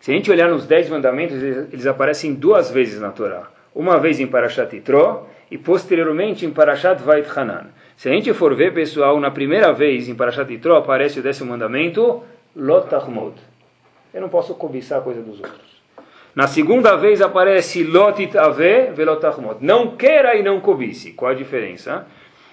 Se 0.00 0.10
a 0.10 0.14
gente 0.14 0.30
olhar 0.30 0.50
nos 0.50 0.66
dez 0.66 0.88
mandamentos, 0.88 1.42
eles, 1.42 1.86
aparecem 1.86 2.34
duas 2.34 2.70
vezes 2.70 3.00
na 3.00 3.10
Torá. 3.10 3.48
Uma 3.74 3.98
vez 3.98 4.20
em 4.20 4.26
Parashat 4.26 4.74
Yitro 4.76 5.26
e 5.50 5.56
posteriormente 5.56 6.44
em 6.44 6.50
Parashat 6.50 7.02
Vait 7.02 7.26
Hanan. 7.34 7.68
Se 7.96 8.08
a 8.08 8.12
gente 8.12 8.32
for 8.34 8.54
ver, 8.54 8.74
pessoal, 8.74 9.18
na 9.18 9.30
primeira 9.30 9.72
vez 9.72 10.08
em 10.08 10.14
Parashat 10.14 10.52
Yitro 10.52 10.76
aparece 10.76 11.20
o 11.20 11.22
décimo 11.22 11.50
mandamento, 11.50 12.22
Lotachmod. 12.54 13.34
Eu 14.12 14.20
não 14.20 14.28
posso 14.28 14.54
cobiçar 14.54 14.98
a 14.98 15.02
coisa 15.02 15.22
dos 15.22 15.38
outros. 15.38 15.74
Na 16.34 16.48
segunda 16.48 16.96
vez 16.96 17.22
aparece 17.22 17.84
Lotit 17.84 18.36
Ave 18.36 18.90
Velotachmod. 18.92 19.58
Não 19.60 19.96
queira 19.96 20.36
e 20.36 20.42
não 20.42 20.60
cobice. 20.60 21.12
Qual 21.12 21.30
a 21.30 21.34
diferença? 21.34 22.06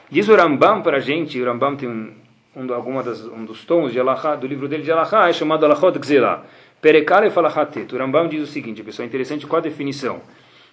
Diz 0.10 0.28
o 0.30 0.36
Rambam 0.36 0.82
para 0.82 0.98
a 0.98 1.00
gente, 1.00 1.42
o 1.42 1.46
Rambam 1.46 1.76
tem 1.76 1.90
um, 1.90 2.14
um, 2.56 2.66
das, 3.04 3.24
um 3.26 3.46
dos 3.46 3.64
tons 3.66 3.92
de 3.92 4.00
Alachá, 4.00 4.36
do 4.36 4.48
livro 4.48 4.68
dele 4.68 4.84
de 4.84 4.92
Alachá, 4.92 5.30
é 5.30 5.34
chamado 5.34 5.66
Alachot 5.66 5.98
Gzela. 5.98 6.46
Perekale 6.82 7.30
Falachatet. 7.30 7.94
O 7.94 7.98
Rambam 7.98 8.28
diz 8.28 8.42
o 8.42 8.48
seguinte, 8.48 8.82
pessoal, 8.84 9.08
interessante, 9.08 9.46
qual 9.46 9.60
a 9.60 9.64
definição? 9.64 10.20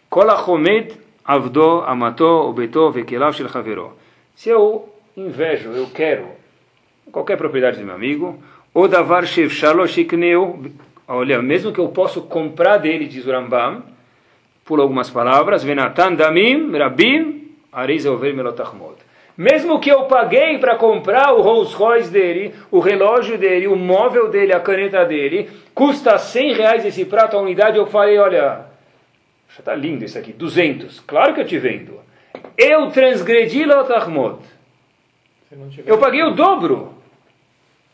Kol 0.08 0.30
Achomed 0.30 0.96
Avdo 1.24 1.82
Amato 1.86 2.24
Obeto 2.24 2.90
Vekelav 2.90 3.34
Shel 3.34 3.46
Havero. 3.52 3.92
Se 4.34 4.48
eu 4.48 4.88
invejo, 5.16 5.70
eu 5.70 5.86
quero 5.88 6.28
qualquer 7.12 7.36
propriedade 7.36 7.78
do 7.78 7.84
meu 7.84 7.94
amigo, 7.94 8.42
o 8.72 8.88
davar 8.88 9.26
shev 9.26 9.50
shalosh 9.50 9.98
ikneu 9.98 10.72
olha, 11.06 11.40
mesmo 11.42 11.72
que 11.72 11.80
eu 11.80 11.88
possa 11.88 12.20
comprar 12.20 12.76
dele, 12.78 13.06
diz 13.06 13.26
o 13.26 13.30
Rambam, 13.30 13.82
por 14.64 14.78
algumas 14.78 15.08
palavras, 15.10 15.64
Venatan 15.64 16.14
damim 16.14 16.70
rabim 16.76 17.56
arizover 17.72 18.34
melotachmod. 18.34 18.97
Mesmo 19.38 19.78
que 19.78 19.88
eu 19.88 20.06
paguei 20.06 20.58
para 20.58 20.74
comprar 20.74 21.32
o 21.32 21.40
Rolls 21.40 21.72
Royce 21.72 22.10
dele, 22.10 22.52
o 22.72 22.80
relógio 22.80 23.38
dele, 23.38 23.68
o 23.68 23.76
móvel 23.76 24.28
dele, 24.28 24.52
a 24.52 24.58
caneta 24.58 25.04
dele, 25.04 25.48
custa 25.72 26.18
100 26.18 26.54
reais 26.54 26.84
esse 26.84 27.04
prato 27.04 27.36
a 27.36 27.40
unidade, 27.40 27.78
eu 27.78 27.86
falei, 27.86 28.18
olha, 28.18 28.62
está 29.48 29.76
lindo 29.76 30.04
isso 30.04 30.18
aqui, 30.18 30.32
200, 30.32 30.98
claro 31.06 31.34
que 31.34 31.40
eu 31.40 31.46
te 31.46 31.56
vendo. 31.56 32.00
Eu 32.56 32.90
transgredi 32.90 33.64
lotachmod. 33.64 34.40
Eu 35.86 35.98
paguei 35.98 36.24
o 36.24 36.32
dobro. 36.32 36.94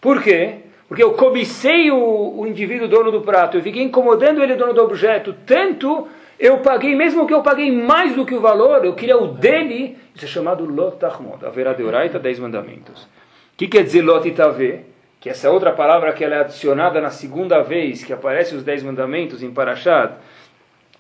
Por 0.01 0.23
quê? 0.23 0.61
Porque 0.89 1.03
eu 1.03 1.13
cobicei 1.13 1.91
o, 1.91 2.41
o 2.41 2.47
indivíduo 2.47 2.89
dono 2.89 3.13
do 3.13 3.21
prato, 3.21 3.59
eu 3.59 3.63
fiquei 3.63 3.83
incomodando 3.83 4.43
ele 4.43 4.55
dono 4.55 4.73
do 4.73 4.83
objeto, 4.83 5.35
tanto 5.45 6.09
eu 6.39 6.59
paguei, 6.59 6.95
mesmo 6.95 7.27
que 7.27 7.35
eu 7.35 7.43
paguei 7.43 7.71
mais 7.71 8.15
do 8.15 8.27
que 8.27 8.35
o 8.35 8.41
valor, 8.41 8.85
eu 8.85 8.95
queria 8.95 9.17
o 9.17 9.29
dele, 9.29 9.97
isso 10.15 10.25
é 10.25 10.29
chamado 10.29 10.65
lotachmod, 10.65 11.45
haverá 11.45 11.73
de 11.73 11.83
oraita, 11.83 12.19
dez 12.19 12.39
mandamentos. 12.39 13.05
O 13.05 13.57
que 13.57 13.69
quer 13.69 13.85
dizer 13.85 14.03
lotitave? 14.03 14.81
Que 15.21 15.31
essa 15.31 15.51
outra 15.51 15.73
palavra 15.73 16.13
que 16.13 16.23
ela 16.23 16.35
é 16.35 16.41
adicionada 16.41 17.01
na 17.01 17.11
segunda 17.11 17.63
vez 17.63 18.05
que 18.05 18.13
aparece 18.13 18.55
os 18.55 18.63
dez 18.63 18.83
mandamentos 18.83 19.43
em 19.43 19.51
Parashat, 19.53 20.15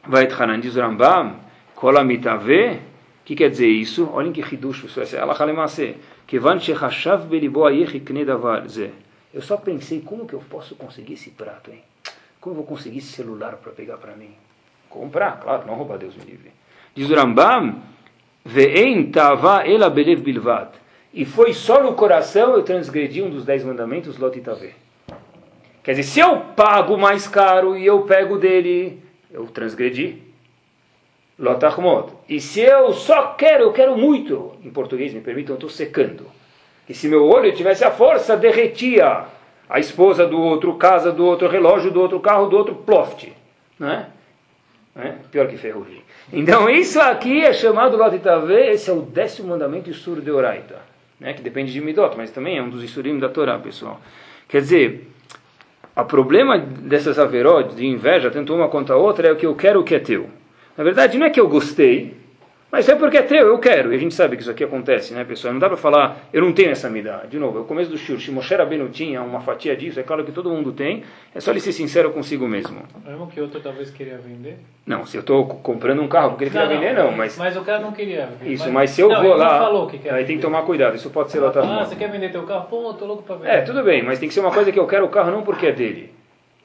vai 0.06 0.26
Hanan 0.26 0.60
diz 0.60 0.76
Rambam, 0.76 1.36
kolamitave, 1.74 2.80
o 3.24 3.24
que 3.24 3.34
quer 3.34 3.50
dizer 3.50 3.68
isso? 3.68 4.08
Olhem 4.12 4.32
que 4.32 4.40
hidush, 4.40 4.84
isso 4.84 5.00
é 5.00 5.18
Allah 5.18 5.36
halemase, 5.38 5.96
kevan 6.26 6.58
shechashav 6.58 7.26
belibo 7.26 7.66
ayech 7.66 7.96
ikne 7.96 8.24
davar 8.24 8.66
zeh. 8.68 8.92
Eu 9.32 9.42
só 9.42 9.56
pensei, 9.56 10.00
como 10.00 10.26
que 10.26 10.34
eu 10.34 10.42
posso 10.48 10.76
conseguir 10.76 11.14
esse 11.14 11.30
prato, 11.30 11.70
hein? 11.70 11.82
Como 12.40 12.52
eu 12.52 12.58
vou 12.58 12.66
conseguir 12.66 12.98
esse 12.98 13.12
celular 13.12 13.56
para 13.56 13.72
pegar 13.72 13.96
para 13.96 14.14
mim? 14.14 14.30
Comprar, 14.94 15.40
claro, 15.40 15.66
não 15.66 15.74
roubar 15.74 15.98
Deus 15.98 16.14
me 16.14 16.24
livre. 16.24 16.52
Diz 16.94 17.10
o 17.10 17.14
Rambam, 17.16 17.82
Ve'en 18.44 19.10
tava 19.10 19.66
ela 19.66 19.90
belev 19.90 20.22
bilvat. 20.22 20.70
E 21.12 21.24
foi 21.24 21.52
só 21.52 21.82
no 21.82 21.94
coração 21.94 22.54
eu 22.54 22.62
transgredi 22.62 23.20
um 23.20 23.28
dos 23.28 23.44
dez 23.44 23.64
mandamentos, 23.64 24.16
Lot 24.18 24.38
Itave. 24.38 24.72
Quer 25.82 25.90
dizer, 25.90 26.04
se 26.04 26.20
eu 26.20 26.40
pago 26.54 26.96
mais 26.96 27.26
caro 27.26 27.76
e 27.76 27.84
eu 27.84 28.02
pego 28.02 28.38
dele, 28.38 29.02
eu 29.32 29.46
transgredi. 29.46 30.22
Lot 31.36 31.64
Ahmod. 31.66 32.12
E 32.28 32.40
se 32.40 32.60
eu 32.60 32.92
só 32.92 33.32
quero, 33.32 33.64
eu 33.64 33.72
quero 33.72 33.98
muito, 33.98 34.52
em 34.62 34.70
português, 34.70 35.12
me 35.12 35.20
permitam, 35.20 35.54
eu 35.54 35.56
estou 35.56 35.68
secando 35.68 36.24
que 36.86 36.94
se 36.94 37.08
meu 37.08 37.26
olho 37.26 37.52
tivesse 37.52 37.84
a 37.84 37.90
força, 37.90 38.36
derretia 38.36 39.24
a 39.68 39.80
esposa 39.80 40.24
do 40.24 40.40
outro, 40.40 40.74
casa 40.74 41.10
do 41.10 41.26
outro, 41.26 41.48
relógio 41.48 41.90
do 41.90 42.00
outro, 42.00 42.20
carro 42.20 42.46
do 42.46 42.56
outro, 42.56 42.76
ploft. 42.76 43.32
Não 43.76 43.90
é? 43.90 44.06
É? 44.96 45.14
Pior 45.30 45.48
que 45.48 45.56
ferrugem. 45.56 46.02
Então 46.32 46.70
isso 46.70 47.00
aqui 47.00 47.44
é 47.44 47.52
chamado 47.52 47.96
Lotitave, 47.96 48.54
esse 48.54 48.88
é 48.88 48.92
o 48.92 49.02
décimo 49.02 49.48
mandamento 49.48 49.90
Isur 49.90 50.20
de 50.20 50.30
Oraita, 50.30 50.78
né? 51.18 51.32
que 51.32 51.42
depende 51.42 51.72
de 51.72 51.80
Midot, 51.80 52.16
mas 52.16 52.30
também 52.30 52.58
é 52.58 52.62
um 52.62 52.70
dos 52.70 52.82
Isurim 52.82 53.18
da 53.18 53.28
Torá, 53.28 53.58
pessoal. 53.58 54.00
Quer 54.48 54.60
dizer, 54.60 55.08
o 55.96 56.04
problema 56.04 56.58
dessas 56.58 57.18
averot, 57.18 57.74
de 57.74 57.86
inveja, 57.86 58.30
tanto 58.30 58.54
uma 58.54 58.68
quanto 58.68 58.92
a 58.92 58.96
outra, 58.96 59.28
é 59.28 59.32
o 59.32 59.36
que 59.36 59.46
eu 59.46 59.54
quero 59.54 59.80
o 59.80 59.84
que 59.84 59.94
é 59.94 59.98
teu. 59.98 60.28
Na 60.76 60.84
verdade, 60.84 61.18
não 61.18 61.26
é 61.26 61.30
que 61.30 61.40
eu 61.40 61.48
gostei, 61.48 62.16
mas 62.74 62.88
é 62.88 62.96
porque 62.96 63.18
é 63.18 63.22
teu, 63.22 63.46
eu 63.46 63.58
quero. 63.60 63.92
E 63.92 63.94
a 63.94 63.98
gente 64.00 64.12
sabe 64.16 64.34
que 64.34 64.42
isso 64.42 64.50
aqui 64.50 64.64
acontece, 64.64 65.14
né, 65.14 65.22
pessoal? 65.22 65.52
Não 65.52 65.60
dá 65.60 65.68
para 65.68 65.76
falar, 65.76 66.26
eu 66.32 66.42
não 66.42 66.52
tenho 66.52 66.72
essa 66.72 66.90
midá. 66.90 67.18
De 67.18 67.38
novo, 67.38 67.58
é 67.58 67.60
o 67.60 67.64
começo 67.64 67.88
do 67.88 67.96
shur, 67.96 68.20
se 68.20 68.32
Moshe 68.32 68.52
Rabbeinu 68.52 68.88
tinha 68.88 69.22
uma 69.22 69.40
fatia 69.40 69.76
disso, 69.76 70.00
é 70.00 70.02
claro 70.02 70.24
que 70.24 70.32
todo 70.32 70.50
mundo 70.50 70.72
tem, 70.72 71.04
é 71.32 71.38
só 71.38 71.52
ele 71.52 71.60
ser 71.60 71.70
sincero 71.70 72.10
consigo 72.10 72.48
mesmo. 72.48 72.82
Mesmo 73.06 73.28
que 73.28 73.40
outro 73.40 73.60
talvez 73.60 73.92
queria 73.92 74.18
vender? 74.18 74.58
Não, 74.84 75.06
se 75.06 75.16
eu 75.16 75.20
estou 75.20 75.46
comprando 75.46 76.02
um 76.02 76.08
carro 76.08 76.30
porque 76.30 76.42
ele 76.42 76.50
queria 76.50 76.66
vender, 76.66 76.94
não. 76.94 77.12
Mas, 77.12 77.38
mas 77.38 77.56
o 77.56 77.62
cara 77.62 77.78
não 77.78 77.92
queria. 77.92 78.28
Isso, 78.42 78.64
mas, 78.64 78.72
mas 78.72 78.90
se 78.90 79.02
eu 79.02 79.08
não, 79.08 79.22
vou 79.22 79.36
lá, 79.36 79.60
falou 79.60 79.86
que 79.86 79.98
quer 79.98 80.08
aí 80.08 80.14
vender. 80.16 80.26
tem 80.26 80.36
que 80.38 80.42
tomar 80.42 80.62
cuidado, 80.62 80.96
isso 80.96 81.10
pode 81.10 81.30
ser 81.30 81.38
lá 81.38 81.52
Ah, 81.54 81.84
você 81.84 81.94
quer 81.94 82.10
vender 82.10 82.32
teu 82.32 82.42
carro? 82.42 82.66
Pô, 82.68 82.92
tô 82.94 83.06
louco 83.06 83.22
para 83.22 83.36
vender. 83.36 83.50
É, 83.50 83.60
tudo 83.60 83.84
bem, 83.84 84.02
mas 84.02 84.18
tem 84.18 84.28
que 84.28 84.34
ser 84.34 84.40
uma 84.40 84.50
coisa 84.50 84.72
que 84.72 84.80
eu 84.80 84.86
quero 84.88 85.04
o 85.04 85.10
carro 85.10 85.30
não 85.30 85.42
porque 85.42 85.66
é 85.66 85.72
dele. 85.72 86.12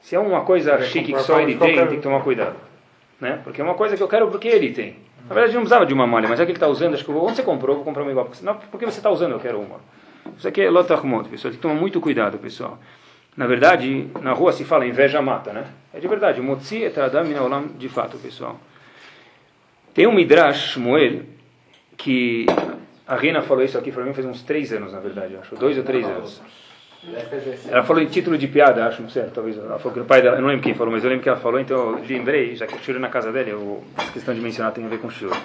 Se 0.00 0.16
é 0.16 0.18
uma 0.18 0.40
coisa 0.40 0.76
chique 0.82 1.12
que 1.12 1.20
só 1.20 1.38
ele 1.40 1.54
tem, 1.54 1.76
tem 1.76 1.86
que 1.86 1.98
tomar 1.98 2.24
cuidado. 2.24 2.56
Né? 3.20 3.38
Porque 3.44 3.60
é 3.60 3.64
uma 3.64 3.74
coisa 3.74 3.96
que 3.96 4.02
eu 4.02 4.08
quero 4.08 4.28
porque 4.28 4.48
ele 4.48 4.72
tem. 4.72 4.96
Na 5.30 5.34
verdade, 5.34 5.54
não 5.54 5.60
precisava 5.60 5.86
de 5.86 5.94
uma 5.94 6.08
malha, 6.08 6.28
mas 6.28 6.40
já 6.40 6.44
que 6.44 6.50
ele 6.50 6.56
está 6.56 6.66
usando, 6.66 6.94
acho 6.94 7.04
que 7.04 7.12
vou. 7.12 7.24
Onde 7.24 7.36
você 7.36 7.44
comprou? 7.44 7.76
Vou 7.76 7.84
comprar 7.84 8.02
uma 8.02 8.10
igual. 8.10 8.26
Porque, 8.26 8.44
não, 8.44 8.56
porque 8.56 8.84
você 8.84 8.98
está 8.98 9.10
usando, 9.10 9.30
eu 9.30 9.38
quero 9.38 9.60
uma. 9.60 9.76
Isso 10.36 10.48
aqui 10.48 10.60
é 10.60 10.68
lotachmot, 10.68 11.28
pessoal. 11.28 11.52
Tem 11.52 11.58
que 11.58 11.62
tomar 11.62 11.76
muito 11.76 12.00
cuidado, 12.00 12.36
pessoal. 12.36 12.80
Na 13.36 13.46
verdade, 13.46 14.08
na 14.20 14.32
rua 14.32 14.52
se 14.52 14.64
fala 14.64 14.84
inveja 14.84 15.22
mata, 15.22 15.52
né? 15.52 15.66
É 15.94 16.00
de 16.00 16.08
verdade. 16.08 16.40
Motzi 16.40 16.82
et 16.82 16.98
adam 16.98 17.32
olam, 17.44 17.68
de 17.78 17.88
fato, 17.88 18.18
pessoal. 18.18 18.58
Tem 19.94 20.04
um 20.08 20.12
Midrash, 20.12 20.72
Shmuel, 20.72 21.22
que 21.96 22.46
a 23.06 23.14
Rina 23.14 23.40
falou 23.40 23.62
isso 23.62 23.78
aqui 23.78 23.92
para 23.92 24.04
mim 24.04 24.12
faz 24.12 24.26
uns 24.26 24.42
três 24.42 24.72
anos, 24.72 24.92
na 24.92 24.98
verdade, 24.98 25.36
acho. 25.36 25.54
Dois 25.54 25.78
ou 25.78 25.84
três 25.84 26.04
anos. 26.06 26.42
Ela 27.70 27.82
falou 27.82 28.02
em 28.02 28.06
título 28.06 28.36
de 28.36 28.46
piada, 28.46 28.84
acho, 28.84 29.00
não 29.00 29.08
sei, 29.08 29.22
talvez. 29.32 29.56
Ela 29.56 29.78
falou 29.78 29.94
que 29.94 30.00
o 30.00 30.04
pai 30.04 30.20
dela, 30.20 30.36
eu 30.36 30.42
não 30.42 30.48
lembro 30.48 30.62
quem 30.62 30.74
falou, 30.74 30.92
mas 30.92 31.02
eu 31.02 31.08
lembro 31.08 31.22
que 31.22 31.28
ela 31.30 31.38
falou, 31.38 31.58
então 31.58 31.98
eu 31.98 32.04
lembrei, 32.06 32.54
já 32.54 32.66
que 32.66 32.74
o 32.74 32.78
Shura 32.78 32.98
na 32.98 33.08
casa 33.08 33.32
dele, 33.32 33.52
eu, 33.52 33.82
a 33.96 34.04
questão 34.04 34.34
de 34.34 34.40
mencionar 34.40 34.72
tem 34.72 34.84
a 34.84 34.88
ver 34.88 34.98
com 34.98 35.08
o 35.08 35.10
Shura. 35.10 35.36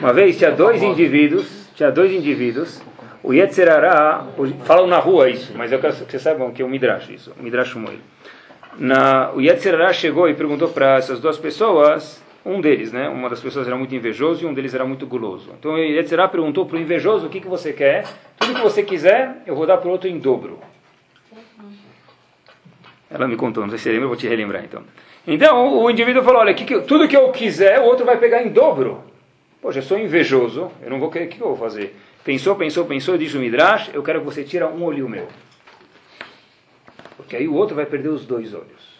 Uma 0.00 0.14
vez 0.14 0.38
tinha 0.38 0.50
dois 0.50 0.82
indivíduos, 0.82 1.68
tinha 1.74 1.90
dois 1.90 2.10
indivíduos, 2.10 2.80
o 3.22 3.34
Yetzerará, 3.34 4.24
falam 4.64 4.86
na 4.86 4.98
rua 4.98 5.28
isso, 5.28 5.52
mas 5.54 5.70
eu 5.70 5.78
quero 5.78 5.92
que 5.94 6.04
vocês 6.04 6.22
saibam 6.22 6.50
que 6.52 6.62
é 6.62 6.64
o 6.64 6.68
Midrash, 6.68 7.10
isso, 7.10 7.34
o 7.38 7.42
Midrash 7.42 7.68
Shmuel. 7.68 7.98
Na, 8.78 9.32
o 9.32 9.42
Yetzerará 9.42 9.92
chegou 9.92 10.26
e 10.28 10.34
perguntou 10.34 10.68
para 10.68 10.96
essas 10.96 11.20
duas 11.20 11.36
pessoas, 11.36 12.22
um 12.46 12.62
deles, 12.62 12.92
né, 12.92 13.10
uma 13.10 13.28
das 13.28 13.40
pessoas 13.40 13.66
era 13.66 13.76
muito 13.76 13.94
invejoso 13.94 14.44
e 14.44 14.46
um 14.46 14.54
deles 14.54 14.72
era 14.72 14.86
muito 14.86 15.06
guloso. 15.06 15.50
Então 15.58 15.72
o 15.72 15.78
Yetzerará 15.78 16.28
perguntou 16.28 16.64
para 16.64 16.78
o 16.78 16.80
invejoso 16.80 17.26
o 17.26 17.28
que, 17.28 17.40
que 17.40 17.48
você 17.48 17.74
quer, 17.74 18.06
tudo 18.38 18.54
que 18.54 18.62
você 18.62 18.82
quiser, 18.82 19.42
eu 19.46 19.54
vou 19.54 19.66
dar 19.66 19.76
para 19.76 19.88
o 19.88 19.92
outro 19.92 20.08
em 20.08 20.18
dobro. 20.18 20.58
Ela 23.10 23.26
me 23.26 23.36
contou, 23.36 23.62
não 23.62 23.70
sei 23.70 23.78
se 23.78 23.88
lembra, 23.88 24.04
eu 24.04 24.08
vou 24.08 24.16
te 24.16 24.28
relembrar 24.28 24.64
então. 24.64 24.82
Então 25.26 25.82
o 25.82 25.90
indivíduo 25.90 26.22
falou: 26.22 26.40
olha, 26.40 26.54
que 26.54 26.64
que, 26.64 26.80
tudo 26.82 27.08
que 27.08 27.16
eu 27.16 27.30
quiser, 27.32 27.80
o 27.80 27.84
outro 27.84 28.04
vai 28.04 28.18
pegar 28.18 28.42
em 28.42 28.50
dobro. 28.50 29.02
Poxa, 29.60 29.78
eu 29.78 29.82
sou 29.82 29.98
invejoso, 29.98 30.70
eu 30.82 30.90
não 30.90 31.00
vou 31.00 31.10
querer, 31.10 31.26
o 31.26 31.28
que 31.28 31.40
eu 31.40 31.48
vou 31.48 31.56
fazer? 31.56 31.96
Pensou, 32.24 32.54
pensou, 32.56 32.84
pensou, 32.84 33.16
diz 33.16 33.34
o 33.34 33.38
Midrash: 33.38 33.90
eu 33.94 34.02
quero 34.02 34.20
que 34.20 34.26
você 34.26 34.44
tire 34.44 34.64
um 34.64 34.82
olho 34.82 35.08
meu. 35.08 35.26
Porque 37.16 37.36
aí 37.36 37.48
o 37.48 37.54
outro 37.54 37.74
vai 37.74 37.86
perder 37.86 38.08
os 38.08 38.24
dois 38.24 38.54
olhos. 38.54 38.98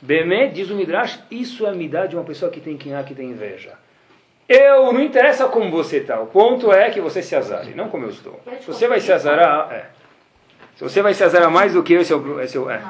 Bemé, 0.00 0.46
diz 0.46 0.70
o 0.70 0.74
Midrash, 0.74 1.20
isso 1.30 1.66
é 1.66 1.70
a 1.70 1.74
midá 1.74 2.06
de 2.06 2.16
uma 2.16 2.24
pessoa 2.24 2.50
que 2.50 2.60
tem 2.60 2.76
quinhá, 2.76 3.02
que 3.02 3.14
tem 3.14 3.30
inveja. 3.30 3.74
Eu, 4.48 4.92
não 4.92 5.00
interessa 5.00 5.46
como 5.46 5.70
você 5.70 5.98
está, 5.98 6.20
o 6.20 6.26
ponto 6.26 6.72
é 6.72 6.90
que 6.90 7.00
você 7.00 7.22
se 7.22 7.36
azare, 7.36 7.74
não 7.74 7.88
como 7.88 8.06
eu 8.06 8.10
estou. 8.10 8.40
Se 8.60 8.66
você 8.66 8.88
vai 8.88 8.98
se 8.98 9.12
azarar, 9.12 9.70
é. 9.70 9.99
Se 10.80 10.84
você 10.84 11.02
vai 11.02 11.12
se 11.12 11.22
azarar 11.22 11.50
mais 11.50 11.74
do 11.74 11.82
que 11.82 11.92
eu, 11.92 12.00
esse 12.00 12.10
é 12.10 12.16
o. 12.16 12.40
Esse 12.40 12.56
é, 12.56 12.60
o, 12.60 12.70
é. 12.70 12.80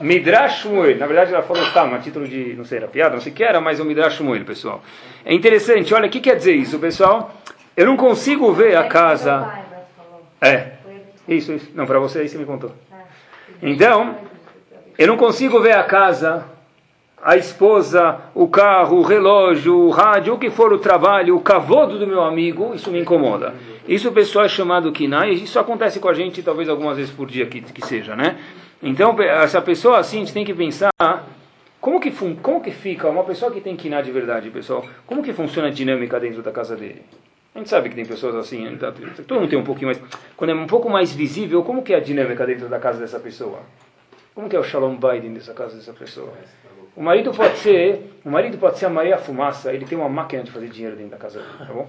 Midrash 0.00 0.62
Shmuel. 0.62 0.98
Na 0.98 1.06
verdade, 1.06 1.32
ela 1.32 1.44
falou 1.44 1.64
tá, 1.70 1.84
a 1.84 1.98
título 2.00 2.26
de. 2.26 2.54
Não 2.54 2.64
sei, 2.64 2.78
era 2.78 2.88
piada, 2.88 3.14
não 3.14 3.20
sei 3.20 3.30
o 3.30 3.34
que 3.36 3.44
era, 3.44 3.60
mas 3.60 3.78
é 3.78 3.84
o 3.84 3.86
Midrash 3.86 4.16
Shmuel, 4.16 4.44
pessoal. 4.44 4.82
É 5.24 5.32
interessante, 5.32 5.94
olha, 5.94 6.08
o 6.08 6.10
que 6.10 6.18
quer 6.18 6.34
dizer 6.34 6.54
isso, 6.56 6.76
pessoal? 6.80 7.36
Eu 7.76 7.86
não 7.86 7.96
consigo 7.96 8.52
ver 8.52 8.76
a 8.76 8.88
casa. 8.88 9.60
É. 10.40 10.72
Isso, 11.28 11.52
isso. 11.52 11.70
Não, 11.72 11.86
para 11.86 12.00
você 12.00 12.18
aí 12.18 12.28
você 12.28 12.36
me 12.36 12.44
contou. 12.44 12.72
Então, 13.62 14.16
eu 14.98 15.06
não 15.06 15.16
consigo 15.16 15.60
ver 15.60 15.76
a 15.76 15.84
casa 15.84 16.44
a 17.22 17.36
esposa, 17.36 18.18
o 18.34 18.46
carro, 18.46 18.98
o 18.98 19.02
relógio, 19.02 19.76
o 19.76 19.90
rádio, 19.90 20.34
o 20.34 20.38
que 20.38 20.50
for 20.50 20.72
o 20.72 20.78
trabalho, 20.78 21.36
o 21.36 21.40
cavodo 21.40 21.98
do 21.98 22.06
meu 22.06 22.22
amigo, 22.22 22.72
isso 22.74 22.90
me 22.90 23.00
incomoda. 23.00 23.54
Isso 23.88 24.10
pessoal 24.12 24.44
é 24.44 24.48
chamado 24.48 24.90
kinai, 24.90 25.32
isso 25.32 25.58
acontece 25.58 26.00
com 26.00 26.08
a 26.08 26.14
gente 26.14 26.42
talvez 26.42 26.68
algumas 26.68 26.96
vezes 26.96 27.12
por 27.12 27.28
dia 27.28 27.46
que, 27.46 27.60
que 27.60 27.86
seja, 27.86 28.16
né? 28.16 28.38
Então, 28.82 29.20
essa 29.22 29.62
pessoa 29.62 29.98
assim, 29.98 30.18
a 30.18 30.20
gente 30.20 30.32
tem 30.32 30.44
que 30.44 30.52
pensar 30.52 30.90
como 31.80 32.00
que, 32.00 32.10
como 32.42 32.60
que 32.60 32.72
fica 32.72 33.08
uma 33.08 33.22
pessoa 33.22 33.50
que 33.52 33.60
tem 33.60 33.76
kinai 33.76 34.02
de 34.02 34.10
verdade, 34.10 34.50
pessoal? 34.50 34.84
Como 35.06 35.22
que 35.22 35.32
funciona 35.32 35.68
a 35.68 35.70
dinâmica 35.70 36.18
dentro 36.18 36.42
da 36.42 36.50
casa 36.50 36.74
dele? 36.74 37.02
A 37.54 37.58
gente 37.58 37.70
sabe 37.70 37.88
que 37.88 37.94
tem 37.94 38.04
pessoas 38.04 38.34
assim, 38.34 38.76
tá, 38.76 38.92
todo 39.26 39.40
mundo 39.40 39.48
tem 39.48 39.58
um 39.58 39.64
pouquinho 39.64 39.86
mais. 39.86 40.02
Quando 40.36 40.50
é 40.50 40.54
um 40.54 40.66
pouco 40.66 40.90
mais 40.90 41.12
visível, 41.12 41.62
como 41.62 41.82
que 41.82 41.94
é 41.94 41.96
a 41.96 42.00
dinâmica 42.00 42.44
dentro 42.44 42.68
da 42.68 42.78
casa 42.78 42.98
dessa 42.98 43.20
pessoa? 43.20 43.60
Como 44.34 44.48
que 44.48 44.56
é 44.56 44.58
o 44.58 44.64
Shalom 44.64 44.96
Biden 44.96 45.32
dessa 45.32 45.54
casa 45.54 45.76
dessa 45.76 45.92
pessoa? 45.92 46.32
O 46.94 47.02
marido 47.02 47.30
pode 47.30 47.56
ser, 47.58 48.18
o 48.24 48.30
marido 48.30 48.58
pode 48.58 48.78
ser 48.78 48.86
a 48.86 48.90
Maria 48.90 49.16
Fumaça, 49.16 49.72
ele 49.72 49.86
tem 49.86 49.96
uma 49.96 50.08
máquina 50.08 50.42
de 50.42 50.50
fazer 50.50 50.68
dinheiro 50.68 50.96
dentro 50.96 51.12
da 51.12 51.18
casa 51.18 51.40
dele, 51.40 51.52
tá 51.58 51.72
bom? 51.72 51.88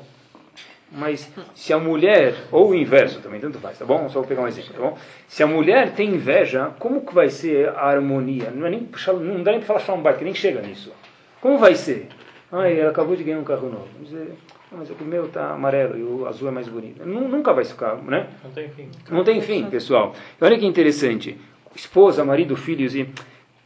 Mas 0.91 1.29
se 1.53 1.73
a 1.73 1.77
mulher, 1.77 2.33
ou 2.51 2.69
o 2.69 2.75
inverso 2.75 3.19
também, 3.19 3.39
tanto 3.39 3.59
faz, 3.59 3.77
tá 3.77 3.85
bom? 3.85 4.07
Só 4.09 4.19
vou 4.19 4.27
pegar 4.27 4.41
um 4.41 4.47
exemplo, 4.47 4.73
tá 4.73 4.79
bom? 4.79 4.97
Se 5.27 5.43
a 5.43 5.47
mulher 5.47 5.93
tem 5.93 6.11
inveja, 6.11 6.71
como 6.79 7.05
que 7.05 7.13
vai 7.13 7.29
ser 7.29 7.69
a 7.69 7.87
harmonia? 7.87 8.51
Não, 8.51 8.65
é 8.65 8.69
nem, 8.69 8.89
não 9.21 9.43
dá 9.43 9.51
nem 9.51 9.59
para 9.59 9.67
falar 9.67 9.79
Shalom 9.79 10.01
Biden, 10.01 10.17
que 10.17 10.23
nem 10.23 10.33
chega 10.33 10.61
nisso. 10.61 10.93
Como 11.41 11.57
vai 11.57 11.75
ser? 11.75 12.07
Ai, 12.51 12.79
ela 12.79 12.91
acabou 12.91 13.15
de 13.15 13.23
ganhar 13.23 13.39
um 13.39 13.43
carro 13.43 13.69
novo. 13.69 13.87
Dizer, 14.01 14.33
mas 14.71 14.89
o 14.89 14.95
meu 15.03 15.25
está 15.25 15.51
amarelo 15.51 15.97
e 15.97 16.03
o 16.03 16.25
azul 16.25 16.47
é 16.47 16.51
mais 16.51 16.67
bonito. 16.67 17.05
Nunca 17.05 17.53
vai 17.53 17.65
ficar, 17.65 17.95
né? 17.97 18.27
Não 18.43 18.51
tem 18.51 18.69
fim. 18.69 18.89
Não 19.09 19.23
tem 19.23 19.41
fim, 19.41 19.69
pessoal. 19.69 20.13
Olha 20.39 20.57
que 20.57 20.65
interessante. 20.65 21.37
Esposa, 21.75 22.23
marido, 22.23 22.55
filhos 22.55 22.95
e... 22.95 23.09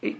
e 0.01 0.17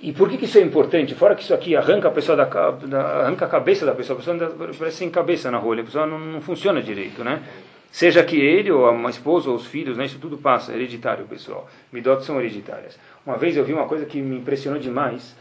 e 0.00 0.12
por 0.12 0.28
que, 0.28 0.36
que, 0.36 0.44
isso 0.44 0.58
é 0.58 0.60
importante? 0.60 1.14
Fora 1.14 1.34
que 1.34 1.42
isso 1.42 1.52
aqui 1.52 1.74
arranca 1.74 2.08
a 2.08 2.10
pessoa 2.10 2.36
da, 2.36 2.44
da 2.44 3.00
arranca 3.24 3.46
a 3.46 3.48
cabeça 3.48 3.84
da 3.84 3.94
pessoa, 3.94 4.18
a 4.18 4.22
pessoa 4.22 4.74
parece 4.78 4.98
sem 4.98 5.10
cabeça 5.10 5.50
na 5.50 5.58
rolha, 5.58 5.82
a 5.82 5.84
pessoa 5.84 6.06
não, 6.06 6.18
não, 6.18 6.40
funciona 6.40 6.80
direito, 6.80 7.24
né? 7.24 7.42
Seja 7.90 8.22
que 8.22 8.36
ele, 8.36 8.70
ou 8.70 8.86
a 8.88 9.10
esposa, 9.10 9.50
ou 9.50 9.56
os 9.56 9.66
filhos, 9.66 9.96
né? 9.96 10.04
Isso 10.04 10.18
tudo 10.18 10.38
passa, 10.38 10.72
é 10.72 10.76
hereditário, 10.76 11.24
pessoal. 11.24 11.68
Midotes 11.92 12.26
são 12.26 12.38
hereditárias. 12.38 12.98
Uma 13.26 13.36
vez 13.36 13.56
eu 13.56 13.64
vi 13.64 13.72
uma 13.72 13.86
coisa 13.86 14.04
que 14.06 14.20
me 14.20 14.36
impressionou 14.36 14.78
demais. 14.78 15.34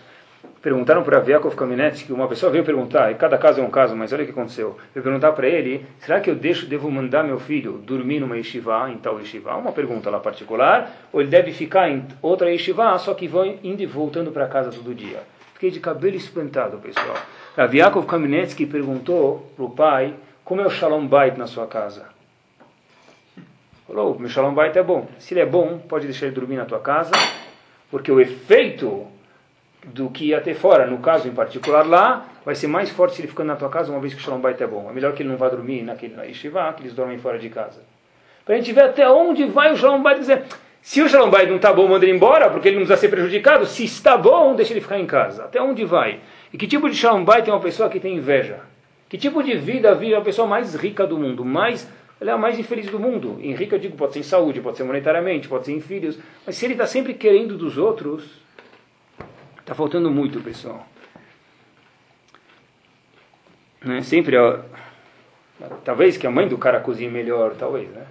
Perguntaram 0.68 1.02
para 1.02 1.22
Viakov 1.22 1.56
Kamenetsky, 1.56 2.12
uma 2.12 2.28
pessoa 2.28 2.52
veio 2.52 2.62
perguntar, 2.62 3.10
e 3.10 3.16
cada 3.16 3.38
caso 3.38 3.62
é 3.62 3.64
um 3.64 3.70
caso, 3.70 3.96
mas 3.96 4.12
olha 4.12 4.24
o 4.24 4.26
que 4.26 4.34
aconteceu. 4.34 4.78
Eu 4.94 5.02
perguntar 5.02 5.32
para 5.32 5.48
ele, 5.48 5.86
será 5.98 6.20
que 6.20 6.30
eu 6.30 6.36
deixo, 6.36 6.66
devo 6.66 6.92
mandar 6.92 7.24
meu 7.24 7.40
filho 7.40 7.78
dormir 7.78 8.20
numa 8.20 8.36
yeshiva, 8.36 8.92
em 8.92 8.98
tal 8.98 9.18
yeshiva? 9.18 9.56
Uma 9.56 9.72
pergunta 9.72 10.10
lá 10.10 10.20
particular, 10.20 10.92
ou 11.14 11.22
ele 11.22 11.30
deve 11.30 11.54
ficar 11.54 11.90
em 11.90 12.06
outra 12.22 12.52
yeshiva, 12.52 12.98
só 12.98 13.14
que 13.14 13.30
vão 13.30 13.46
indo 13.64 13.82
e 13.82 13.86
voltando 13.86 14.30
para 14.30 14.46
casa 14.46 14.70
todo 14.70 14.94
dia. 14.94 15.22
Fiquei 15.54 15.72
de 15.72 15.80
cabelo 15.80 16.18
espantado, 16.18 16.78
pessoal. 16.80 17.16
A 17.56 17.66
Viakov 17.66 18.06
Kamenetsky 18.06 18.66
perguntou 18.66 19.50
para 19.56 19.64
o 19.64 19.70
pai, 19.70 20.16
como 20.44 20.60
é 20.60 20.66
o 20.66 20.70
Shalom 20.70 21.08
Bait 21.08 21.38
na 21.38 21.48
sua 21.48 21.66
casa? 21.66 22.08
Falou, 23.88 24.20
meu 24.20 24.28
Shalom 24.28 24.54
Bait 24.54 24.76
é 24.76 24.84
bom. 24.84 25.08
Se 25.18 25.34
ele 25.34 25.40
é 25.40 25.46
bom, 25.46 25.78
pode 25.78 26.08
deixar 26.08 26.26
ele 26.26 26.36
dormir 26.36 26.58
na 26.58 26.66
tua 26.66 26.80
casa, 26.82 27.14
porque 27.90 28.12
o 28.12 28.20
efeito 28.20 29.16
do 29.86 30.10
que 30.10 30.38
ter 30.42 30.54
fora. 30.54 30.86
No 30.86 30.98
caso 31.00 31.28
em 31.28 31.32
particular 31.32 31.86
lá, 31.86 32.26
vai 32.46 32.56
ser 32.56 32.68
mais 32.68 32.90
forte 32.90 33.16
se 33.16 33.22
ele 33.22 33.28
ficando 33.28 33.48
na 33.48 33.56
tua 33.56 33.70
casa, 33.70 33.92
uma 33.92 34.00
vez 34.00 34.14
que 34.14 34.20
o 34.20 34.24
Shalom 34.24 34.40
Bait 34.40 34.60
é 34.62 34.68
bom. 34.68 34.90
É 34.90 34.94
melhor 34.94 35.14
que 35.14 35.22
ele 35.22 35.30
não 35.30 35.38
vá 35.38 35.50
dormir 35.50 35.84
naquele 35.84 36.16
na 36.16 36.24
que 36.74 36.82
eles 36.82 36.94
dormem 36.94 37.18
fora 37.18 37.38
de 37.40 37.50
casa. 37.50 37.82
Para 38.46 38.56
a 38.56 38.58
gente 38.58 38.72
ver 38.72 38.84
até 38.84 39.10
onde 39.10 39.46
vai 39.46 39.72
o 39.74 39.78
Shalom 39.78 40.02
Bait 40.02 40.20
dizer, 40.20 40.44
se 40.82 41.02
o 41.02 41.10
Shalom 41.10 41.30
Bait 41.30 41.50
não 41.50 41.58
está 41.58 41.74
bom, 41.74 41.88
manda 41.88 42.06
ele 42.06 42.16
embora, 42.16 42.50
porque 42.50 42.68
ele 42.68 42.78
não 42.78 42.86
precisa 42.86 43.00
ser 43.00 43.10
prejudicado. 43.10 43.66
Se 43.66 43.84
está 43.84 44.18
bom, 44.18 44.56
deixa 44.56 44.74
ele 44.74 44.82
ficar 44.82 45.00
em 45.00 45.06
casa. 45.06 45.44
Até 45.46 45.62
onde 45.62 45.84
vai? 45.86 46.20
E 46.52 46.58
que 46.58 46.68
tipo 46.68 46.90
de 46.90 46.96
Shalom 46.96 47.24
Bait 47.24 47.48
é 47.48 47.52
uma 47.52 47.60
pessoa 47.60 47.90
que 47.90 48.00
tem 48.00 48.16
inveja? 48.16 48.60
Que 49.10 49.18
tipo 49.18 49.42
de 49.42 49.56
vida 49.56 49.94
vive 49.96 50.16
a 50.16 50.22
pessoa 50.22 50.48
mais 50.48 50.76
rica 50.76 51.06
do 51.06 51.18
mundo? 51.18 51.46
Mais 51.46 51.88
ela 52.20 52.32
é 52.32 52.34
a 52.34 52.38
mais 52.38 52.58
infeliz 52.58 52.88
do 52.88 53.00
mundo. 53.00 53.38
Em 53.42 53.54
rica, 53.54 53.76
eu 53.76 53.80
digo, 53.80 53.96
pode 53.96 54.14
ser 54.14 54.20
em 54.20 54.24
saúde, 54.24 54.60
pode 54.60 54.78
ser 54.78 54.84
monetariamente, 54.84 55.48
pode 55.48 55.66
ser 55.66 55.74
em 55.74 55.82
filhos. 55.82 56.18
Mas 56.46 56.56
se 56.56 56.66
ele 56.66 56.74
está 56.74 56.88
sempre 56.88 57.14
querendo 57.14 57.56
dos 57.56 57.78
outros, 57.78 58.24
Está 59.68 59.76
faltando 59.76 60.10
muito, 60.10 60.40
pessoal. 60.40 60.88
Né? 63.84 64.02
Sempre, 64.02 64.38
ó, 64.38 64.60
talvez 65.84 66.16
que 66.16 66.26
a 66.26 66.32
mãe 66.32 66.48
do 66.48 66.58
cara 66.58 66.80
cozinhe 66.80 67.12
melhor, 67.12 67.54
talvez, 67.54 67.90
né? 67.90 68.06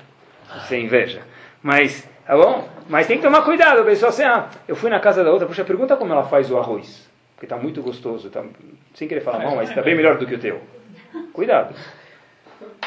Sem 0.69 0.85
inveja. 0.85 1.23
Mas, 1.63 2.07
tá 2.27 2.37
bom? 2.37 2.69
Mas 2.91 3.07
tem 3.07 3.17
que 3.17 3.23
tomar 3.23 3.41
cuidado, 3.41 3.83
pessoal. 3.87 4.11
Assim, 4.11 4.25
ah, 4.25 4.51
eu 4.69 4.77
fui 4.77 4.91
na 4.91 5.01
casa 5.01 5.25
da 5.25 5.33
outra, 5.33 5.49
puxa, 5.49 5.65
pergunta 5.65 5.97
como 5.97 6.13
ela 6.13 6.25
faz 6.25 6.51
o 6.51 6.59
arroz. 6.59 7.09
Porque 7.35 7.47
está 7.47 7.57
muito 7.57 7.81
gostoso, 7.81 8.29
tá, 8.29 8.45
sem 8.93 9.09
querer 9.09 9.23
falar 9.23 9.39
mal, 9.39 9.57
mas 9.57 9.71
está 9.71 9.81
bem 9.81 9.95
melhor 9.95 10.19
do 10.19 10.27
que 10.27 10.35
o 10.35 10.39
teu. 10.39 10.61
Cuidado. 11.33 11.75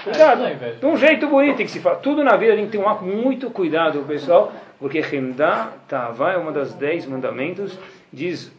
Cuidado. 0.03 0.43
De 0.79 0.85
um 0.85 0.95
jeito 0.95 1.27
bonito 1.27 1.57
tem 1.57 1.65
que 1.65 1.71
se 1.71 1.79
falar. 1.79 1.95
Tudo 1.95 2.23
na 2.23 2.37
vida 2.37 2.53
tem 2.53 2.67
que 2.69 2.77
ter 2.77 2.83
muito 3.01 3.49
cuidado, 3.49 4.03
pessoal, 4.03 4.53
porque 4.77 4.99
Hemda 4.99 5.69
Tava 5.87 6.33
é 6.33 6.37
uma 6.37 6.51
das 6.51 6.75
dez 6.75 7.07
mandamentos. 7.07 7.75
Diz 8.13 8.58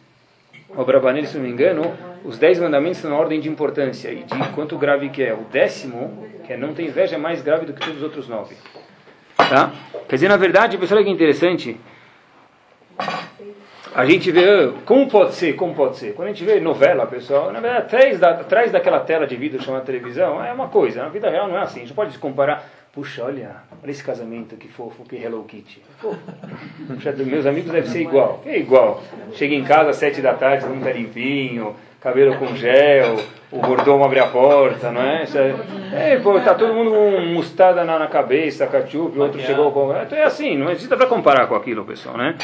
o 0.75 0.85
Brabanel, 0.85 1.25
se 1.25 1.37
não 1.37 1.43
me 1.43 1.49
engano, 1.49 1.93
os 2.23 2.37
dez 2.37 2.59
mandamentos 2.59 2.97
estão 2.97 3.11
na 3.11 3.17
ordem 3.17 3.39
de 3.39 3.49
importância 3.49 4.09
e 4.09 4.23
de 4.23 4.49
quanto 4.55 4.77
grave 4.77 5.09
que 5.09 5.23
é. 5.23 5.33
O 5.33 5.43
décimo, 5.51 6.27
que 6.45 6.53
é 6.53 6.57
não 6.57 6.73
ter 6.73 6.83
inveja, 6.83 7.15
é 7.15 7.19
mais 7.19 7.41
grave 7.41 7.65
do 7.65 7.73
que 7.73 7.81
todos 7.81 7.97
os 7.97 8.03
outros 8.03 8.27
nove. 8.27 8.55
Tá? 9.35 9.71
Quer 10.07 10.15
dizer, 10.15 10.29
na 10.29 10.37
verdade, 10.37 10.77
pessoal, 10.77 10.99
olha 10.99 11.05
que 11.05 11.11
interessante. 11.11 11.79
A 13.93 14.05
gente 14.05 14.31
vê, 14.31 14.45
ah, 14.45 14.73
como 14.85 15.09
pode 15.09 15.33
ser, 15.33 15.53
como 15.53 15.75
pode 15.75 15.97
ser. 15.97 16.13
Quando 16.13 16.29
a 16.29 16.31
gente 16.31 16.45
vê 16.45 16.61
novela, 16.61 17.05
pessoal, 17.05 17.51
na 17.51 17.59
verdade, 17.59 17.85
atrás, 17.85 18.19
da, 18.19 18.29
atrás 18.29 18.71
daquela 18.71 19.01
tela 19.01 19.27
de 19.27 19.35
vidro 19.35 19.61
chamada 19.61 19.83
televisão, 19.83 20.43
é 20.43 20.53
uma 20.53 20.69
coisa. 20.69 21.03
Na 21.03 21.09
vida 21.09 21.29
real 21.29 21.49
não 21.49 21.57
é 21.57 21.61
assim. 21.61 21.79
A 21.79 21.83
gente 21.83 21.93
pode 21.93 22.17
comparar 22.17 22.69
Puxa, 22.93 23.23
olha, 23.23 23.55
olha 23.81 23.89
esse 23.89 24.03
casamento, 24.03 24.57
que 24.57 24.67
fofo, 24.67 25.03
que 25.05 25.15
Hello 25.15 25.45
Kitty. 25.45 25.81
Puxa, 26.01 27.13
meus 27.23 27.45
amigos 27.45 27.71
deve 27.71 27.87
ser 27.87 28.01
igual. 28.01 28.43
É 28.45 28.57
igual. 28.57 29.01
Chega 29.31 29.55
em 29.55 29.63
casa 29.63 29.91
às 29.91 29.95
sete 29.95 30.21
da 30.21 30.33
tarde, 30.33 30.65
todo 30.65 30.73
mundo 30.75 30.83
tá 30.83 30.91
limpinho, 30.91 31.73
cabelo 32.01 32.35
com 32.37 32.53
gel, 32.53 33.15
o 33.49 33.65
mordomo 33.65 34.03
abre 34.03 34.19
a 34.19 34.27
porta, 34.27 34.91
não 34.91 35.01
é? 35.01 35.23
É, 35.93 36.13
é 36.15 36.19
pô, 36.19 36.37
tá 36.41 36.53
todo 36.53 36.73
mundo 36.73 36.91
com 36.91 37.33
mostarda 37.33 37.85
na, 37.85 37.97
na 37.97 38.07
cabeça, 38.07 38.67
ketchup, 38.67 39.17
outro 39.17 39.39
chegou 39.39 39.71
com... 39.71 39.95
Então 39.95 40.17
é 40.17 40.23
assim, 40.23 40.57
não 40.57 40.69
existe 40.69 40.93
para 40.93 41.07
comparar 41.07 41.47
com 41.47 41.55
aquilo, 41.55 41.85
pessoal, 41.85 42.17
né? 42.17 42.35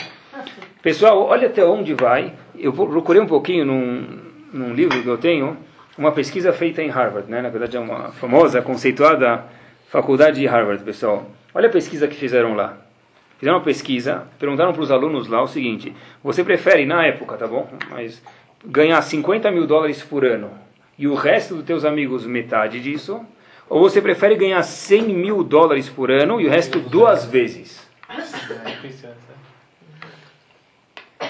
Pessoal, 0.81 1.23
olha 1.23 1.47
até 1.47 1.65
onde 1.65 1.93
vai. 1.93 2.31
Eu 2.57 2.71
procurei 2.71 3.21
um 3.21 3.27
pouquinho 3.27 3.65
num, 3.65 4.19
num 4.53 4.73
livro 4.73 5.03
que 5.03 5.09
eu 5.09 5.17
tenho, 5.17 5.57
uma 5.97 6.13
pesquisa 6.13 6.53
feita 6.53 6.81
em 6.81 6.87
Harvard, 6.87 7.29
né? 7.29 7.41
Na 7.41 7.49
verdade 7.49 7.75
é 7.75 7.79
uma 7.81 8.13
famosa, 8.13 8.61
conceituada 8.61 9.56
Faculdade 9.89 10.39
de 10.39 10.45
Harvard, 10.45 10.83
pessoal. 10.83 11.25
Olha 11.53 11.69
a 11.69 11.71
pesquisa 11.71 12.07
que 12.07 12.15
fizeram 12.15 12.55
lá. 12.55 12.77
Fizeram 13.39 13.57
uma 13.57 13.63
pesquisa, 13.63 14.27
perguntaram 14.37 14.73
para 14.73 14.81
os 14.81 14.91
alunos 14.91 15.27
lá 15.27 15.41
o 15.41 15.47
seguinte: 15.47 15.95
você 16.23 16.43
prefere, 16.43 16.85
na 16.85 17.05
época, 17.05 17.37
tá 17.37 17.47
bom? 17.47 17.69
Mas 17.89 18.21
ganhar 18.65 19.01
50 19.01 19.49
mil 19.51 19.65
dólares 19.65 20.01
por 20.01 20.25
ano 20.25 20.51
e 20.97 21.07
o 21.07 21.15
resto 21.15 21.55
dos 21.55 21.63
teus 21.63 21.85
amigos 21.85 22.25
metade 22.25 22.81
disso? 22.81 23.23
Ou 23.69 23.81
você 23.81 24.01
prefere 24.01 24.35
ganhar 24.35 24.63
100 24.63 25.03
mil 25.09 25.43
dólares 25.43 25.89
por 25.89 26.09
ano 26.09 26.41
e 26.41 26.47
o 26.47 26.49
resto 26.49 26.79
duas 26.79 27.25
vezes? 27.25 27.85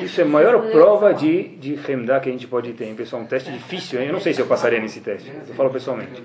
Isso 0.02 0.22
é 0.22 0.24
a 0.24 0.28
maior 0.28 0.70
prova 0.70 1.14
de, 1.14 1.44
de 1.58 1.76
Femda 1.78 2.20
que 2.20 2.30
a 2.30 2.32
gente 2.32 2.48
pode 2.48 2.72
ter, 2.74 2.94
pessoal. 2.94 3.22
Um 3.22 3.26
teste 3.26 3.52
difícil, 3.52 4.00
hein? 4.00 4.08
Eu 4.08 4.14
não 4.14 4.20
sei 4.20 4.34
se 4.34 4.40
eu 4.40 4.46
passaria 4.46 4.80
nesse 4.80 5.00
teste. 5.00 5.32
Eu 5.48 5.56
falo 5.56 5.72
pessoalmente. 5.72 6.22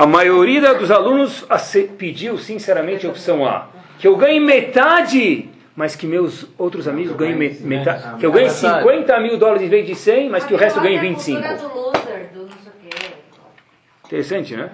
A 0.00 0.06
maioria 0.06 0.72
dos 0.72 0.90
alunos 0.90 1.46
pediu 1.98 2.38
sinceramente 2.38 3.06
a 3.06 3.10
opção 3.10 3.46
A, 3.46 3.68
que 3.98 4.08
eu 4.08 4.16
ganhe 4.16 4.40
metade, 4.40 5.50
mas 5.76 5.94
que 5.94 6.06
meus 6.06 6.46
outros 6.56 6.88
amigos 6.88 7.14
ganhem 7.14 7.36
metade, 7.36 8.18
que 8.18 8.24
eu 8.24 8.32
ganhe 8.32 8.48
50 8.48 9.20
mil 9.20 9.36
dólares 9.36 9.60
em 9.60 9.68
vez 9.68 9.86
de 9.86 9.94
100, 9.94 10.30
mas 10.30 10.42
que 10.46 10.54
o 10.54 10.56
resto 10.56 10.80
ganhe 10.80 10.98
25. 10.98 11.42
Interessante, 14.06 14.56
né? 14.56 14.70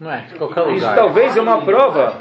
Não 0.00 0.10
é? 0.10 0.26
Qualquer 0.36 0.60
lugar. 0.62 0.76
Isso 0.76 0.94
talvez 0.96 1.36
é 1.36 1.40
uma 1.40 1.62
prova. 1.62 2.20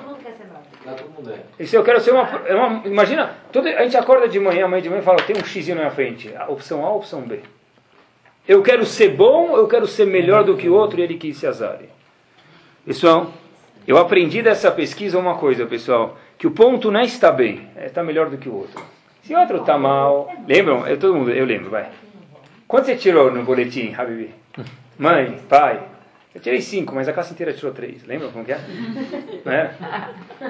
Isso 1.60 1.76
eu 1.76 1.84
quero 1.84 2.00
ser 2.02 2.12
uma, 2.12 2.30
é 2.46 2.54
uma 2.54 2.86
imagina, 2.86 3.32
todo, 3.52 3.68
a 3.68 3.82
gente 3.82 3.98
acorda 3.98 4.28
de 4.28 4.40
manhã, 4.40 4.66
amanhã 4.66 4.84
de 4.84 4.90
manhã 4.90 5.02
e 5.02 5.04
fala, 5.04 5.24
tem 5.24 5.36
um 5.36 5.44
x 5.44 5.68
na 5.70 5.90
frente, 5.90 6.32
a 6.38 6.52
opção 6.52 6.86
A, 6.86 6.90
a 6.90 6.94
opção 6.94 7.22
B. 7.22 7.40
Eu 8.48 8.64
quero 8.64 8.86
ser 8.86 9.10
bom, 9.10 9.58
eu 9.58 9.68
quero 9.68 9.86
ser 9.86 10.06
melhor 10.06 10.44
do 10.46 10.56
que 10.56 10.70
o 10.70 10.74
outro 10.74 11.00
e 11.00 11.04
ele 11.04 11.18
que 11.18 11.34
se 11.34 11.46
azare. 11.46 11.90
Pessoal, 12.86 13.34
eu 13.86 13.98
aprendi 13.98 14.42
dessa 14.42 14.72
pesquisa 14.72 15.20
uma 15.20 15.36
coisa, 15.36 15.66
pessoal, 15.66 16.18
que 16.38 16.48
o 16.48 16.52
ponto 16.52 16.90
não 16.90 17.02
é 17.02 17.06
estar 17.06 17.34
bem, 17.34 17.68
é 17.76 17.88
estar 17.88 18.04
melhor 18.04 18.30
do 18.30 18.38
que 18.38 18.48
o 18.48 18.56
outro. 18.56 18.82
Se 19.24 19.36
o 19.36 19.40
outro 19.40 19.58
está 19.58 19.78
mal, 19.78 20.32
lembram? 20.48 20.88
Eu, 20.88 20.98
todo 20.98 21.14
mundo, 21.14 21.32
eu 21.32 21.46
lembro, 21.46 21.70
vai. 21.70 21.90
Quanto 22.66 22.86
você 22.86 22.96
tirou 22.96 23.30
no 23.30 23.44
boletim, 23.44 23.94
Habibi? 23.94 24.34
Mãe, 24.98 25.40
pai? 25.50 25.82
Eu 26.34 26.40
tirei 26.40 26.62
cinco, 26.62 26.96
mas 26.96 27.10
a 27.10 27.14
classe 27.14 27.34
inteira 27.34 27.52
tirou 27.52 27.74
três. 27.74 28.06
Lembra 28.06 28.30
como 28.30 28.46
que 28.46 28.54
é? 28.54 28.60
né? 29.44 29.76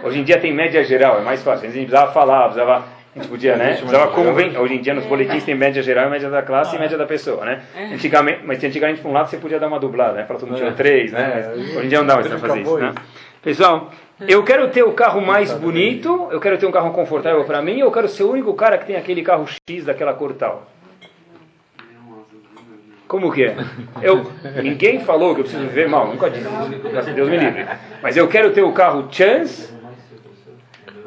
Hoje 0.04 0.20
em 0.20 0.24
dia 0.24 0.40
tem 0.40 0.54
média 0.54 0.84
geral, 0.84 1.20
é 1.20 1.24
mais 1.24 1.42
fácil. 1.42 1.68
A 1.68 1.72
gente 1.72 1.88
precisava 1.88 2.12
falar, 2.12 2.44
precisava 2.44 2.86
A 3.16 3.20
gente 3.20 3.30
podia, 3.30 3.56
né? 3.56 3.80
Usava 3.84 4.12
como 4.12 4.34
vem. 4.34 4.58
Hoje 4.58 4.76
em 4.76 4.82
dia 4.82 4.94
nos 4.94 5.06
boletins 5.06 5.44
tem 5.44 5.56
média 5.56 5.82
geral, 5.82 6.10
média 6.10 6.30
da 6.30 6.42
classe 6.42 6.76
e 6.76 6.80
média 6.80 6.98
da 6.98 7.06
pessoa, 7.06 7.46
né? 7.46 7.62
Antigamente, 7.94 8.42
mas 8.44 8.64
antigamente 8.64 9.02
por 9.02 9.10
um 9.10 9.14
lado 9.14 9.30
você 9.30 9.38
podia 9.38 9.60
dar 9.60 9.68
uma 9.68 9.80
dublada, 9.80 10.14
né? 10.14 10.26
Fala 10.26 10.40
todo 10.40 10.50
mundo 10.50 10.60
tinha 10.60 10.72
três, 10.74 11.12
né? 11.12 11.52
Hoje 11.56 11.86
em 11.86 11.90
dia 11.90 12.00
não 12.00 12.06
dá 12.06 12.16
mais 12.16 12.28
para 12.28 12.38
fazer 12.38 12.62
isso, 12.62 12.78
né? 12.78 12.94
Pessoal, 13.42 13.92
eu 14.28 14.44
quero 14.44 14.68
ter 14.70 14.84
o 14.84 14.92
carro 14.92 15.22
mais 15.22 15.54
bonito, 15.54 16.28
eu 16.32 16.40
quero 16.40 16.58
ter 16.58 16.66
um 16.66 16.72
carro 16.72 16.92
confortável 16.92 17.44
para 17.46 17.62
mim, 17.62 17.80
eu 17.80 17.92
quero 17.92 18.08
ser 18.08 18.24
o 18.24 18.32
único 18.32 18.54
cara 18.54 18.78
que 18.78 18.86
tem 18.86 18.96
aquele 18.96 19.22
carro 19.22 19.46
X 19.48 19.86
daquela 19.86 20.14
cor 20.14 20.34
tal. 20.34 20.68
Como 23.08 23.32
que 23.32 23.46
é? 23.46 23.56
Eu, 24.02 24.30
ninguém 24.62 25.00
falou 25.00 25.34
que 25.34 25.40
eu 25.40 25.46
preciso 25.46 25.66
viver 25.66 25.88
mal, 25.88 26.08
nunca 26.08 26.30
disse. 26.30 26.46
Deus 27.16 27.30
me 27.30 27.38
livre. 27.38 27.66
Mas 28.04 28.18
eu 28.18 28.28
quero 28.28 28.52
ter 28.52 28.64
o 28.64 28.74
carro 28.74 29.08
Chance, 29.10 29.74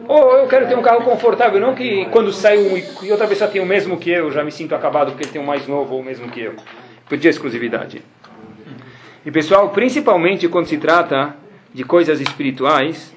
ou 0.09 0.37
eu 0.39 0.47
quero 0.49 0.69
ter 0.69 0.77
um 0.77 0.83
carro 0.83 1.03
confortável, 1.03 1.61
não 1.61 1.75
que 1.75 2.07
quando 2.07 2.33
sai 2.33 2.59
um 2.59 2.77
e 2.77 3.11
outra 3.11 3.27
pessoa 3.27 3.51
tem 3.51 3.61
o 3.61 3.67
mesmo 3.67 3.99
que 3.99 4.11
eu, 4.11 4.31
já 4.31 4.43
me 4.43 4.53
sinto 4.53 4.75
acabado 4.75 5.13
porque 5.13 5.25
ele 5.25 5.33
tem 5.33 5.41
um 5.41 5.47
mais 5.47 5.67
novo 5.67 5.95
ou 5.95 6.01
o 6.01 6.05
mesmo 6.05 6.31
que 6.31 6.41
eu. 6.41 6.55
Pedir 7.09 7.29
exclusividade. 7.29 8.03
E 9.25 9.31
pessoal, 9.31 9.69
principalmente 9.71 10.49
quando 10.49 10.67
se 10.67 10.79
trata 10.79 11.37
de 11.75 11.85
coisas 11.85 12.21
espirituais, 12.21 13.15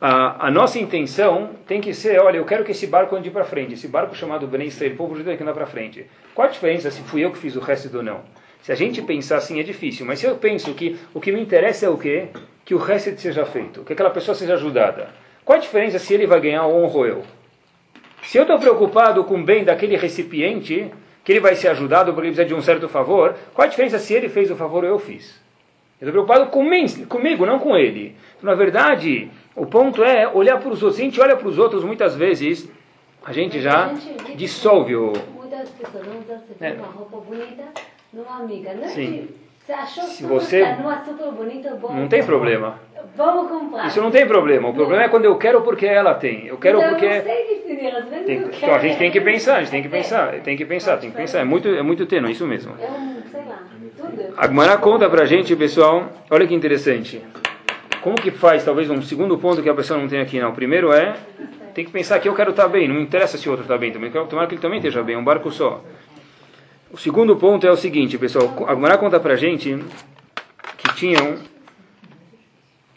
a, 0.00 0.46
a, 0.46 0.50
nossa 0.50 0.78
intenção 0.78 1.50
tem 1.66 1.80
que 1.80 1.92
ser, 1.92 2.18
olha, 2.20 2.38
eu 2.38 2.44
quero 2.44 2.64
que 2.64 2.72
esse 2.72 2.86
barco 2.86 3.14
ande 3.14 3.30
para 3.30 3.44
frente. 3.44 3.74
Esse 3.74 3.86
barco 3.86 4.16
chamado 4.16 4.46
Ben 4.46 4.66
Israel, 4.66 4.96
povo 4.96 5.14
judeu 5.14 5.36
que 5.36 5.42
anda 5.42 5.52
para 5.52 5.66
frente. 5.66 6.06
Qual 6.34 6.48
a 6.48 6.50
diferença 6.50 6.90
se 6.90 7.02
fui 7.02 7.24
eu 7.24 7.30
que 7.30 7.38
fiz 7.38 7.54
o 7.54 7.60
resto 7.60 7.94
ou 7.96 8.02
não? 8.02 8.22
Se 8.62 8.72
a 8.72 8.74
gente 8.74 9.00
pensar 9.02 9.36
assim 9.36 9.58
é 9.58 9.62
difícil, 9.62 10.04
mas 10.04 10.18
se 10.18 10.26
eu 10.26 10.36
penso 10.36 10.74
que 10.74 10.98
o 11.14 11.20
que 11.20 11.32
me 11.32 11.40
interessa 11.40 11.86
é 11.86 11.88
o 11.88 11.96
quê? 11.96 12.28
Que 12.64 12.74
o 12.74 12.78
resto 12.78 13.18
seja 13.18 13.46
feito, 13.46 13.82
que 13.84 13.92
aquela 13.92 14.10
pessoa 14.10 14.34
seja 14.34 14.54
ajudada. 14.54 15.08
Qual 15.44 15.56
a 15.56 15.60
diferença 15.60 15.98
se 15.98 16.12
ele 16.12 16.26
vai 16.26 16.40
ganhar 16.40 16.66
ou 16.66 16.84
honro 16.84 17.06
eu? 17.06 17.22
Se 18.22 18.36
eu 18.36 18.42
estou 18.42 18.58
preocupado 18.58 19.24
com 19.24 19.40
o 19.40 19.42
bem 19.42 19.64
daquele 19.64 19.96
recipiente, 19.96 20.90
que 21.24 21.32
ele 21.32 21.40
vai 21.40 21.54
ser 21.54 21.68
ajudado 21.68 22.12
porque 22.12 22.28
ele 22.28 22.34
precisa 22.34 22.54
de 22.54 22.54
um 22.54 22.62
certo 22.62 22.88
favor, 22.88 23.34
qual 23.54 23.66
a 23.66 23.70
diferença 23.70 23.98
se 23.98 24.12
ele 24.12 24.28
fez 24.28 24.50
o 24.50 24.56
favor 24.56 24.84
ou 24.84 24.90
eu 24.90 24.98
fiz? 24.98 25.40
Eu 26.00 26.08
estou 26.08 26.24
preocupado 26.24 26.50
comigo, 26.50 27.06
comigo, 27.06 27.46
não 27.46 27.58
com 27.58 27.76
ele. 27.76 28.14
Então, 28.36 28.50
na 28.50 28.54
verdade, 28.54 29.30
o 29.54 29.66
ponto 29.66 30.04
é 30.04 30.28
olhar 30.28 30.58
para 30.58 30.70
os 30.70 30.82
outros. 30.82 30.96
Se 30.96 31.02
a 31.02 31.04
gente 31.04 31.20
olha 31.20 31.36
para 31.36 31.48
os 31.48 31.58
outros, 31.58 31.82
muitas 31.84 32.14
vezes, 32.14 32.70
a 33.24 33.32
gente 33.32 33.60
já 33.60 33.92
dissolve 34.34 34.96
o... 34.96 35.12
Muitas 35.34 35.68
pessoas 35.70 36.06
não 36.06 36.20
usam 36.20 36.42
é. 36.60 36.72
uma 36.72 36.86
roupa 36.86 37.18
bonita 37.18 37.64
numa 38.12 38.38
amiga. 38.38 38.74
Não 38.74 38.84
é 38.84 38.88
Sim. 38.88 39.28
Você 39.64 39.72
achou 39.72 40.04
Se 40.04 40.22
você... 40.24 40.72
numa 40.74 41.04
super 41.04 41.30
bonita, 41.32 41.70
bom, 41.76 41.92
não 41.92 42.08
tem 42.08 42.24
problema. 42.24 42.78
Vamos 43.16 43.50
comprar. 43.50 43.86
Isso 43.86 44.00
não 44.00 44.10
tem 44.10 44.26
problema. 44.26 44.68
O 44.68 44.74
problema 44.74 45.04
é 45.04 45.08
quando 45.08 45.24
eu 45.24 45.36
quero 45.36 45.62
porque 45.62 45.86
ela 45.86 46.14
tem. 46.14 46.46
Eu 46.46 46.58
quero 46.58 46.80
porque. 46.80 47.06
Eu 47.06 47.22
sei 47.22 47.46
definir, 47.48 47.94
às 47.94 48.04
vezes 48.08 48.26
tem, 48.26 48.36
eu 48.38 48.48
então 48.48 48.74
a 48.74 48.78
gente 48.78 48.98
tem 48.98 49.10
que 49.10 49.20
pensar, 49.20 49.56
a 49.56 49.60
gente 49.60 49.70
tem 49.70 49.82
que 49.82 49.88
pensar, 49.88 50.32
tem 50.40 50.56
que 50.56 50.64
pensar, 50.64 50.96
tem 50.98 51.10
que 51.10 51.16
pensar. 51.16 51.40
É 51.40 51.44
muito, 51.44 51.68
é 51.68 51.82
muito 51.82 52.06
tênue, 52.06 52.32
isso 52.32 52.46
mesmo. 52.46 52.74
É 52.80 52.90
um, 52.90 53.22
sei 53.30 53.42
lá, 53.46 53.58
tudo. 53.96 54.34
A 54.36 54.46
Gmará 54.46 54.76
conta 54.76 55.08
pra 55.08 55.24
gente, 55.24 55.54
pessoal, 55.56 56.08
olha 56.30 56.46
que 56.46 56.54
interessante. 56.54 57.22
Como 58.00 58.16
que 58.16 58.30
faz, 58.30 58.64
talvez, 58.64 58.88
um 58.88 59.02
segundo 59.02 59.36
ponto 59.38 59.62
que 59.62 59.68
a 59.68 59.74
pessoa 59.74 60.00
não 60.00 60.08
tem 60.08 60.20
aqui, 60.20 60.40
não. 60.40 60.50
O 60.50 60.54
primeiro 60.54 60.92
é, 60.92 61.14
tem 61.74 61.84
que 61.84 61.90
pensar 61.90 62.18
que 62.18 62.28
eu 62.28 62.34
quero 62.34 62.50
estar 62.50 62.66
bem, 62.68 62.88
não 62.88 62.98
interessa 62.98 63.36
se 63.36 63.46
o 63.48 63.50
outro 63.50 63.64
está 63.64 63.76
bem 63.76 63.92
também, 63.92 64.10
quero 64.10 64.26
tomar 64.26 64.46
que 64.46 64.54
ele 64.54 64.62
também 64.62 64.78
esteja 64.78 65.02
bem, 65.02 65.16
é 65.16 65.18
um 65.18 65.24
barco 65.24 65.50
só. 65.50 65.82
O 66.92 66.98
segundo 66.98 67.36
ponto 67.36 67.64
é 67.64 67.70
o 67.70 67.76
seguinte, 67.76 68.18
pessoal, 68.18 68.66
a 68.66 68.74
Gmará 68.74 68.98
conta 68.98 69.20
pra 69.20 69.36
gente 69.36 69.78
que 70.76 70.92
tinham 70.96 71.38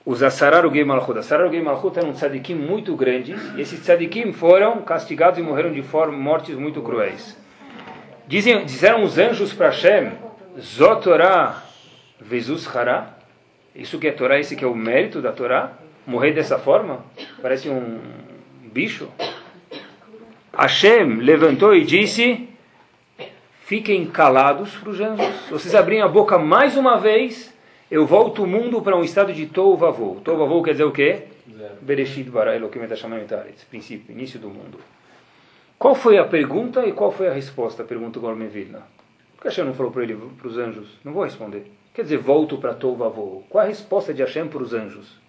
os 0.04 0.24
Asararugei 0.24 0.84
Malchut. 0.84 1.20
Asararugei 1.20 1.62
Malchut 1.62 2.00
eram 2.00 2.12
tzadikim 2.12 2.56
muito 2.56 2.96
grandes, 2.96 3.40
e 3.56 3.62
esses 3.62 3.80
tzadikim 3.82 4.34
foram 4.34 4.82
castigados 4.82 5.38
e 5.38 5.44
morreram 5.44 5.72
de 5.72 5.84
forma, 5.84 6.18
mortes 6.18 6.56
muito 6.56 6.82
cruéis. 6.82 7.38
Dizem, 8.28 8.66
disseram 8.66 9.04
os 9.04 9.20
anjos 9.20 9.54
para 9.54 9.68
Hashem, 9.68 10.14
Zotorá 10.60 11.64
Vezus 12.20 12.66
Hará, 12.76 13.14
isso 13.76 14.00
que 14.00 14.08
é 14.08 14.12
Torá, 14.12 14.40
esse 14.40 14.56
que 14.56 14.66
é 14.66 14.68
o 14.68 14.74
mérito 14.74 15.22
da 15.22 15.32
Torá, 15.32 15.74
morrer 16.08 16.32
dessa 16.32 16.58
forma, 16.58 17.06
parece 17.44 17.70
um 17.70 18.00
bicho. 18.74 19.08
Hashem 20.52 21.18
levantou 21.18 21.76
e 21.76 21.84
disse, 21.84 22.50
fiquem 23.66 24.06
calados 24.06 24.76
para 24.76 24.90
os 24.90 25.00
anjos, 25.00 25.26
se 25.46 25.52
vocês 25.52 25.76
abrirem 25.76 26.04
a 26.04 26.08
boca 26.08 26.38
mais 26.38 26.78
uma 26.78 26.98
vez, 26.98 27.54
eu 27.90 28.06
volto 28.06 28.44
o 28.44 28.48
mundo 28.48 28.82
para 28.82 28.98
um 28.98 29.04
estado 29.04 29.34
de. 29.34 29.46
Tou 29.46 29.78
Vavou 29.78 30.64
quer 30.64 30.72
dizer 30.72 30.84
o 30.84 30.92
quê? 30.92 31.24
Bereshit 31.82 32.30
bara 32.30 32.56
Elohim 32.56 32.88
princípio, 33.70 34.12
início 34.12 34.40
do 34.40 34.50
mundo. 34.50 34.80
Qual 35.78 35.96
foi 35.96 36.18
a 36.18 36.24
pergunta 36.24 36.86
e 36.86 36.94
qual 36.94 37.12
foi 37.12 37.28
a 37.28 37.34
resposta? 37.34 37.84
Pergunta 37.84 38.20
o 38.20 38.36
Vilna. 38.36 38.84
Por 39.36 39.42
que 39.42 39.48
Hashem 39.50 39.66
não 39.66 39.74
falou 39.74 39.92
para 39.92 40.04
ele, 40.04 40.16
para 40.16 40.48
os 40.48 40.58
anjos? 40.58 40.88
Não 41.04 41.12
vou 41.12 41.24
responder. 41.24 41.70
Quer 41.94 42.04
dizer, 42.04 42.18
volto 42.18 42.58
para 42.58 42.74
Tou 42.74 42.96
Vavou. 42.96 43.46
Qual 43.50 43.64
a 43.64 43.68
resposta 43.68 44.14
de 44.14 44.22
Hashem 44.22 44.48
para 44.48 44.64
os 44.64 44.74
anjos? 44.74 45.20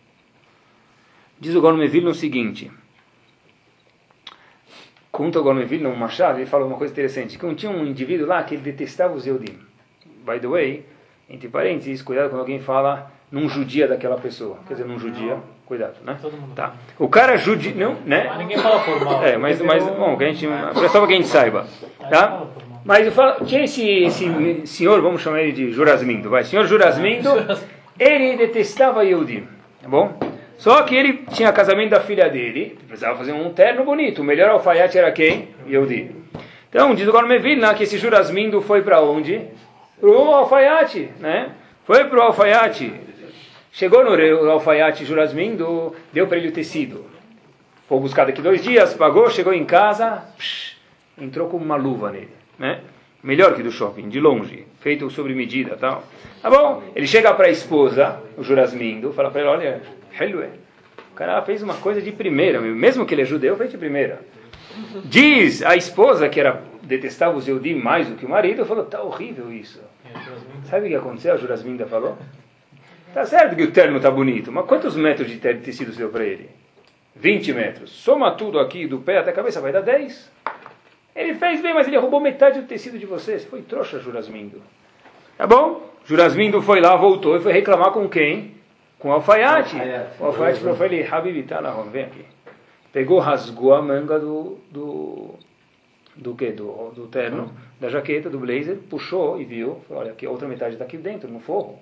Diz 1.40 1.54
o 1.54 1.60
Gormen 1.60 1.88
Vilna 1.88 2.10
o 2.10 2.14
seguinte. 2.14 2.70
Conta 5.14 5.38
o 5.38 5.44
Gormen 5.44 5.64
Vilna, 5.64 5.88
um 5.88 5.94
machado, 5.94 6.40
ele 6.40 6.46
fala 6.46 6.66
uma 6.66 6.76
coisa 6.76 6.92
interessante. 6.92 7.38
Que 7.38 7.54
tinha 7.54 7.70
um 7.70 7.86
indivíduo 7.86 8.26
lá 8.26 8.42
que 8.42 8.56
ele 8.56 8.62
detestava 8.62 9.14
os 9.14 9.24
Eudim. 9.24 9.56
By 10.26 10.40
the 10.40 10.48
way, 10.48 10.84
entre 11.30 11.48
parênteses, 11.48 12.02
cuidado 12.02 12.30
quando 12.30 12.40
alguém 12.40 12.58
fala 12.58 13.12
num 13.30 13.48
judia 13.48 13.86
daquela 13.86 14.16
pessoa. 14.16 14.58
Quer 14.66 14.74
dizer, 14.74 14.88
num 14.88 14.98
judia, 14.98 15.36
cuidado, 15.66 15.94
né? 16.04 16.18
Tá. 16.56 16.74
O 16.98 17.08
cara 17.08 17.36
judia, 17.36 17.72
não, 17.76 17.94
né? 18.04 18.34
Ninguém 18.38 18.58
fala 18.58 18.80
por 18.80 19.04
mal. 19.04 19.22
É, 19.22 19.36
mas, 19.36 19.62
mas 19.62 19.84
bom, 19.84 20.16
que 20.16 20.24
a 20.24 20.32
gente, 20.32 20.48
só 20.90 20.98
para 20.98 21.06
que 21.06 21.12
a 21.12 21.16
gente 21.16 21.28
saiba, 21.28 21.64
tá? 22.10 22.46
Mas 22.84 23.06
eu 23.06 23.12
falo, 23.12 23.44
tinha 23.44 23.62
esse, 23.62 23.86
esse 23.86 24.66
senhor, 24.66 25.00
vamos 25.00 25.22
chamar 25.22 25.42
ele 25.42 25.52
de 25.52 25.70
Jurasmindo, 25.70 26.28
vai, 26.28 26.42
senhor 26.42 26.66
Jurasmindo, 26.66 27.30
ele 28.00 28.36
detestava 28.36 29.04
Yehudi, 29.04 29.44
tá 29.80 29.88
bom? 29.88 30.18
Só 30.56 30.82
que 30.82 30.94
ele 30.94 31.24
tinha 31.32 31.52
casamento 31.52 31.90
da 31.90 32.00
filha 32.00 32.28
dele, 32.28 32.78
precisava 32.86 33.18
fazer 33.18 33.32
um 33.32 33.52
terno 33.52 33.84
bonito, 33.84 34.22
o 34.22 34.24
melhor 34.24 34.50
alfaiate 34.50 34.96
era 34.96 35.10
quem? 35.12 35.48
Yehudi. 35.68 36.10
Então, 36.68 36.94
diz 36.94 37.06
o 37.06 37.12
Gormeville, 37.12 37.60
né, 37.60 37.72
que 37.74 37.84
esse 37.84 37.98
Jurasmindo 37.98 38.60
foi 38.60 38.82
para 38.82 39.00
onde? 39.00 39.40
para 40.04 40.10
o 40.10 40.34
alfaiate, 40.34 41.08
né? 41.18 41.52
Foi 41.84 42.04
para 42.04 42.18
o 42.18 42.22
alfaiate. 42.22 42.92
Chegou 43.72 44.04
no 44.04 44.50
alfaiate 44.50 45.04
Jurasmindo, 45.04 45.94
deu 46.12 46.26
para 46.26 46.36
ele 46.36 46.48
o 46.48 46.52
tecido. 46.52 47.06
Foi 47.88 47.98
buscar 47.98 48.26
daqui 48.26 48.40
dois 48.40 48.62
dias, 48.62 48.94
pagou, 48.94 49.30
chegou 49.30 49.52
em 49.52 49.64
casa, 49.64 50.24
psh, 50.38 50.76
entrou 51.18 51.48
com 51.48 51.56
uma 51.56 51.76
luva 51.76 52.10
nele, 52.10 52.30
né? 52.58 52.80
Melhor 53.22 53.54
que 53.54 53.62
do 53.62 53.72
shopping, 53.72 54.08
de 54.08 54.20
longe, 54.20 54.66
feito 54.80 55.08
sobre 55.10 55.34
medida, 55.34 55.76
tal. 55.76 56.04
Tá 56.42 56.50
bom? 56.50 56.82
Ele 56.94 57.06
chega 57.06 57.32
para 57.32 57.46
a 57.46 57.50
esposa, 57.50 58.22
o 58.36 58.42
Jurasmindo, 58.42 59.12
fala 59.12 59.30
para 59.30 59.40
ele, 59.40 59.50
olha, 59.50 59.82
helwe, 60.18 60.48
o 61.12 61.14
cara 61.14 61.40
fez 61.42 61.62
uma 61.62 61.74
coisa 61.74 62.02
de 62.02 62.10
primeira, 62.12 62.60
mesmo 62.60 63.06
que 63.06 63.14
ele 63.14 63.22
é 63.22 63.24
judeu, 63.24 63.56
fez 63.56 63.70
de 63.70 63.78
primeira. 63.78 64.20
Diz 65.04 65.62
a 65.62 65.76
esposa, 65.76 66.28
que 66.28 66.40
era 66.40 66.62
detestava 66.82 67.36
os 67.36 67.48
Eudim 67.48 67.74
mais 67.74 68.08
do 68.08 68.16
que 68.16 68.26
o 68.26 68.28
marido, 68.28 68.64
falou, 68.66 68.84
tá 68.84 69.02
horrível 69.02 69.52
isso. 69.52 69.80
Sabe 70.64 70.86
o 70.86 70.88
que 70.90 70.96
aconteceu? 70.96 71.34
A 71.34 71.36
Jurasminda 71.36 71.86
falou. 71.86 72.16
Tá 73.12 73.24
certo 73.24 73.54
que 73.54 73.62
o 73.62 73.70
terno 73.70 74.00
tá 74.00 74.10
bonito, 74.10 74.50
mas 74.50 74.66
quantos 74.66 74.96
metros 74.96 75.28
de 75.28 75.38
tecido 75.38 75.92
deu 75.92 76.08
para 76.08 76.24
ele? 76.24 76.50
20 77.14 77.52
metros. 77.52 77.90
Soma 77.90 78.32
tudo 78.32 78.58
aqui, 78.58 78.86
do 78.86 78.98
pé 78.98 79.18
até 79.18 79.30
a 79.30 79.34
cabeça, 79.34 79.60
vai 79.60 79.72
dar 79.72 79.82
10. 79.82 80.32
Ele 81.14 81.34
fez 81.34 81.62
bem, 81.62 81.72
mas 81.72 81.86
ele 81.86 81.96
roubou 81.96 82.20
metade 82.20 82.60
do 82.60 82.66
tecido 82.66 82.98
de 82.98 83.06
vocês. 83.06 83.44
Foi 83.44 83.62
trouxa, 83.62 84.00
Jurasmindo. 84.00 84.60
Tá 85.38 85.46
bom? 85.46 85.88
Jurasmindo 86.04 86.60
foi 86.60 86.80
lá, 86.80 86.96
voltou 86.96 87.36
e 87.36 87.40
foi 87.40 87.52
reclamar 87.52 87.92
com 87.92 88.08
quem? 88.08 88.53
Com 89.04 89.10
o 89.10 89.12
alfaiate. 89.12 89.76
O 90.18 90.24
alfaiate 90.24 90.60
falou 90.60 90.82
ele, 90.86 91.06
Habibita, 91.06 91.60
vem 91.92 92.04
aqui. 92.04 92.24
Pegou, 92.90 93.18
rasgou 93.18 93.74
a 93.74 93.82
manga 93.82 94.18
do, 94.18 94.56
do, 94.70 95.34
do 96.16 96.34
que? 96.34 96.50
Do, 96.52 96.90
do 96.96 97.06
terno, 97.08 97.52
da 97.78 97.90
jaqueta, 97.90 98.30
do 98.30 98.38
blazer, 98.38 98.78
puxou 98.88 99.38
e 99.38 99.44
viu, 99.44 99.82
falou, 99.86 100.04
olha, 100.04 100.12
aqui 100.12 100.24
a 100.24 100.30
outra 100.30 100.48
metade 100.48 100.76
está 100.76 100.86
aqui 100.86 100.96
dentro, 100.96 101.28
no 101.28 101.38
forro. 101.38 101.78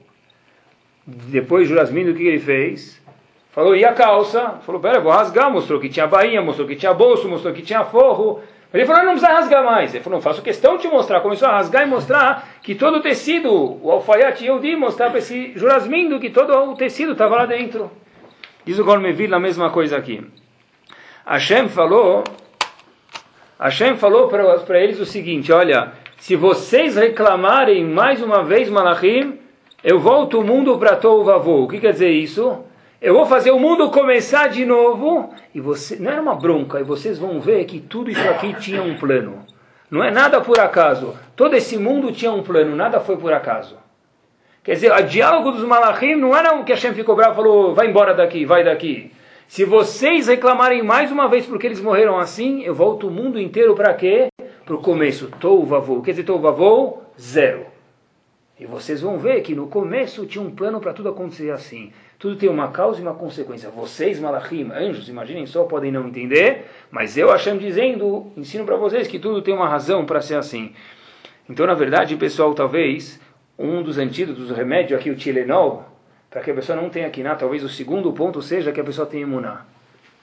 Depois 1.07 1.69
Jurasmindo, 1.69 2.11
o 2.11 2.15
que 2.17 2.27
ele 2.27 2.41
fez? 2.41 3.01
Falou, 3.53 3.77
e 3.77 3.85
a 3.85 3.93
calça? 3.93 4.59
Falou, 4.67 4.81
pera, 4.81 4.99
vou 4.99 5.13
rasgar, 5.13 5.49
mostrou 5.49 5.79
que 5.79 5.89
tinha 5.89 6.09
bainha, 6.09 6.43
mostrou 6.43 6.67
que 6.67 6.75
tinha 6.75 6.93
bolso, 6.93 7.29
mostrou 7.29 7.55
que 7.55 7.63
tinha 7.63 7.85
forro. 7.85 8.43
Ele 8.73 8.87
falou, 8.87 9.05
não 9.05 9.13
precisa 9.13 9.33
rasgar 9.33 9.65
mais. 9.65 9.95
Ele 9.95 10.03
falou, 10.03 10.19
não, 10.19 10.23
faço 10.23 10.41
questão 10.41 10.77
de 10.77 10.83
te 10.83 10.89
mostrar. 10.89 11.21
Começou 11.21 11.49
a 11.49 11.53
rasgar 11.53 11.83
e 11.83 11.87
mostrar 11.87 12.49
que 12.63 12.75
todo 12.75 12.99
o 12.99 13.03
tecido, 13.03 13.51
o 13.83 13.91
alfaiate 13.91 14.47
eu 14.47 14.59
di 14.59 14.75
mostrar 14.75 15.11
para 15.11 15.19
esse 15.19 15.53
Jurasmindo 15.55 16.19
que 16.19 16.31
todo 16.31 16.53
o 16.55 16.75
tecido 16.75 17.13
estava 17.13 17.37
lá 17.37 17.47
dentro. 17.47 17.91
Diz 18.65 18.79
o 18.79 18.85
Gormeville 18.85 19.35
a 19.35 19.41
mesma 19.41 19.71
coisa 19.71 19.97
aqui. 19.97 20.25
Hashem 21.27 21.69
falou 21.69 22.25
Hashem 23.59 23.97
falou 23.97 24.29
para 24.29 24.81
eles 24.81 24.99
o 24.99 25.07
seguinte: 25.07 25.53
olha, 25.53 25.93
se 26.17 26.35
vocês 26.35 26.97
reclamarem 26.97 27.85
mais 27.85 28.23
uma 28.23 28.43
vez 28.43 28.69
Malachim, 28.71 29.39
eu 29.85 30.01
volto 30.01 30.41
o 30.41 30.45
mundo 30.45 30.79
para 30.79 30.97
Tovavô. 30.97 31.63
O 31.63 31.69
que 31.69 31.79
quer 31.79 31.93
dizer 31.93 32.11
isso? 32.11 32.65
Eu 33.03 33.15
vou 33.15 33.27
fazer 33.27 33.51
o 33.51 33.59
mundo 33.59 33.91
começar 33.91 34.47
de 34.47 34.65
novo 34.65 35.35
e 35.53 35.61
você 35.61 35.97
não 35.97 36.09
era 36.09 36.23
uma 36.23 36.37
bronca 36.37 36.79
e 36.79 36.85
vocês 36.85 37.19
vão 37.19 37.41
ver 37.41 37.65
que 37.65 37.81
tudo 37.81 38.09
isso 38.09 38.29
aqui 38.29 38.55
tinha 38.55 38.81
um 38.81 38.97
plano. 38.97 39.45
Não 39.91 40.05
é 40.05 40.13
nada 40.13 40.41
por 40.41 40.61
acaso. 40.61 41.13
Todo 41.35 41.57
esse 41.57 41.77
mundo 41.77 42.13
tinha 42.13 42.31
um 42.31 42.45
plano, 42.45 42.77
nada 42.77 43.01
foi 43.01 43.17
por 43.17 43.33
acaso. 43.33 43.77
Quer 44.63 44.75
dizer, 44.75 44.93
o 44.93 45.03
diálogo 45.03 45.51
dos 45.51 45.65
malachim 45.65 46.15
não 46.15 46.37
era 46.37 46.55
o 46.55 46.65
que 46.65 46.71
Hashem 46.71 46.95
ficou 46.95 47.17
bravo 47.17 47.33
e 47.33 47.35
falou, 47.35 47.75
vai 47.75 47.89
embora 47.89 48.15
daqui, 48.15 48.45
vai 48.45 48.63
daqui. 48.63 49.11
Se 49.49 49.65
vocês 49.65 50.29
reclamarem 50.29 50.81
mais 50.85 51.11
uma 51.11 51.27
vez 51.27 51.45
porque 51.45 51.67
eles 51.67 51.81
morreram 51.81 52.21
assim, 52.21 52.63
eu 52.63 52.73
volto 52.73 53.09
o 53.09 53.11
mundo 53.11 53.41
inteiro 53.41 53.75
para 53.75 53.93
quê? 53.95 54.29
Para 54.65 54.77
o 54.77 54.81
começo. 54.81 55.29
Tou 55.41 55.67
vavou. 55.67 56.03
Quer 56.03 56.13
dizer, 56.13 56.23
tou 56.23 56.39
vavou, 56.39 57.03
zero. 57.21 57.67
E 58.61 58.65
vocês 58.65 59.01
vão 59.01 59.19
ver 59.19 59.41
que 59.41 59.57
no 59.57 59.67
começo 59.67 60.25
tinha 60.25 60.41
um 60.45 60.53
plano 60.53 60.79
para 60.79 60.93
tudo 60.93 61.09
acontecer 61.09 61.51
assim. 61.51 61.93
Tudo 62.23 62.37
tem 62.37 62.49
uma 62.49 62.69
causa 62.69 63.01
e 63.01 63.03
uma 63.03 63.15
consequência. 63.15 63.69
Vocês, 63.69 64.21
malachim, 64.21 64.71
anjos, 64.71 65.09
imaginem 65.09 65.45
só, 65.45 65.65
podem 65.65 65.91
não 65.91 66.07
entender, 66.07 66.67
mas 66.89 67.19
eu, 67.19 67.33
Hashem, 67.33 67.59
dizendo, 67.59 68.31
ensino 68.37 68.65
para 68.65 68.77
vocês 68.77 69.09
que 69.09 69.19
tudo 69.19 69.43
tem 69.43 69.53
uma 69.53 69.69
razão 69.69 70.07
para 70.07 70.21
ser 70.21 70.37
assim. 70.37 70.73
Então, 71.51 71.67
na 71.67 71.75
verdade, 71.75 72.15
pessoal, 72.15 72.55
talvez 72.55 73.21
um 73.59 73.83
dos 73.83 73.99
antídotos, 73.99 74.53
o 74.53 74.55
remédio 74.55 74.97
aqui, 74.97 75.11
o 75.11 75.17
Tilenol, 75.17 75.85
para 76.31 76.43
que 76.43 76.53
a 76.53 76.55
pessoa 76.55 76.81
não 76.81 76.89
tenha 76.89 77.11
quiná, 77.11 77.35
talvez 77.35 77.65
o 77.65 77.69
segundo 77.69 78.13
ponto 78.13 78.41
seja 78.41 78.71
que 78.71 78.81
a 78.81 78.85
pessoa 78.85 79.05
tenha 79.05 79.25
imuná. 79.25 79.67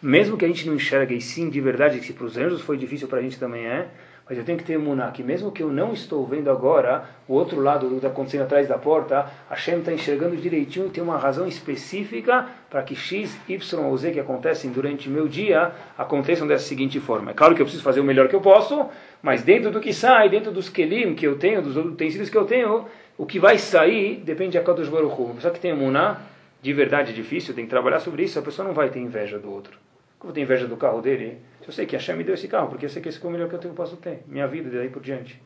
Mesmo 0.02 0.38
que 0.38 0.46
a 0.46 0.48
gente 0.48 0.66
não 0.70 0.76
enxergue, 0.76 1.18
e 1.18 1.20
sim, 1.20 1.50
de 1.50 1.60
verdade, 1.60 2.00
que 2.00 2.14
para 2.14 2.26
os 2.26 2.38
anjos 2.38 2.62
foi 2.62 2.78
difícil, 2.78 3.10
para 3.10 3.20
a 3.20 3.22
gente 3.22 3.38
também 3.38 3.66
é, 3.66 3.90
mas 4.30 4.38
eu 4.38 4.44
tenho 4.44 4.60
que 4.60 4.64
ter 4.64 4.74
imuná, 4.74 5.10
que 5.10 5.24
mesmo 5.24 5.52
que 5.52 5.64
eu 5.64 5.72
não 5.72 5.92
estou 5.92 6.24
vendo 6.24 6.52
agora, 6.52 7.06
o 7.28 7.34
outro 7.34 7.60
lado 7.60 7.88
do 7.88 7.94
que 7.94 7.96
está 7.96 8.10
acontecendo 8.10 8.44
atrás 8.44 8.68
da 8.68 8.78
porta, 8.78 9.26
a 9.50 9.56
Shem 9.56 9.80
está 9.80 9.92
enxergando 9.92 10.38
direitinho 10.38 10.86
e 10.86 10.90
tem 10.92 11.04
uma 11.04 11.18
razão 11.18 11.48
específica 11.48 12.48
para 12.70 12.84
que 12.84 12.96
X, 12.96 13.36
Y 13.50 13.84
ou 13.84 13.98
Z 13.98 14.12
que 14.12 14.20
acontecem 14.20 14.72
durante 14.72 15.10
o 15.10 15.12
meu 15.12 15.28
dia 15.28 15.72
aconteçam 15.98 16.48
dessa 16.48 16.66
seguinte 16.66 17.00
forma. 17.00 17.32
É 17.32 17.34
claro 17.34 17.56
que 17.56 17.62
eu 17.64 17.66
preciso 17.66 17.84
fazer 17.84 18.02
o 18.02 18.04
melhor 18.04 18.28
que 18.28 18.36
eu 18.36 18.42
posso, 18.42 18.86
mas 19.20 19.42
dentro 19.42 19.72
do 19.72 19.80
que 19.80 19.92
sai, 19.92 20.30
dentro 20.30 20.52
dos 20.52 20.70
kelim 20.70 21.16
que 21.16 21.26
eu 21.26 21.40
tenho, 21.40 21.64
dos 21.64 21.76
utensílios 21.76 22.30
que 22.30 22.38
eu 22.38 22.46
tenho, 22.46 22.86
o 23.18 23.26
que 23.26 23.40
vai 23.40 23.58
sair 23.58 24.22
depende 24.24 24.52
de 24.52 24.58
Akadosh 24.60 24.90
Baruch 24.90 25.20
Hu. 25.20 25.34
Pessoa 25.34 25.52
que 25.52 25.60
tem 25.60 25.72
imuná, 25.72 26.22
de 26.62 26.72
verdade 26.72 27.12
é 27.12 27.16
difícil, 27.16 27.56
tem 27.56 27.64
que 27.64 27.70
trabalhar 27.72 28.00
sobre 28.00 28.22
isso, 28.22 28.38
a 28.38 28.44
pessoa 28.44 28.68
não 28.68 28.76
vai 28.76 28.90
ter 28.90 29.00
inveja 29.00 29.40
do 29.40 29.52
outro. 29.52 29.89
Como 30.20 30.34
tem 30.34 30.44
inveja 30.44 30.68
do 30.68 30.76
carro 30.76 31.02
dele? 31.02 31.40
Eu 31.66 31.72
sei 31.72 31.86
que 31.86 31.96
a 31.96 32.16
me 32.16 32.24
deu 32.24 32.36
esse 32.36 32.48
carro, 32.48 32.68
porque 32.68 32.86
eu 32.86 32.90
sei 32.90 33.02
que 33.02 33.08
esse 33.08 33.24
é 33.24 33.28
o 33.28 33.32
melhor 33.32 33.48
que 33.48 33.56
eu, 33.56 33.60
tenho, 33.60 33.74
posso 33.74 33.96
ter. 33.98 34.24
Minha 34.28 34.48
vida, 34.48 34.70
daí 34.70 34.90
por 34.90 35.02
diante. 35.02 35.42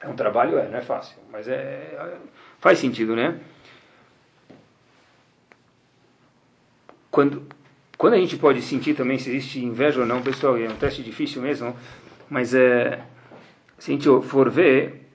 É 0.00 0.08
um 0.08 0.16
trabalho, 0.16 0.58
é, 0.58 0.68
não 0.68 0.78
é 0.78 0.82
fácil. 0.82 1.16
Mas 1.30 1.46
é, 1.46 1.54
é 1.54 2.16
faz 2.58 2.78
sentido, 2.78 3.14
né? 3.14 3.38
Quando, 7.10 7.46
quando 7.96 8.14
a 8.14 8.18
gente 8.18 8.36
pode 8.36 8.62
sentir 8.62 8.94
também 8.94 9.18
se 9.18 9.30
existe 9.30 9.64
inveja 9.64 10.00
ou 10.00 10.06
não, 10.06 10.22
pessoal, 10.22 10.56
é 10.56 10.68
um 10.68 10.76
teste 10.76 11.02
difícil 11.02 11.40
mesmo, 11.42 11.76
mas 12.28 12.54
é, 12.54 13.00
se 13.78 13.92
a 13.92 13.94
gente 13.94 14.08
for 14.26 14.50
ver, 14.50 15.08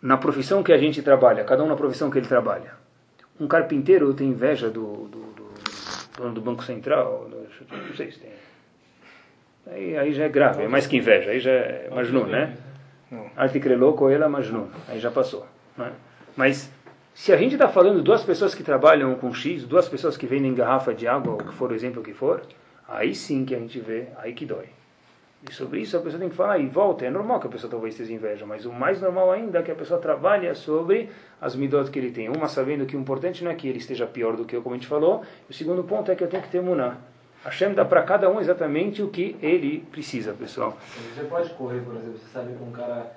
na 0.00 0.16
profissão 0.16 0.62
que 0.62 0.72
a 0.72 0.78
gente 0.78 1.02
trabalha, 1.02 1.44
cada 1.44 1.62
um 1.64 1.68
na 1.68 1.76
profissão 1.76 2.10
que 2.10 2.18
ele 2.18 2.28
trabalha. 2.28 2.74
Um 3.40 3.46
carpinteiro 3.46 4.14
tem 4.14 4.28
inveja 4.28 4.70
do, 4.70 5.08
do 5.08 5.26
dono 6.16 6.34
do 6.34 6.40
Banco 6.40 6.64
Central, 6.64 7.28
não 7.30 7.94
sei 7.94 8.10
se 8.10 8.20
tem. 8.20 8.30
Aí, 9.66 9.96
aí 9.96 10.12
já 10.12 10.24
é 10.24 10.28
grave, 10.28 10.62
é 10.62 10.68
mais 10.68 10.86
que 10.86 10.96
inveja, 10.96 11.30
aí 11.30 11.40
já 11.40 11.50
é 11.50 11.90
Majnun, 11.90 12.26
né? 12.26 12.56
Articrelou 13.36 13.94
com 13.94 14.08
ela 14.08 14.28
Majnun, 14.28 14.68
aí 14.88 14.98
já 14.98 15.10
passou. 15.10 15.46
Né? 15.76 15.92
Mas 16.36 16.70
se 17.14 17.32
a 17.32 17.36
gente 17.36 17.54
está 17.54 17.68
falando 17.68 18.02
duas 18.02 18.22
pessoas 18.22 18.54
que 18.54 18.62
trabalham 18.62 19.14
com 19.14 19.32
X, 19.32 19.64
duas 19.64 19.88
pessoas 19.88 20.16
que 20.16 20.26
vendem 20.26 20.54
garrafa 20.54 20.94
de 20.94 21.08
água, 21.08 21.32
ou 21.32 21.38
que 21.38 21.54
for 21.54 21.70
o 21.70 21.74
exemplo 21.74 22.02
que 22.02 22.12
for, 22.12 22.42
aí 22.88 23.14
sim 23.14 23.44
que 23.44 23.54
a 23.54 23.58
gente 23.58 23.80
vê, 23.80 24.08
aí 24.18 24.32
que 24.32 24.44
dói. 24.44 24.66
E 25.48 25.52
sobre 25.52 25.80
isso 25.80 25.96
a 25.96 26.00
pessoa 26.00 26.18
tem 26.18 26.28
que 26.28 26.34
falar 26.34 26.58
e 26.58 26.66
volta. 26.66 27.04
É 27.04 27.10
normal 27.10 27.38
que 27.38 27.46
a 27.46 27.50
pessoa 27.50 27.70
talvez 27.70 27.96
tenha 27.96 28.10
inveja, 28.10 28.44
mas 28.44 28.66
o 28.66 28.72
mais 28.72 29.00
normal 29.00 29.30
ainda 29.30 29.60
é 29.60 29.62
que 29.62 29.70
a 29.70 29.74
pessoa 29.74 30.00
trabalhe 30.00 30.52
sobre 30.54 31.08
as 31.40 31.54
midot 31.54 31.90
que 31.90 31.98
ele 31.98 32.10
tem. 32.10 32.28
Uma 32.28 32.48
sabendo 32.48 32.84
que 32.84 32.96
o 32.96 33.00
importante 33.00 33.44
não 33.44 33.50
é 33.50 33.54
que 33.54 33.68
ele 33.68 33.78
esteja 33.78 34.06
pior 34.06 34.36
do 34.36 34.44
que 34.44 34.56
eu, 34.56 34.62
como 34.62 34.74
a 34.74 34.78
gente 34.78 34.88
falou. 34.88 35.22
E 35.48 35.52
o 35.52 35.54
segundo 35.54 35.84
ponto 35.84 36.10
é 36.10 36.16
que 36.16 36.24
eu 36.24 36.28
tenho 36.28 36.42
que 36.42 36.50
ter 36.50 36.60
muná. 36.60 36.96
Hashem 37.44 37.74
dá 37.74 37.84
para 37.84 38.02
cada 38.02 38.28
um 38.28 38.40
exatamente 38.40 39.02
o 39.02 39.08
que 39.08 39.36
ele 39.40 39.86
precisa, 39.92 40.32
pessoal. 40.32 40.76
Você 41.14 41.22
pode 41.24 41.50
correr, 41.50 41.80
por 41.80 41.94
exemplo, 41.94 42.18
você 42.18 42.26
sabe 42.32 42.52
que 42.52 42.62
um 42.62 42.72
cara 42.72 43.12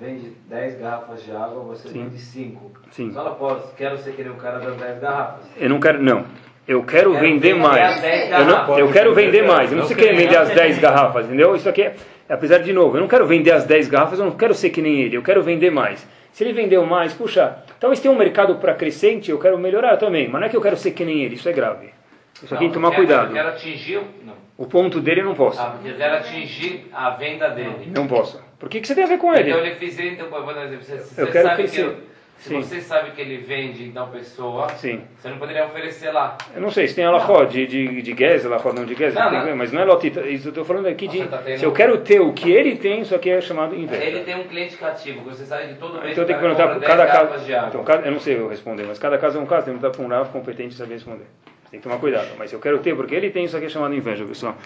vende 0.00 0.32
10 0.48 0.78
garrafas 0.78 1.22
de 1.22 1.32
água, 1.32 1.62
você 1.62 1.88
Sim. 1.88 2.04
vende 2.04 2.18
5. 2.18 2.70
Sim. 2.90 3.12
Fala, 3.12 3.34
pô, 3.34 3.54
quero 3.76 3.98
ser 3.98 4.14
que 4.14 4.22
nem 4.22 4.32
o 4.32 4.36
cara 4.36 4.60
das 4.60 4.76
10 4.76 5.00
garrafas. 5.00 5.44
Eu 5.56 5.68
não 5.68 5.78
quero, 5.78 6.02
não. 6.02 6.24
Eu 6.66 6.82
quero, 6.82 7.14
vender, 7.14 7.54
mais. 7.54 8.02
Eu, 8.02 8.44
não, 8.44 8.78
eu 8.78 8.90
quero 8.90 9.14
vender 9.14 9.42
mais. 9.42 9.70
Eu 9.70 9.78
não 9.78 9.86
sei 9.86 9.96
querer 9.96 10.16
vender 10.16 10.36
as 10.36 10.50
10 10.50 10.78
garrafas, 10.80 11.26
entendeu? 11.26 11.54
Isso 11.54 11.68
aqui 11.68 11.82
é, 11.82 11.94
apesar 12.28 12.58
de 12.58 12.72
novo, 12.72 12.96
eu 12.96 13.00
não 13.00 13.08
quero 13.08 13.24
vender 13.24 13.52
as 13.52 13.64
10 13.64 13.88
garrafas, 13.88 14.18
eu 14.18 14.24
não 14.24 14.32
quero 14.32 14.52
ser 14.52 14.70
que 14.70 14.82
nem 14.82 15.00
ele, 15.00 15.16
eu 15.16 15.22
quero 15.22 15.42
vender 15.42 15.70
mais. 15.70 16.06
Se 16.32 16.42
ele 16.42 16.52
vendeu 16.52 16.84
mais, 16.84 17.14
puxa, 17.14 17.58
talvez 17.78 18.00
tenha 18.00 18.12
um 18.12 18.18
mercado 18.18 18.56
para 18.56 18.74
crescente, 18.74 19.30
eu 19.30 19.38
quero 19.38 19.56
melhorar 19.56 19.96
também, 19.96 20.28
mas 20.28 20.40
não 20.40 20.46
é 20.46 20.50
que 20.50 20.56
eu 20.56 20.60
quero 20.60 20.76
ser 20.76 20.90
que 20.90 21.04
nem 21.04 21.22
ele, 21.22 21.36
isso 21.36 21.48
é 21.48 21.52
grave. 21.52 21.90
Isso 22.34 22.52
aqui 22.52 22.64
tem 22.64 22.68
que 22.68 22.74
tomar 22.74 22.90
quero, 22.90 23.02
cuidado. 23.02 23.28
Eu 23.28 23.32
quero 23.32 23.48
atingir. 23.48 24.00
Não. 24.24 24.34
O 24.58 24.66
ponto 24.66 25.00
dele 25.00 25.20
eu 25.20 25.24
não 25.24 25.34
posso. 25.34 25.60
Ah, 25.60 25.70
porque 25.70 25.88
eu 25.88 25.96
quero 25.96 26.16
atingir 26.16 26.86
a 26.92 27.10
venda 27.10 27.48
dele. 27.48 27.90
Não 27.94 28.06
posso. 28.06 28.42
Por 28.58 28.68
que, 28.68 28.80
que 28.80 28.86
você 28.86 28.94
tem 28.94 29.04
a 29.04 29.06
ver 29.06 29.18
com 29.18 29.32
ele? 29.32 29.50
Então 29.50 29.64
ele 29.64 29.74
fez 29.76 29.98
então, 29.98 30.28
por 30.28 30.56
exemplo, 30.56 30.82
você, 30.82 30.98
você 30.98 31.22
eu 31.22 31.30
quero 31.30 31.54
crescer. 31.56 31.90
Que 31.90 32.15
se 32.38 32.50
Sim. 32.50 32.60
você 32.60 32.80
sabe 32.80 33.12
que 33.12 33.20
ele 33.20 33.38
vende 33.38 33.84
então 33.84 34.08
pessoa, 34.08 34.68
Sim. 34.70 35.00
você 35.18 35.28
não 35.28 35.38
poderia 35.38 35.66
oferecer 35.66 36.10
lá. 36.10 36.36
Eu 36.54 36.60
não 36.60 36.70
sei 36.70 36.86
se 36.86 36.94
tem 36.94 37.04
alafó 37.04 37.44
de, 37.44 37.66
de, 37.66 38.02
de 38.02 38.24
alafó 38.46 38.72
não 38.72 38.84
de 38.84 38.94
gués, 38.94 39.14
não, 39.14 39.46
não. 39.46 39.56
mas 39.56 39.72
não 39.72 39.80
é 39.80 39.84
lotita. 39.84 40.20
Isso 40.20 40.48
eu 40.48 40.50
estou 40.50 40.64
falando 40.64 40.86
aqui 40.86 41.08
de. 41.08 41.26
Tá 41.26 41.42
se 41.42 41.64
eu 41.64 41.72
quero 41.72 41.98
ter 41.98 42.20
o 42.20 42.32
que 42.32 42.50
ele 42.50 42.76
tem, 42.76 43.00
isso 43.00 43.14
aqui 43.14 43.30
é 43.30 43.40
chamado 43.40 43.74
inveja. 43.74 44.04
Ele 44.04 44.20
tem 44.20 44.36
um 44.36 44.44
cliente 44.44 44.76
cativo, 44.76 45.22
você 45.22 45.44
sabe 45.44 45.68
de 45.68 45.74
todo 45.74 45.94
mês. 45.94 46.12
Então 46.12 46.24
eu 46.24 46.26
tenho 46.26 46.38
que 46.38 46.44
perguntar 46.44 46.74
por 46.74 46.82
cada 46.82 47.06
caso. 47.06 47.44
Então, 47.68 47.84
eu 48.04 48.12
não 48.12 48.20
sei 48.20 48.36
eu 48.36 48.48
responder, 48.48 48.84
mas 48.84 48.98
cada 48.98 49.18
caso 49.18 49.38
é 49.38 49.40
um 49.40 49.46
caso, 49.46 49.66
tem 49.66 49.74
que 49.74 49.80
perguntar 49.80 49.96
para 49.96 50.06
um 50.06 50.08
Rav 50.08 50.30
competente 50.30 50.74
saber 50.74 50.94
responder. 50.94 51.26
Tem 51.70 51.80
que 51.80 51.84
tomar 51.84 51.98
cuidado. 51.98 52.28
Mas 52.38 52.50
se 52.50 52.56
eu 52.56 52.60
quero 52.60 52.78
ter, 52.78 52.94
porque 52.94 53.14
ele 53.14 53.30
tem, 53.30 53.44
isso 53.44 53.56
aqui 53.56 53.66
é 53.66 53.68
chamado 53.68 53.94
inveja, 53.94 54.24
pessoal. 54.24 54.56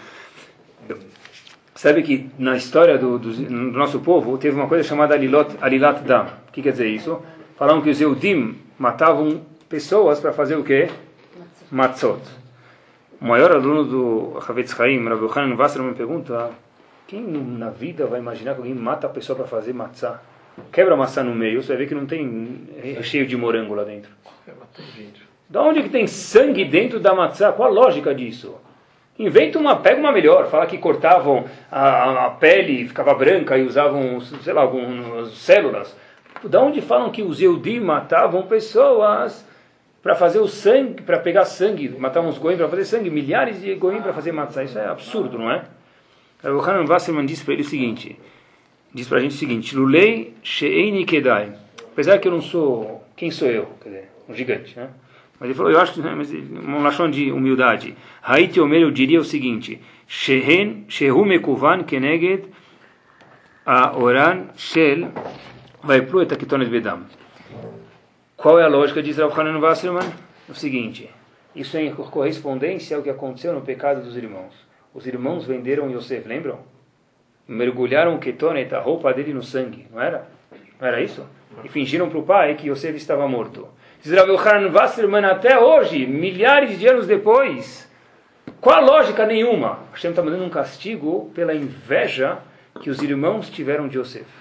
Sabe 1.74 2.02
que 2.02 2.28
na 2.38 2.56
história 2.56 2.98
do, 2.98 3.18
do, 3.18 3.32
do, 3.32 3.50
nosso 3.50 4.00
povo 4.00 4.36
teve 4.36 4.54
uma 4.54 4.68
coisa 4.68 4.86
chamada 4.86 5.14
Alilot, 5.14 5.56
Alilat 5.62 6.02
Dam. 6.02 6.26
O 6.48 6.52
que 6.52 6.60
quer 6.60 6.72
dizer 6.72 6.88
isso? 6.88 7.22
Falaram 7.60 7.82
que 7.82 7.90
os 7.90 8.00
Eudim 8.00 8.56
matavam 8.78 9.42
pessoas 9.68 10.18
para 10.18 10.32
fazer 10.32 10.56
o 10.56 10.64
quê? 10.64 10.88
Matzot. 11.70 12.22
O 13.20 13.26
maior 13.26 13.52
aluno 13.52 13.84
do 13.84 14.38
Havetz 14.38 14.74
Chaim, 14.74 15.06
Rabbi 15.06 15.26
Yohanan 15.26 15.56
Wasserman, 15.56 15.90
me 15.90 15.94
pergunta 15.94 16.52
quem 17.06 17.20
na 17.20 17.68
vida 17.68 18.06
vai 18.06 18.18
imaginar 18.18 18.54
que 18.54 18.60
alguém 18.60 18.74
mata 18.74 19.06
a 19.06 19.10
pessoa 19.10 19.36
para 19.36 19.46
fazer 19.46 19.74
matzah? 19.74 20.22
Quebra 20.72 20.94
a 20.94 20.96
maçã 20.96 21.22
no 21.22 21.34
meio, 21.34 21.62
você 21.62 21.68
vai 21.68 21.76
ver 21.76 21.88
que 21.88 21.94
não 21.94 22.06
tem 22.06 22.66
recheio 22.82 23.26
de 23.26 23.36
morango 23.36 23.74
lá 23.74 23.84
dentro. 23.84 24.10
Da 25.46 25.62
onde 25.62 25.82
que 25.82 25.90
tem 25.90 26.06
sangue 26.06 26.64
dentro 26.64 26.98
da 26.98 27.14
matzah? 27.14 27.52
Qual 27.52 27.68
a 27.68 27.70
lógica 27.70 28.14
disso? 28.14 28.54
Inventa 29.18 29.58
uma, 29.58 29.76
pega 29.76 30.00
uma 30.00 30.12
melhor, 30.12 30.48
fala 30.48 30.64
que 30.64 30.78
cortavam 30.78 31.44
a, 31.70 32.24
a 32.24 32.30
pele, 32.30 32.88
ficava 32.88 33.12
branca 33.12 33.58
e 33.58 33.66
usavam, 33.66 34.18
sei 34.22 34.54
lá, 34.54 34.62
algumas 34.62 35.34
células 35.34 35.94
da 36.44 36.60
onde 36.60 36.80
falam 36.80 37.10
que 37.10 37.22
os 37.22 37.40
Eudim 37.40 37.80
matavam 37.80 38.42
pessoas 38.42 39.46
para 40.02 40.14
fazer 40.14 40.38
o 40.38 40.48
sangue, 40.48 41.02
para 41.02 41.18
pegar 41.18 41.44
sangue, 41.44 41.88
matavam 41.98 42.30
os 42.30 42.38
goim 42.38 42.56
para 42.56 42.68
fazer 42.68 42.84
sangue, 42.84 43.10
milhares 43.10 43.60
de 43.60 43.74
goim 43.74 44.00
para 44.00 44.12
fazer 44.12 44.32
matzah. 44.32 44.64
Isso 44.64 44.78
é 44.78 44.86
absurdo, 44.86 45.38
não 45.38 45.50
é? 45.50 45.64
O 46.44 46.60
Hanan 46.60 46.86
Wasserman 46.86 47.26
disse 47.26 47.44
para 47.44 47.52
ele 47.54 47.62
o 47.62 47.66
seguinte, 47.66 48.18
diz 48.94 49.06
para 49.06 49.18
a 49.18 49.20
gente 49.20 49.34
o 49.34 49.38
seguinte, 49.38 49.76
Lulei 49.76 50.34
she'eini 50.42 51.04
kedai. 51.04 51.52
Apesar 51.92 52.18
que 52.18 52.28
eu 52.28 52.32
não 52.32 52.40
sou, 52.40 53.04
quem 53.14 53.30
sou 53.30 53.48
eu? 53.48 53.68
Quer 53.82 53.88
dizer, 53.88 54.08
um 54.28 54.34
gigante, 54.34 54.78
né? 54.78 54.88
Mas 55.38 55.48
ele 55.48 55.54
falou, 55.54 55.72
eu 55.72 55.80
acho 55.80 55.94
que, 55.94 56.00
né, 56.00 56.14
mas 56.14 56.30
um 56.32 56.82
lachão 56.82 57.10
de 57.10 57.30
humildade. 57.30 57.94
Haiti 58.22 58.60
Omer, 58.60 58.82
eu 58.82 58.90
diria 58.90 59.20
o 59.20 59.24
seguinte, 59.24 59.80
Shehen, 60.06 60.84
Shehu 60.88 61.24
Mekuvan 61.24 61.82
Keneged 61.84 62.44
a 63.64 63.96
Oran 63.96 64.48
Shel 64.56 65.12
vai 65.82 66.02
pro 66.02 66.22
etakitones 66.22 66.68
bedam. 66.68 67.04
Qual 68.36 68.58
é 68.58 68.64
a 68.64 68.68
lógica 68.68 69.02
de 69.02 69.10
Israel 69.10 69.32
Hanan 69.34 69.58
Wasserman? 69.58 70.12
O 70.48 70.54
seguinte, 70.54 71.10
isso 71.54 71.76
é 71.76 71.82
em 71.82 71.94
correspondência 71.94 72.96
ao 72.96 73.02
que 73.02 73.10
aconteceu 73.10 73.52
no 73.52 73.62
pecado 73.62 74.02
dos 74.02 74.16
irmãos. 74.16 74.54
Os 74.94 75.06
irmãos 75.06 75.44
venderam 75.44 75.90
Yosef, 75.90 76.26
lembram? 76.26 76.58
Mergulharam 77.46 78.14
o 78.14 78.18
ketonet, 78.18 78.74
a 78.74 78.80
roupa 78.80 79.12
dele 79.12 79.32
no 79.32 79.42
sangue, 79.42 79.86
não 79.90 80.00
era? 80.00 80.28
Não 80.80 80.86
era 80.86 81.00
isso? 81.00 81.26
E 81.64 81.68
fingiram 81.68 82.08
para 82.08 82.18
o 82.18 82.22
pai 82.22 82.54
que 82.54 82.68
Yosef 82.68 82.96
estava 82.96 83.26
morto. 83.26 83.68
Israel 84.04 84.38
Hanan 84.38 84.72
Wasserman 84.72 85.24
até 85.24 85.58
hoje, 85.58 86.06
milhares 86.06 86.78
de 86.78 86.86
anos 86.86 87.06
depois, 87.06 87.90
qual 88.60 88.76
a 88.76 88.80
lógica 88.80 89.26
nenhuma? 89.26 89.80
Hashem 89.92 90.10
está 90.10 90.22
mandando 90.22 90.44
um 90.44 90.50
castigo 90.50 91.30
pela 91.34 91.54
inveja 91.54 92.38
que 92.80 92.90
os 92.90 93.02
irmãos 93.02 93.50
tiveram 93.50 93.88
de 93.88 93.98
Yosef. 93.98 94.40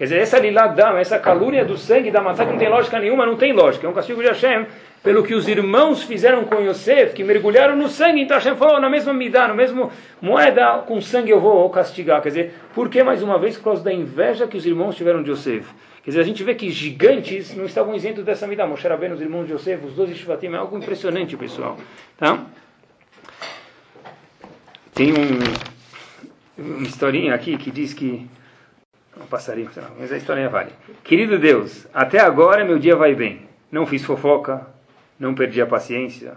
Quer 0.00 0.04
dizer, 0.04 0.18
essa 0.20 0.38
liladam, 0.38 0.96
essa 0.96 1.18
calúnia 1.18 1.62
do 1.62 1.76
sangue 1.76 2.10
da 2.10 2.22
matzah 2.22 2.46
que 2.46 2.52
não 2.52 2.58
tem 2.58 2.70
lógica 2.70 2.98
nenhuma, 2.98 3.26
não 3.26 3.36
tem 3.36 3.52
lógica. 3.52 3.86
É 3.86 3.90
um 3.90 3.92
castigo 3.92 4.22
de 4.22 4.28
Hashem 4.28 4.64
pelo 5.02 5.22
que 5.22 5.34
os 5.34 5.46
irmãos 5.46 6.02
fizeram 6.02 6.42
com 6.46 6.58
Yosef, 6.58 7.12
que 7.12 7.22
mergulharam 7.22 7.76
no 7.76 7.86
sangue. 7.86 8.22
Então 8.22 8.38
Hashem 8.38 8.56
falou, 8.56 8.80
na 8.80 8.88
mesma 8.88 9.12
midá, 9.12 9.46
na 9.46 9.52
mesma 9.52 9.90
moeda, 10.18 10.78
com 10.86 11.02
sangue 11.02 11.28
eu 11.28 11.38
vou 11.38 11.68
castigar. 11.68 12.22
Quer 12.22 12.28
dizer, 12.30 12.54
por 12.74 12.88
que 12.88 13.02
mais 13.02 13.22
uma 13.22 13.38
vez? 13.38 13.58
Por 13.58 13.64
causa 13.64 13.84
da 13.84 13.92
inveja 13.92 14.46
que 14.46 14.56
os 14.56 14.64
irmãos 14.64 14.96
tiveram 14.96 15.22
de 15.22 15.32
Yosef. 15.32 15.68
Quer 16.02 16.12
dizer, 16.12 16.20
a 16.22 16.24
gente 16.24 16.42
vê 16.42 16.54
que 16.54 16.70
gigantes 16.70 17.54
não 17.54 17.66
estavam 17.66 17.94
isentos 17.94 18.24
dessa 18.24 18.46
midá. 18.46 18.66
Moshe 18.66 18.88
Rabbeinu, 18.88 19.16
os 19.16 19.20
irmãos 19.20 19.46
de 19.46 19.52
Yosef, 19.52 19.84
os 19.84 19.92
dois 19.92 20.16
Shivatim, 20.16 20.46
é 20.46 20.56
algo 20.56 20.78
impressionante, 20.78 21.36
pessoal. 21.36 21.76
Tá? 22.16 22.42
Tem 24.94 25.12
um, 25.12 25.38
uma 26.56 26.86
historinha 26.86 27.34
aqui 27.34 27.58
que 27.58 27.70
diz 27.70 27.92
que 27.92 28.26
um 29.20 29.26
passarinho, 29.26 29.70
mas 29.98 30.12
a 30.12 30.16
história 30.16 30.48
vale. 30.48 30.70
Querido 31.04 31.38
Deus, 31.38 31.86
até 31.92 32.18
agora 32.20 32.64
meu 32.64 32.78
dia 32.78 32.96
vai 32.96 33.14
bem. 33.14 33.42
Não 33.70 33.86
fiz 33.86 34.04
fofoca, 34.04 34.66
não 35.18 35.34
perdi 35.34 35.60
a 35.60 35.66
paciência, 35.66 36.32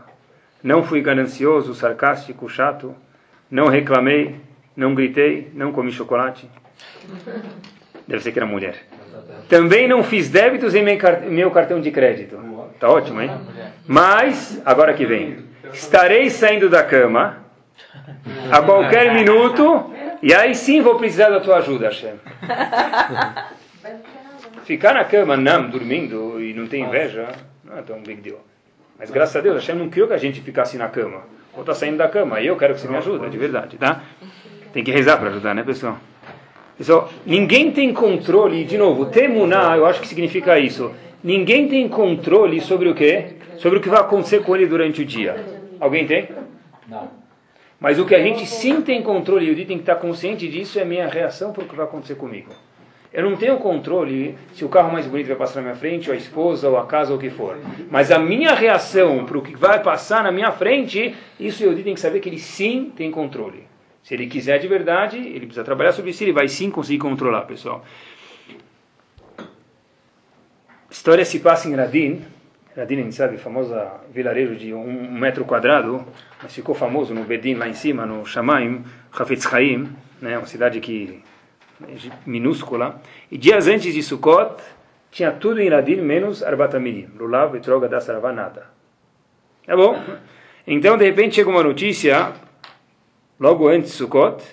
não 0.61 0.83
fui 0.83 1.01
ganancioso, 1.01 1.73
sarcástico, 1.73 2.47
chato, 2.49 2.95
não 3.49 3.67
reclamei, 3.67 4.35
não 4.75 4.93
gritei, 4.93 5.51
não 5.53 5.71
comi 5.71 5.91
chocolate. 5.91 6.49
Deve 8.07 8.21
ser 8.21 8.31
que 8.31 8.39
era 8.39 8.45
mulher. 8.45 8.75
Também 9.47 9.87
não 9.87 10.03
fiz 10.03 10.29
débitos 10.29 10.75
em 10.75 10.83
meu 11.29 11.51
cartão 11.51 11.79
de 11.79 11.91
crédito. 11.91 12.39
Tá 12.79 12.89
ótimo, 12.89 13.21
hein? 13.21 13.31
Mas, 13.87 14.61
agora 14.65 14.93
que 14.93 15.05
vem, 15.05 15.37
estarei 15.71 16.29
saindo 16.29 16.69
da 16.69 16.83
cama 16.83 17.37
a 18.51 18.61
qualquer 18.61 19.13
minuto 19.13 19.92
e 20.23 20.33
aí 20.33 20.55
sim 20.55 20.81
vou 20.81 20.95
precisar 20.95 21.29
da 21.29 21.41
tua 21.41 21.57
ajuda, 21.57 21.87
Hashem. 21.87 22.13
Ficar 24.63 24.93
na 24.93 25.03
cama, 25.03 25.35
não, 25.35 25.69
dormindo 25.69 26.41
e 26.41 26.53
não 26.53 26.65
ter 26.65 26.77
inveja, 26.77 27.27
não 27.65 27.77
é 27.77 27.81
tão 27.81 28.01
big 28.01 28.21
deal. 28.21 28.39
Mas 28.97 29.11
graças 29.11 29.35
a 29.35 29.41
Deus, 29.41 29.55
Hashem 29.55 29.75
não 29.75 29.89
criou 29.89 30.07
que 30.07 30.13
a 30.13 30.17
gente 30.17 30.39
ficasse 30.39 30.77
na 30.77 30.87
cama. 30.87 31.23
Ou 31.53 31.59
está 31.59 31.73
saindo 31.73 31.97
da 31.97 32.07
cama, 32.07 32.39
e 32.39 32.47
eu 32.47 32.55
quero 32.55 32.73
que 32.73 32.79
você 32.79 32.87
me 32.87 32.95
ajude, 32.95 33.29
de 33.29 33.37
verdade, 33.37 33.77
tá? 33.77 34.01
Tem 34.71 34.83
que 34.83 34.91
rezar 34.91 35.17
para 35.17 35.29
ajudar, 35.29 35.53
né, 35.53 35.61
pessoal? 35.61 35.97
Pessoal, 36.77 37.11
ninguém 37.25 37.71
tem 37.71 37.93
controle, 37.93 38.63
de 38.63 38.77
novo, 38.77 39.07
temuná, 39.07 39.75
eu 39.75 39.85
acho 39.85 39.99
que 39.99 40.07
significa 40.07 40.57
isso. 40.57 40.91
Ninguém 41.23 41.67
tem 41.67 41.87
controle 41.89 42.61
sobre 42.61 42.87
o 42.87 42.95
quê? 42.95 43.35
Sobre 43.57 43.79
o 43.79 43.81
que 43.81 43.89
vai 43.89 43.99
acontecer 43.99 44.41
com 44.43 44.55
ele 44.55 44.65
durante 44.65 45.01
o 45.01 45.05
dia. 45.05 45.43
Alguém 45.79 46.07
tem? 46.07 46.29
Não. 46.87 47.22
Mas 47.83 47.99
o 47.99 48.05
que 48.05 48.15
a 48.15 48.23
gente 48.23 48.45
sim 48.45 48.81
tem 48.81 49.01
controle, 49.03 49.45
e 49.45 49.51
o 49.51 49.55
tem 49.57 49.75
que 49.75 49.81
estar 49.81 49.95
consciente 49.95 50.47
disso, 50.47 50.79
é 50.79 50.83
a 50.83 50.85
minha 50.85 51.05
reação 51.05 51.51
para 51.51 51.65
o 51.65 51.67
que 51.67 51.75
vai 51.75 51.85
acontecer 51.85 52.15
comigo. 52.15 52.49
Eu 53.11 53.29
não 53.29 53.35
tenho 53.35 53.57
controle 53.57 54.37
se 54.53 54.63
o 54.63 54.69
carro 54.69 54.89
mais 54.89 55.05
bonito 55.05 55.27
vai 55.27 55.35
passar 55.35 55.55
na 55.57 55.63
minha 55.63 55.75
frente, 55.75 56.09
ou 56.09 56.13
a 56.13 56.17
esposa, 56.17 56.69
ou 56.69 56.77
a 56.77 56.85
casa, 56.85 57.11
ou 57.11 57.17
o 57.17 57.19
que 57.19 57.29
for. 57.29 57.57
Mas 57.91 58.09
a 58.09 58.17
minha 58.17 58.53
reação 58.53 59.25
para 59.25 59.37
o 59.37 59.41
que 59.41 59.53
vai 59.53 59.83
passar 59.83 60.23
na 60.23 60.31
minha 60.31 60.49
frente, 60.53 61.13
isso 61.37 61.61
eu 61.61 61.75
tem 61.83 61.93
que 61.93 61.99
saber 61.99 62.21
que 62.21 62.29
ele 62.29 62.39
sim 62.39 62.89
tem 62.95 63.11
controle. 63.11 63.65
Se 64.01 64.13
ele 64.13 64.27
quiser 64.27 64.59
de 64.59 64.67
verdade, 64.69 65.17
ele 65.17 65.41
precisa 65.41 65.65
trabalhar 65.65 65.91
sobre 65.91 66.11
isso, 66.11 66.23
ele 66.23 66.31
vai 66.31 66.47
sim 66.47 66.71
conseguir 66.71 66.99
controlar, 66.99 67.41
pessoal. 67.41 67.83
História 70.89 71.25
se 71.25 71.37
passa 71.41 71.67
em 71.67 71.75
Radin. 71.75 72.21
Radin, 72.75 73.01
a 73.01 73.03
gente 73.03 73.15
sabe, 73.15 73.37
famoso 73.37 73.75
vilarejo 74.11 74.55
de 74.55 74.73
um 74.73 75.11
metro 75.11 75.45
quadrado, 75.45 76.03
mas 76.41 76.55
ficou 76.55 76.73
famoso 76.73 77.13
no 77.13 77.23
Bedin, 77.23 77.53
lá 77.53 77.67
em 77.67 77.73
cima, 77.75 78.03
no 78.03 78.25
Shamaim, 78.25 78.83
Hafetz 79.11 79.43
Chaim, 79.47 79.95
né, 80.19 80.39
uma 80.39 80.47
cidade 80.47 80.79
que 80.79 81.21
minúscula. 82.25 82.99
E 83.31 83.37
dias 83.37 83.67
antes 83.67 83.93
de 83.93 84.01
Sukkot, 84.01 84.55
tinha 85.11 85.31
tudo 85.31 85.61
em 85.61 85.69
Radin, 85.69 86.01
menos 86.01 86.41
Arbataminim. 86.41 87.09
Lulav, 87.15 87.55
Etroga, 87.55 87.87
Dasarava, 87.87 88.33
nada. 88.33 88.65
Tá 89.67 89.75
bom? 89.75 90.01
Então, 90.65 90.97
de 90.97 91.05
repente, 91.05 91.35
chega 91.35 91.51
uma 91.51 91.61
notícia, 91.61 92.33
logo 93.39 93.67
antes 93.67 93.91
de 93.91 93.97
Sukkot, 93.97 94.43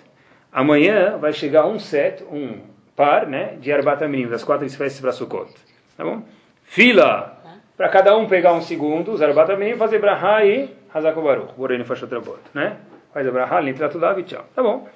amanhã 0.52 1.16
vai 1.16 1.32
chegar 1.32 1.66
um 1.66 1.78
set, 1.78 2.22
um 2.24 2.60
par, 2.94 3.26
né, 3.26 3.56
de 3.58 3.72
Arbataminim, 3.72 4.28
das 4.28 4.44
quatro 4.44 4.66
espécies 4.66 5.00
para 5.00 5.10
Sukkot. 5.10 5.50
Tá 5.96 6.04
bom? 6.04 6.22
Fila! 6.64 7.39
Para 7.80 7.88
cada 7.88 8.14
um 8.14 8.26
pegar 8.26 8.52
um 8.52 8.60
segundo, 8.60 9.10
os 9.10 9.22
Arbataminim, 9.22 9.74
fazer 9.74 9.98
Brahá 10.00 10.44
e 10.44 10.68
Hazakobaruch. 10.92 11.54
Borei 11.56 11.82
Fashot 11.82 12.12
Rabot, 12.12 12.38
né? 12.52 12.76
Faz 13.10 13.26
a 13.26 13.30
Brahá, 13.30 13.62
tudo 13.90 14.20
e 14.20 14.22
tchau. 14.22 14.44
Tá 14.54 14.62
bom? 14.62 14.86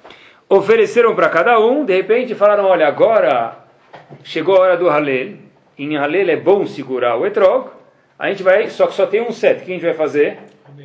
ofereceram 0.47 1.15
para 1.15 1.27
cada 1.29 1.59
um, 1.59 1.83
de 1.83 1.95
repente 1.95 2.35
falaram, 2.35 2.65
olha, 2.65 2.87
agora 2.87 3.57
chegou 4.23 4.57
a 4.57 4.59
hora 4.59 4.77
do 4.77 4.87
Halel, 4.87 5.33
em 5.79 5.97
Halel 5.97 6.29
é 6.29 6.35
bom 6.35 6.67
segurar 6.67 7.17
o 7.17 7.25
etrog, 7.25 7.71
a 8.19 8.29
gente 8.29 8.43
vai, 8.43 8.69
só 8.69 8.85
que 8.85 8.93
só 8.93 9.07
tem 9.07 9.19
um 9.19 9.31
set, 9.31 9.63
o 9.63 9.65
que 9.65 9.71
a 9.71 9.73
gente 9.73 9.83
vai 9.83 9.95
fazer? 9.95 10.37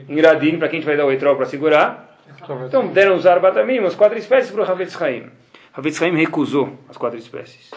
Em 0.09 0.19
Radin, 0.23 0.59
para 0.59 0.71
quem 0.71 0.79
a 0.79 0.81
gente 0.81 0.87
vai 0.87 0.97
dar 0.97 1.05
o 1.05 1.13
etrog 1.13 1.37
para 1.37 1.45
segurar? 1.45 2.19
Então 2.67 2.87
deram 2.87 3.15
os 3.15 3.27
arbatamim, 3.27 3.77
as 3.81 3.95
quatro 3.95 4.17
espécies 4.17 4.51
para 4.51 4.63
o 4.63 4.65
Havetz 4.65 5.03
Haim. 5.03 5.29
Havetz 5.75 6.01
Haim 6.01 6.17
recusou 6.17 6.79
as 6.89 6.97
quatro 6.97 7.19
espécies. 7.19 7.71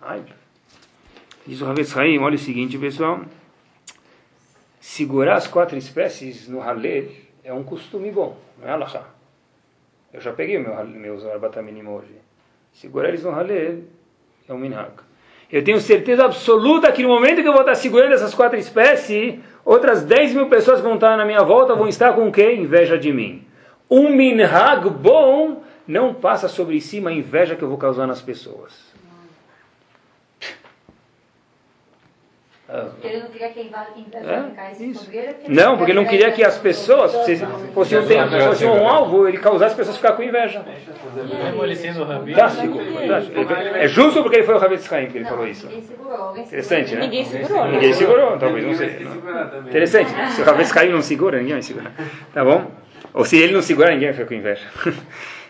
Ai, 0.00 0.22
diz 1.48 1.62
o 1.62 1.66
Havetz 1.66 1.96
Haim, 1.96 2.18
olha 2.18 2.34
o 2.34 2.38
seguinte 2.38 2.76
pessoal, 2.76 3.22
segurar 4.78 5.36
as 5.36 5.46
quatro 5.46 5.78
espécies 5.78 6.46
no 6.46 6.60
Halel 6.60 7.06
é 7.42 7.52
um 7.52 7.64
costume 7.64 8.10
bom, 8.12 8.36
não 8.60 8.68
é 8.68 8.72
Allah. 8.72 9.08
Eu 10.12 10.20
já 10.20 10.32
peguei 10.32 10.58
meu, 10.58 10.74
meus 10.86 11.24
arbataminim 11.24 11.86
hoje. 11.86 12.12
Segurar 12.72 13.08
eles 13.08 13.22
no 13.22 13.30
halel 13.30 13.78
é 14.46 14.52
um 14.52 14.58
minhag. 14.58 14.92
Eu 15.50 15.64
tenho 15.64 15.80
certeza 15.80 16.24
absoluta 16.24 16.92
que 16.92 17.02
no 17.02 17.08
momento 17.08 17.40
que 17.42 17.48
eu 17.48 17.52
vou 17.52 17.62
estar 17.62 17.74
segurando 17.74 18.12
essas 18.12 18.34
quatro 18.34 18.58
espécies, 18.58 19.38
outras 19.64 20.04
10 20.04 20.34
mil 20.34 20.48
pessoas 20.48 20.80
que 20.80 20.86
vão 20.86 20.94
estar 20.94 21.16
na 21.16 21.24
minha 21.24 21.42
volta 21.42 21.74
vão 21.74 21.88
estar 21.88 22.12
com 22.14 22.28
o 22.28 22.32
quê? 22.32 22.54
Inveja 22.54 22.98
de 22.98 23.12
mim. 23.12 23.46
Um 23.90 24.10
minhag 24.10 24.88
bom 24.90 25.62
não 25.86 26.12
passa 26.12 26.48
sobre 26.48 26.80
cima 26.80 27.08
a 27.08 27.12
inveja 27.12 27.56
que 27.56 27.62
eu 27.62 27.68
vou 27.68 27.78
causar 27.78 28.06
nas 28.06 28.20
pessoas. 28.20 28.87
Ele 33.02 33.20
não 33.20 33.30
queria 33.30 33.48
que 33.48 33.60
é? 33.60 34.84
Isso. 34.84 35.10
Não, 35.48 35.78
porque 35.78 35.92
ele 35.92 36.00
não 36.00 36.06
queria 36.06 36.30
que 36.30 36.44
as 36.44 36.58
pessoas 36.58 37.12
fossem 37.72 37.96
um, 37.96 38.18
fosse 38.42 38.66
um 38.66 38.86
alvo, 38.86 39.26
ele 39.26 39.38
causasse 39.38 39.72
as 39.72 39.76
pessoas 39.76 39.96
ficar 39.96 40.12
com 40.12 40.22
inveja. 40.22 40.62
Fantástico, 42.26 42.78
fantástico. 42.78 43.38
É 43.74 43.88
justo 43.88 44.22
porque 44.22 44.36
ele 44.36 44.44
foi 44.44 44.54
o 44.54 44.58
Rabi 44.58 44.76
Tzchaim 44.76 45.06
que 45.06 45.16
ele 45.16 45.24
falou 45.24 45.48
isso. 45.48 45.66
Interessante, 46.36 46.94
né? 46.94 47.00
Ninguém 47.00 47.24
segurou. 47.24 47.64
Né? 47.64 47.70
Ninguém 47.72 47.92
segurou, 47.94 48.38
talvez, 48.38 48.66
não 48.66 48.74
sei. 48.74 49.06
Interessante. 49.66 50.10
Se 50.34 50.42
o 50.42 50.44
Rabi 50.44 50.64
Tzchaim 50.64 50.90
não 50.90 51.00
segura, 51.00 51.38
ninguém 51.38 51.54
vai 51.54 51.62
segurar. 51.62 51.92
Tá 52.34 52.44
bom? 52.44 52.70
Ou 53.14 53.24
se 53.24 53.38
ele 53.38 53.54
não 53.54 53.62
segurar, 53.62 53.92
ninguém 53.92 54.08
vai 54.08 54.14
ficar 54.14 54.28
com 54.28 54.34
inveja. 54.34 54.66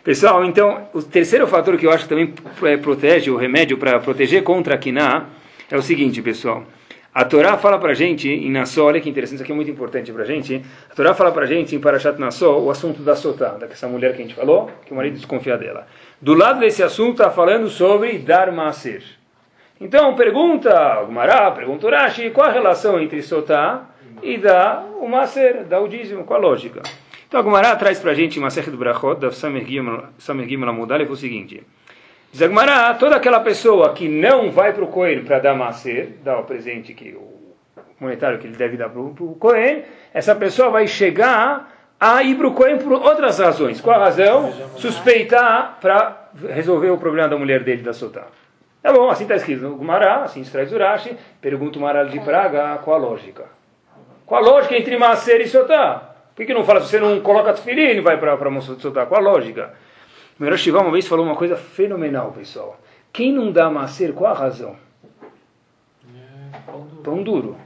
Pessoal, 0.05 0.45
então, 0.45 0.89
o 0.95 1.03
terceiro 1.03 1.49
fator 1.49 1.77
que 1.77 1.85
eu 1.85 1.91
acho 1.91 2.05
que 2.05 2.09
também 2.09 2.33
é, 2.63 2.77
protege, 2.77 3.29
o 3.29 3.37
remédio 3.37 3.77
para 3.77 3.99
proteger 3.99 4.45
contra 4.45 4.77
a 4.77 4.79
Kiná, 4.79 5.27
é 5.69 5.77
o 5.77 5.83
seguinte, 5.83 6.23
pessoal. 6.23 6.65
A 7.19 7.25
Torá 7.25 7.59
fala 7.59 7.81
para 7.81 7.95
gente 7.95 8.29
em 8.29 8.49
Nassó, 8.49 8.85
olha 8.85 9.01
que 9.01 9.11
interessante, 9.11 9.39
isso 9.39 9.43
aqui 9.43 9.51
é 9.51 9.55
muito 9.57 9.69
importante 9.69 10.13
para 10.13 10.23
gente. 10.23 10.65
A 10.89 10.95
Torá 10.95 11.15
fala 11.15 11.33
para 11.33 11.47
gente 11.47 11.75
em 11.75 11.81
Parashat 11.81 12.17
Nassó 12.17 12.61
o 12.61 12.71
assunto 12.71 13.03
da 13.03 13.17
Sotá, 13.17 13.57
dessa 13.57 13.89
mulher 13.89 14.15
que 14.15 14.23
a 14.23 14.25
gente 14.25 14.37
falou, 14.37 14.71
que 14.87 14.93
o 14.93 14.95
marido 14.95 15.15
desconfia 15.15 15.59
dela. 15.59 15.89
Do 16.23 16.33
lado 16.33 16.61
desse 16.61 16.81
assunto 16.81 17.15
está 17.15 17.29
falando 17.29 17.69
sobre 17.69 18.19
dar 18.19 18.53
Maaser. 18.53 19.03
Então 19.81 20.15
pergunta 20.15 21.01
o 21.01 21.11
Mará, 21.11 21.51
pergunta 21.51 21.89
o 21.89 21.91
Rashi, 21.91 22.31
qual 22.31 22.47
a 22.47 22.53
relação 22.53 23.01
entre 23.01 23.21
Sotá 23.21 23.87
e 24.23 24.39
dar 24.39 24.87
o 25.01 25.09
Maaser, 25.09 25.65
dar 25.65 25.81
o 25.81 25.89
dízimo, 25.89 26.23
qual 26.23 26.39
a 26.39 26.43
lógica? 26.43 26.83
Então 27.27 27.43
Gumará 27.43 27.75
traz 27.75 27.99
para 27.99 28.15
gente 28.15 28.39
em 28.39 28.43
Masechet 28.43 28.77
Brachot, 28.77 29.19
da 29.19 29.33
Samer 29.33 29.67
Gimel 29.67 30.69
Amudale, 30.69 31.03
o 31.03 31.17
seguinte... 31.17 31.67
Diz 32.31 32.43
Agmará, 32.43 32.93
toda 32.95 33.17
aquela 33.17 33.41
pessoa 33.41 33.95
que 33.95 34.07
não 34.07 34.51
vai 34.51 34.73
para 34.73 34.85
o 34.85 34.89
Cohen 34.89 35.25
para 35.25 35.39
dar 35.39 35.55
macer, 35.55 36.19
dar 36.23 36.39
o 36.39 36.45
presente 36.45 36.93
que 36.93 37.15
o 37.15 37.55
monetário 37.99 38.39
que 38.39 38.47
ele 38.47 38.57
deve 38.57 38.77
dar 38.77 38.91
para 38.91 39.01
o 39.01 39.37
Cohen, 39.39 39.83
essa 40.13 40.35
pessoa 40.35 40.69
vai 40.69 40.87
chegar 40.87 41.73
a 41.99 42.23
ir 42.23 42.37
para 42.37 42.47
o 42.47 42.53
Cohen 42.53 42.79
por 42.79 42.93
outras 42.93 43.39
razões. 43.39 43.81
Qual 43.81 43.97
a 43.97 44.05
razão? 44.05 44.53
Suspeitar 44.77 45.79
para 45.81 46.29
resolver 46.51 46.91
o 46.91 46.99
problema 46.99 47.29
da 47.29 47.37
mulher 47.37 47.65
dele 47.65 47.83
da 47.83 47.95
Sotá. 47.95 48.27
É 48.85 48.93
bom, 48.93 49.09
assim 49.11 49.25
está 49.25 49.35
escrito 49.35 49.63
no 49.63 49.77
Gumará, 49.77 50.23
assim 50.23 50.43
traz 50.45 50.73
Urashi, 50.73 51.17
pergunta 51.41 51.79
o 51.79 51.83
Maral 51.83 52.07
de 52.07 52.21
Praga 52.21 52.79
qual 52.85 52.97
a 52.97 53.01
lógica. 53.01 53.47
Qual 54.25 54.43
a 54.43 54.47
lógica 54.47 54.77
entre 54.77 54.97
Maser 54.99 55.41
e 55.41 55.49
Sotá? 55.49 56.15
Por 56.37 56.47
que 56.47 56.55
não 56.55 56.63
fala, 56.63 56.81
se 56.83 56.91
você 56.91 57.01
não 57.01 57.21
coloca 57.21 57.55
tefilim, 57.55 58.01
vai 58.03 58.19
para 58.19 58.35
a 58.35 58.61
Sotá? 58.61 59.07
Qual 59.07 59.21
a 59.21 59.25
lógica? 59.25 59.73
O 60.39 60.43
Merosh 60.43 60.67
uma 60.69 60.91
vez 60.91 61.07
falou 61.07 61.27
uma 61.27 61.35
coisa 61.35 61.57
fenomenal, 61.57 62.33
pessoal. 62.33 62.81
Quem 63.13 63.33
não 63.33 63.51
dá 63.51 63.69
macer, 63.69 64.13
qual 64.13 64.31
a 64.33 64.39
razão? 64.39 64.77
É, 66.15 66.59
pão, 66.65 66.81
duro. 66.83 67.03
pão 67.03 67.23
duro. 67.23 67.57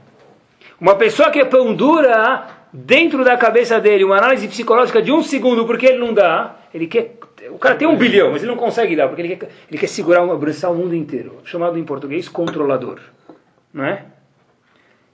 Uma 0.81 0.95
pessoa 0.95 1.29
que 1.29 1.39
é 1.39 1.45
pão 1.45 1.73
dura, 1.73 2.47
dentro 2.73 3.23
da 3.23 3.37
cabeça 3.37 3.79
dele 3.79 4.03
uma 4.03 4.17
análise 4.17 4.47
psicológica 4.47 5.01
de 5.01 5.11
um 5.11 5.21
segundo, 5.21 5.65
porque 5.65 5.85
ele 5.85 5.99
não 5.99 6.13
dá, 6.13 6.55
ele 6.73 6.87
quer. 6.87 7.15
O 7.51 7.59
cara 7.59 7.75
tem 7.75 7.87
um 7.87 7.95
bilhão, 7.95 8.31
mas 8.31 8.41
ele 8.41 8.51
não 8.51 8.57
consegue 8.57 8.95
dar, 8.95 9.07
porque 9.07 9.21
ele 9.21 9.35
quer, 9.35 9.49
ele 9.69 9.77
quer 9.77 9.87
segurar, 9.87 10.23
abraçar 10.23 10.71
o 10.71 10.75
mundo 10.75 10.95
inteiro. 10.95 11.37
Chamado 11.45 11.77
em 11.77 11.83
português 11.83 12.27
controlador. 12.27 12.99
Não 13.71 13.83
é? 13.83 14.05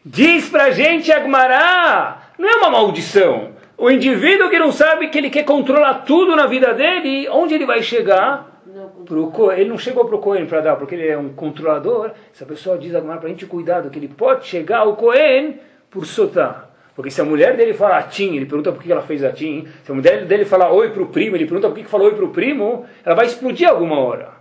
Diz 0.06 0.48
pra 0.48 0.72
gente 0.72 1.12
Agmará, 1.12 2.32
não 2.38 2.48
é 2.48 2.56
uma 2.56 2.70
maldição. 2.70 3.59
O 3.80 3.90
indivíduo 3.90 4.50
que 4.50 4.60
não 4.60 4.74
sabe 4.74 5.08
que 5.08 5.18
ele 5.18 5.30
quer 5.30 5.44
controlar 5.46 6.00
tudo 6.00 6.36
na 6.36 6.46
vida 6.48 6.74
dele, 6.74 7.30
onde 7.30 7.54
ele 7.54 7.66
vai 7.66 7.82
chegar? 7.82 8.62
Pro 9.06 9.32
Cohen. 9.32 9.58
Ele 9.58 9.70
não 9.70 9.78
chegou 9.78 10.04
para 10.04 10.18
o 10.18 10.20
Cohen 10.20 10.46
para 10.46 10.60
dar, 10.60 10.76
porque 10.76 10.96
ele 10.96 11.08
é 11.08 11.18
um 11.18 11.30
controlador. 11.30 12.12
Essa 12.34 12.46
pessoa 12.46 12.78
diz 12.78 12.94
agora 12.94 13.18
para 13.18 13.28
a 13.28 13.32
gente 13.32 13.46
cuidado, 13.46 13.90
que 13.90 13.98
ele 13.98 14.10
pode 14.10 14.48
chegar 14.48 14.80
ao 14.80 14.98
Cohen 14.98 15.62
por 15.90 16.06
sotar. 16.06 16.70
Porque 16.94 17.10
se 17.10 17.22
a 17.22 17.24
mulher 17.24 17.56
dele 17.56 17.74
fala 17.74 18.00
atim, 18.00 18.36
ele 18.36 18.46
pergunta 18.46 18.74
por 18.74 18.84
que 18.84 18.92
ela 18.92 19.02
fez 19.02 19.24
atim. 19.24 19.66
Se 19.86 19.90
a 19.94 19.96
mulher 19.96 20.26
dele 20.26 20.44
fala 20.44 20.70
oi 20.74 20.90
para 20.90 21.02
o 21.02 21.08
primo, 21.08 21.38
ele 21.38 21.46
pergunta 21.46 21.70
por 21.70 21.78
que 21.78 21.86
falou 21.86 22.08
oi 22.08 22.16
para 22.16 22.26
o 22.26 22.32
primo, 22.32 22.86
ela 23.06 23.16
vai 23.16 23.28
explodir 23.28 23.70
alguma 23.70 23.98
hora. 23.98 24.32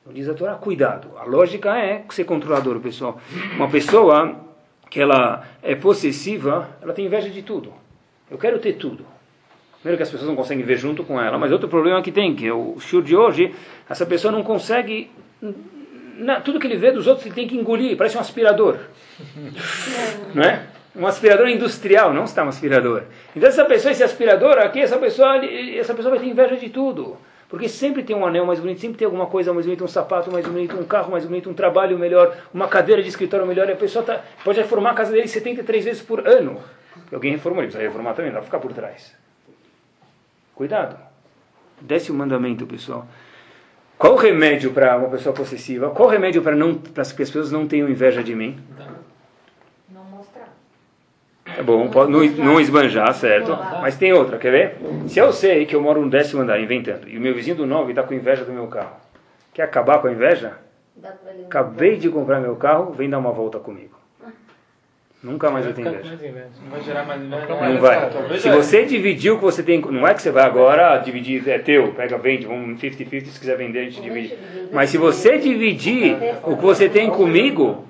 Então 0.00 0.12
diz 0.12 0.28
a 0.28 0.34
Torá, 0.34 0.54
cuidado. 0.54 1.12
A 1.16 1.22
lógica 1.22 1.78
é 1.78 2.04
ser 2.10 2.24
controlador, 2.24 2.80
pessoal. 2.80 3.20
Uma 3.54 3.70
pessoa 3.70 4.34
que 4.90 5.00
ela 5.00 5.44
é 5.62 5.76
possessiva, 5.76 6.70
ela 6.82 6.92
tem 6.92 7.06
inveja 7.06 7.30
de 7.30 7.42
tudo. 7.42 7.72
Eu 8.32 8.38
quero 8.38 8.58
ter 8.58 8.72
tudo. 8.72 9.04
Primeiro 9.74 9.98
que 9.98 10.02
as 10.04 10.10
pessoas 10.10 10.26
não 10.26 10.34
conseguem 10.34 10.64
ver 10.64 10.78
junto 10.78 11.04
com 11.04 11.20
ela, 11.20 11.36
mas 11.36 11.52
outro 11.52 11.68
problema 11.68 12.00
que 12.00 12.10
tem, 12.10 12.34
que 12.34 12.46
é 12.46 12.52
o 12.52 12.80
show 12.80 13.02
de 13.02 13.14
hoje, 13.14 13.54
essa 13.90 14.06
pessoa 14.06 14.32
não 14.32 14.42
consegue. 14.42 15.10
Na, 16.16 16.40
tudo 16.40 16.58
que 16.58 16.66
ele 16.66 16.78
vê 16.78 16.90
dos 16.90 17.06
outros 17.06 17.26
ele 17.26 17.34
tem 17.34 17.46
que 17.46 17.54
engolir, 17.54 17.94
parece 17.94 18.16
um 18.16 18.20
aspirador. 18.20 18.78
não 20.34 20.42
é? 20.42 20.62
Um 20.96 21.06
aspirador 21.06 21.46
industrial, 21.46 22.14
não 22.14 22.24
está 22.24 22.42
um 22.42 22.48
aspirador. 22.48 23.02
Então 23.36 23.46
essa 23.46 23.66
pessoa, 23.66 23.92
esse 23.92 24.02
aspirador 24.02 24.56
aqui, 24.58 24.80
essa 24.80 24.96
pessoa, 24.96 25.36
essa 25.44 25.92
pessoa 25.92 26.14
vai 26.14 26.24
ter 26.24 26.30
inveja 26.30 26.56
de 26.56 26.70
tudo. 26.70 27.18
Porque 27.50 27.68
sempre 27.68 28.02
tem 28.02 28.16
um 28.16 28.24
anel 28.24 28.46
mais 28.46 28.60
bonito, 28.60 28.80
sempre 28.80 28.96
tem 28.96 29.04
alguma 29.04 29.26
coisa 29.26 29.52
mais 29.52 29.66
bonita, 29.66 29.84
um 29.84 29.88
sapato 29.88 30.32
mais 30.32 30.46
bonito, 30.46 30.74
um 30.74 30.84
carro 30.84 31.10
mais 31.10 31.26
bonito, 31.26 31.50
um 31.50 31.54
trabalho 31.54 31.98
melhor, 31.98 32.34
uma 32.54 32.66
cadeira 32.66 33.02
de 33.02 33.08
escritório 33.08 33.46
melhor, 33.46 33.68
e 33.68 33.72
a 33.72 33.76
pessoa 33.76 34.02
tá, 34.02 34.22
pode 34.42 34.58
reformar 34.58 34.92
a 34.92 34.94
casa 34.94 35.12
dele 35.12 35.28
73 35.28 35.84
vezes 35.84 36.00
por 36.00 36.26
ano. 36.26 36.62
Porque 36.94 37.14
alguém 37.14 37.32
reformou, 37.32 37.62
ele 37.62 37.68
precisa 37.68 37.88
reformar 37.88 38.14
também, 38.14 38.30
não 38.30 38.38
vai 38.38 38.44
ficar 38.44 38.58
por 38.58 38.72
trás. 38.72 39.14
Cuidado. 40.54 40.96
Desce 41.80 42.10
o 42.12 42.14
mandamento, 42.14 42.66
pessoal. 42.66 43.06
Qual 43.98 44.14
o 44.14 44.16
remédio 44.16 44.72
para 44.72 44.96
uma 44.96 45.08
pessoa 45.08 45.34
possessiva? 45.34 45.90
Qual 45.90 46.08
o 46.08 46.10
remédio 46.10 46.42
para 46.42 46.56
não 46.56 46.74
para 46.74 47.04
que 47.04 47.22
as 47.22 47.30
pessoas 47.30 47.52
não 47.52 47.66
tenham 47.68 47.88
inveja 47.88 48.22
de 48.22 48.34
mim? 48.34 48.58
Não 49.88 50.04
mostrar. 50.04 50.48
É 51.56 51.62
bom, 51.62 51.88
pode, 51.88 52.10
não, 52.10 52.24
não 52.44 52.60
esbanjar, 52.60 53.14
certo? 53.14 53.56
Mas 53.80 53.96
tem 53.96 54.12
outra, 54.12 54.38
quer 54.38 54.50
ver? 54.50 55.08
Se 55.08 55.20
eu 55.20 55.32
sei 55.32 55.66
que 55.66 55.76
eu 55.76 55.80
moro 55.80 56.00
no 56.00 56.10
décimo 56.10 56.42
andar, 56.42 56.60
inventando, 56.60 57.08
e 57.08 57.16
o 57.16 57.20
meu 57.20 57.34
vizinho 57.34 57.56
do 57.56 57.66
nove 57.66 57.92
está 57.92 58.02
com 58.02 58.12
inveja 58.12 58.44
do 58.44 58.52
meu 58.52 58.66
carro, 58.66 58.96
quer 59.54 59.62
acabar 59.62 60.00
com 60.00 60.08
a 60.08 60.12
inveja? 60.12 60.58
Acabei 61.46 61.96
de 61.96 62.08
comprar 62.08 62.40
meu 62.40 62.56
carro, 62.56 62.92
vem 62.92 63.08
dar 63.08 63.18
uma 63.18 63.32
volta 63.32 63.58
comigo. 63.60 64.01
Nunca 65.22 65.50
mais 65.50 65.64
vai 65.64 65.72
ter 65.72 65.82
inveja. 65.82 66.16
Não 66.64 66.70
vai 66.70 66.80
gerar 66.80 67.04
mais 67.04 67.22
inveja. 67.22 67.46
Não 67.46 67.80
vai. 67.80 68.38
Se 68.40 68.50
você 68.50 68.84
dividir 68.84 69.30
o 69.30 69.36
que 69.36 69.44
você 69.44 69.62
tem, 69.62 69.80
não 69.80 70.06
é 70.06 70.14
que 70.14 70.20
você 70.20 70.32
vai 70.32 70.44
agora 70.44 70.98
dividir, 70.98 71.48
é 71.48 71.58
teu, 71.58 71.92
pega, 71.92 72.18
vende, 72.18 72.44
vamos 72.44 72.80
50-50, 72.80 73.26
se 73.26 73.38
quiser 73.38 73.56
vender 73.56 73.78
a 73.80 73.84
gente 73.84 74.00
divide. 74.02 74.36
Mas 74.72 74.90
se 74.90 74.98
você 74.98 75.38
dividir 75.38 76.16
o 76.42 76.56
que 76.56 76.62
você 76.62 76.88
tem 76.88 77.08
comigo, 77.08 77.84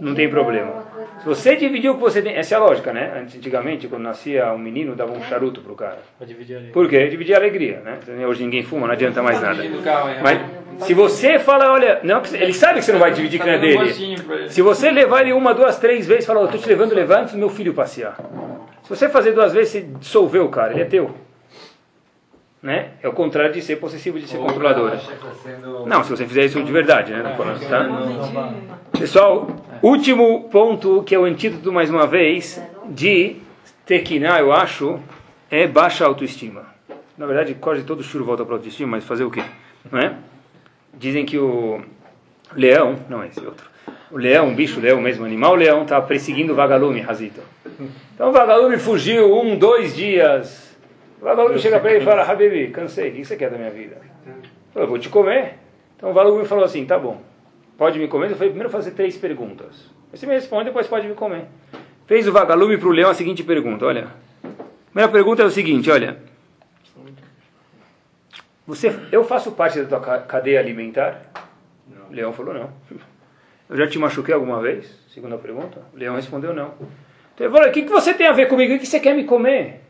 não 0.00 0.14
tem 0.14 0.28
problema. 0.28 0.85
Se 1.20 1.24
você 1.26 1.56
dividir 1.56 1.90
o 1.90 1.94
que 1.94 2.00
você 2.00 2.22
tem, 2.22 2.34
essa 2.34 2.54
é 2.54 2.56
a 2.56 2.60
lógica, 2.60 2.92
né? 2.92 3.24
Antigamente, 3.34 3.88
quando 3.88 4.02
nascia 4.02 4.52
um 4.52 4.58
menino, 4.58 4.94
dava 4.94 5.12
um 5.12 5.22
charuto 5.24 5.60
pro 5.60 5.74
cara. 5.74 5.98
Por 6.72 6.88
quê? 6.88 7.08
Dividir 7.08 7.34
a 7.34 7.38
alegria, 7.38 7.80
né? 7.80 7.98
Hoje 8.26 8.44
ninguém 8.44 8.62
fuma, 8.62 8.86
não 8.86 8.94
adianta 8.94 9.22
mais 9.22 9.40
nada. 9.40 9.62
Mas 10.22 10.40
se 10.86 10.94
você 10.94 11.38
fala, 11.38 11.72
olha, 11.72 12.00
não, 12.02 12.22
ele 12.32 12.52
sabe 12.52 12.80
que 12.80 12.84
você 12.84 12.92
não 12.92 13.00
vai 13.00 13.12
dividir 13.12 13.40
que 13.40 13.46
não 13.46 13.54
é 13.54 13.58
dele. 13.58 13.92
Se 14.48 14.62
você 14.62 14.90
levar 14.90 15.22
ele 15.22 15.32
uma, 15.32 15.52
duas, 15.54 15.78
três 15.78 16.06
vezes, 16.06 16.26
fala, 16.26 16.40
eu 16.40 16.44
estou 16.46 16.60
te 16.60 16.68
levando, 16.68 16.94
levando 16.94 17.20
antes 17.20 17.32
do 17.32 17.38
meu 17.38 17.48
filho 17.48 17.72
passear. 17.74 18.16
Se 18.82 18.90
você 18.90 19.08
fazer 19.08 19.32
duas 19.32 19.52
vezes, 19.52 19.72
você 19.72 19.80
dissolveu 19.98 20.44
o 20.44 20.48
cara, 20.48 20.72
ele 20.72 20.82
é 20.82 20.84
teu. 20.84 21.12
Né? 22.62 22.90
É 23.02 23.08
o 23.08 23.12
contrário 23.12 23.52
de 23.52 23.62
ser 23.62 23.76
possessivo, 23.76 24.18
de 24.18 24.26
ser 24.26 24.38
controlador. 24.38 24.92
Não, 25.86 26.02
se 26.02 26.10
você 26.10 26.26
fizer 26.26 26.46
isso 26.46 26.62
de 26.62 26.72
verdade, 26.72 27.12
né? 27.12 27.36
Tá? 27.68 28.54
Pessoal, 28.98 29.48
último 29.82 30.48
ponto, 30.48 31.02
que 31.04 31.14
é 31.14 31.18
o 31.18 31.24
antídoto, 31.24 31.72
mais 31.72 31.90
uma 31.90 32.06
vez, 32.06 32.60
de 32.88 33.36
Tequiná, 33.84 34.40
eu 34.40 34.52
acho, 34.52 34.98
é 35.50 35.66
baixa 35.66 36.04
autoestima. 36.04 36.64
Na 37.16 37.26
verdade, 37.26 37.54
quase 37.54 37.82
todo 37.82 38.02
churo 38.02 38.24
volta 38.24 38.44
para 38.44 38.54
autoestima, 38.54 38.92
mas 38.92 39.04
fazer 39.04 39.24
o 39.24 39.30
quê? 39.30 39.42
Não 39.90 39.98
é? 39.98 40.14
Dizem 40.92 41.24
que 41.24 41.38
o 41.38 41.80
leão, 42.54 42.96
não 43.08 43.22
é 43.22 43.28
esse 43.28 43.44
outro, 43.44 43.70
o 44.10 44.18
leão, 44.18 44.50
o 44.50 44.54
bicho 44.54 44.80
leão 44.80 45.00
mesmo, 45.00 45.24
animal 45.24 45.54
leão, 45.54 45.82
estava 45.82 46.02
tá 46.02 46.08
perseguindo 46.08 46.52
o 46.52 46.56
vagalume, 46.56 47.00
Razito. 47.00 47.40
Então 48.14 48.30
o 48.30 48.32
vagalume 48.32 48.78
fugiu 48.78 49.38
um, 49.38 49.56
dois 49.56 49.94
dias. 49.94 50.65
O 51.20 51.24
vagalume 51.24 51.58
chega 51.58 51.80
para 51.80 51.92
ele 51.92 52.02
e 52.02 52.04
fala, 52.04 52.22
Habibi, 52.22 52.68
cansei, 52.68 53.10
o 53.10 53.12
que 53.14 53.24
você 53.24 53.36
quer 53.36 53.50
da 53.50 53.56
minha 53.56 53.70
vida? 53.70 53.96
Falou, 54.72 54.88
vou 54.88 54.98
te 54.98 55.08
comer. 55.08 55.54
Então 55.96 56.10
o 56.10 56.12
vagalume 56.12 56.44
falou 56.44 56.64
assim, 56.64 56.84
tá 56.84 56.98
bom, 56.98 57.22
pode 57.78 57.98
me 57.98 58.06
comer? 58.06 58.30
Eu 58.30 58.36
falei, 58.36 58.50
primeiro 58.50 58.70
fazer 58.70 58.90
três 58.90 59.16
perguntas. 59.16 59.90
Você 60.12 60.26
me 60.26 60.34
responde, 60.34 60.66
depois 60.66 60.86
pode 60.86 61.06
me 61.08 61.14
comer. 61.14 61.46
Fez 62.06 62.28
o 62.28 62.32
vagalume 62.32 62.76
para 62.76 62.88
o 62.88 62.92
leão 62.92 63.10
a 63.10 63.14
seguinte 63.14 63.42
pergunta, 63.42 63.86
olha. 63.86 64.08
A 64.44 64.90
primeira 64.90 65.12
pergunta 65.12 65.42
é 65.42 65.46
o 65.46 65.50
seguinte, 65.50 65.90
olha. 65.90 66.18
Você, 68.66 68.92
eu 69.12 69.24
faço 69.24 69.52
parte 69.52 69.80
da 69.80 69.98
tua 69.98 70.18
cadeia 70.20 70.58
alimentar? 70.58 71.30
Não. 71.88 72.08
O 72.10 72.12
leão 72.12 72.32
falou 72.32 72.52
não. 72.52 72.70
Eu 73.68 73.76
já 73.76 73.88
te 73.88 73.98
machuquei 73.98 74.32
alguma 74.32 74.60
vez? 74.60 74.88
Segunda 75.12 75.36
pergunta. 75.38 75.82
O 75.92 75.98
leão 75.98 76.14
respondeu 76.14 76.54
não. 76.54 76.74
Então 77.34 77.46
ele 77.46 77.50
falou, 77.50 77.68
o 77.68 77.72
que, 77.72 77.82
que 77.82 77.90
você 77.90 78.14
tem 78.14 78.28
a 78.28 78.32
ver 78.32 78.46
comigo? 78.46 78.74
O 78.74 78.78
que 78.78 78.86
você 78.86 79.00
quer 79.00 79.12
me 79.12 79.24
comer? 79.24 79.80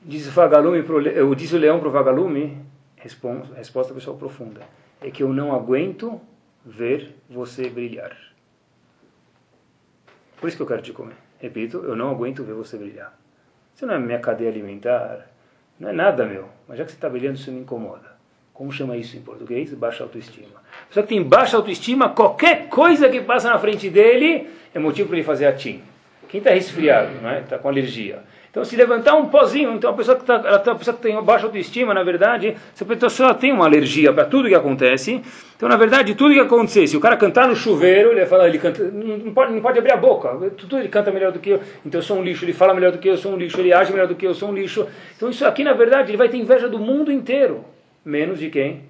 Diz 0.00 0.26
o 0.26 0.30
vagalume 0.30 0.82
pro, 0.82 1.00
eu 1.00 1.34
disse 1.34 1.54
o 1.54 1.58
leão 1.58 1.78
para 1.78 1.88
o 1.88 1.92
vagalume, 1.92 2.58
resposta, 2.96 3.54
resposta 3.54 3.94
pessoal 3.94 4.16
profunda, 4.16 4.60
é 5.00 5.10
que 5.10 5.22
eu 5.22 5.32
não 5.32 5.54
aguento 5.54 6.20
ver 6.64 7.16
você 7.30 7.68
brilhar. 7.68 8.16
Por 10.40 10.48
isso 10.48 10.56
que 10.56 10.62
eu 10.62 10.66
quero 10.66 10.82
te 10.82 10.92
comer. 10.92 11.16
Repito, 11.38 11.78
eu 11.78 11.94
não 11.94 12.10
aguento 12.10 12.42
ver 12.42 12.52
você 12.52 12.76
brilhar. 12.76 13.16
Você 13.74 13.86
não 13.86 13.94
é 13.94 13.98
minha 13.98 14.18
cadeia 14.18 14.50
alimentar, 14.50 15.28
não 15.78 15.88
é 15.88 15.92
nada 15.92 16.26
meu, 16.26 16.48
mas 16.68 16.78
já 16.78 16.84
que 16.84 16.90
você 16.90 16.96
está 16.96 17.08
brilhando, 17.08 17.36
isso 17.36 17.50
me 17.50 17.60
incomoda. 17.60 18.12
Como 18.52 18.70
chama 18.70 18.96
isso 18.96 19.16
em 19.16 19.20
português? 19.20 19.72
Baixa 19.72 20.04
autoestima. 20.04 20.62
Só 20.90 21.02
que 21.02 21.08
tem 21.08 21.22
baixa 21.22 21.56
autoestima, 21.56 22.10
qualquer 22.10 22.68
coisa 22.68 23.08
que 23.08 23.20
passa 23.20 23.48
na 23.48 23.58
frente 23.58 23.88
dele 23.88 24.48
é 24.74 24.78
motivo 24.78 25.08
para 25.08 25.18
ele 25.18 25.26
fazer 25.26 25.46
atim. 25.46 25.82
Quem 26.28 26.38
está 26.38 26.50
resfriado, 26.50 27.10
está 27.40 27.58
com 27.58 27.68
alergia. 27.68 28.22
Então, 28.52 28.66
se 28.66 28.76
levantar 28.76 29.14
um 29.14 29.30
pozinho, 29.30 29.72
então 29.72 29.88
a 29.88 29.94
pessoa 29.94 30.14
que, 30.14 30.26
tá, 30.26 30.34
ela 30.34 30.58
tá, 30.58 30.72
a 30.72 30.74
pessoa 30.74 30.94
que 30.94 31.02
tem 31.02 31.18
baixa 31.22 31.46
autoestima, 31.46 31.94
na 31.94 32.02
verdade, 32.02 32.54
essa 32.74 32.84
pessoa 32.84 33.32
tem 33.32 33.50
uma 33.50 33.64
alergia 33.64 34.12
para 34.12 34.26
tudo 34.26 34.46
que 34.46 34.54
acontece. 34.54 35.22
Então, 35.56 35.70
na 35.70 35.76
verdade, 35.78 36.14
tudo 36.14 36.34
que 36.34 36.40
acontecer, 36.40 36.86
se 36.86 36.94
o 36.94 37.00
cara 37.00 37.16
cantar 37.16 37.48
no 37.48 37.56
chuveiro, 37.56 38.10
ele 38.10 38.26
fala, 38.26 38.46
ele 38.46 38.58
canta, 38.58 38.84
não 38.90 39.32
pode, 39.32 39.54
não 39.54 39.62
pode 39.62 39.78
abrir 39.78 39.92
a 39.94 39.96
boca. 39.96 40.50
Tudo 40.50 40.78
ele 40.78 40.88
canta 40.88 41.10
melhor 41.10 41.32
do 41.32 41.38
que 41.38 41.48
eu. 41.48 41.60
Então, 41.86 41.98
eu 41.98 42.02
sou 42.02 42.18
um 42.18 42.22
lixo. 42.22 42.44
Ele 42.44 42.52
fala 42.52 42.74
melhor 42.74 42.92
do 42.92 42.98
que 42.98 43.08
eu, 43.08 43.14
eu 43.14 43.18
sou 43.18 43.32
um 43.32 43.38
lixo. 43.38 43.58
Ele 43.58 43.72
age 43.72 43.90
melhor 43.90 44.06
do 44.06 44.14
que 44.14 44.26
eu, 44.26 44.32
eu 44.32 44.34
sou 44.34 44.50
um 44.50 44.52
lixo. 44.52 44.86
Então, 45.16 45.30
isso 45.30 45.46
aqui, 45.46 45.64
na 45.64 45.72
verdade, 45.72 46.10
ele 46.10 46.18
vai 46.18 46.28
ter 46.28 46.36
inveja 46.36 46.68
do 46.68 46.78
mundo 46.78 47.10
inteiro, 47.10 47.64
menos 48.04 48.38
de 48.38 48.50
quem? 48.50 48.82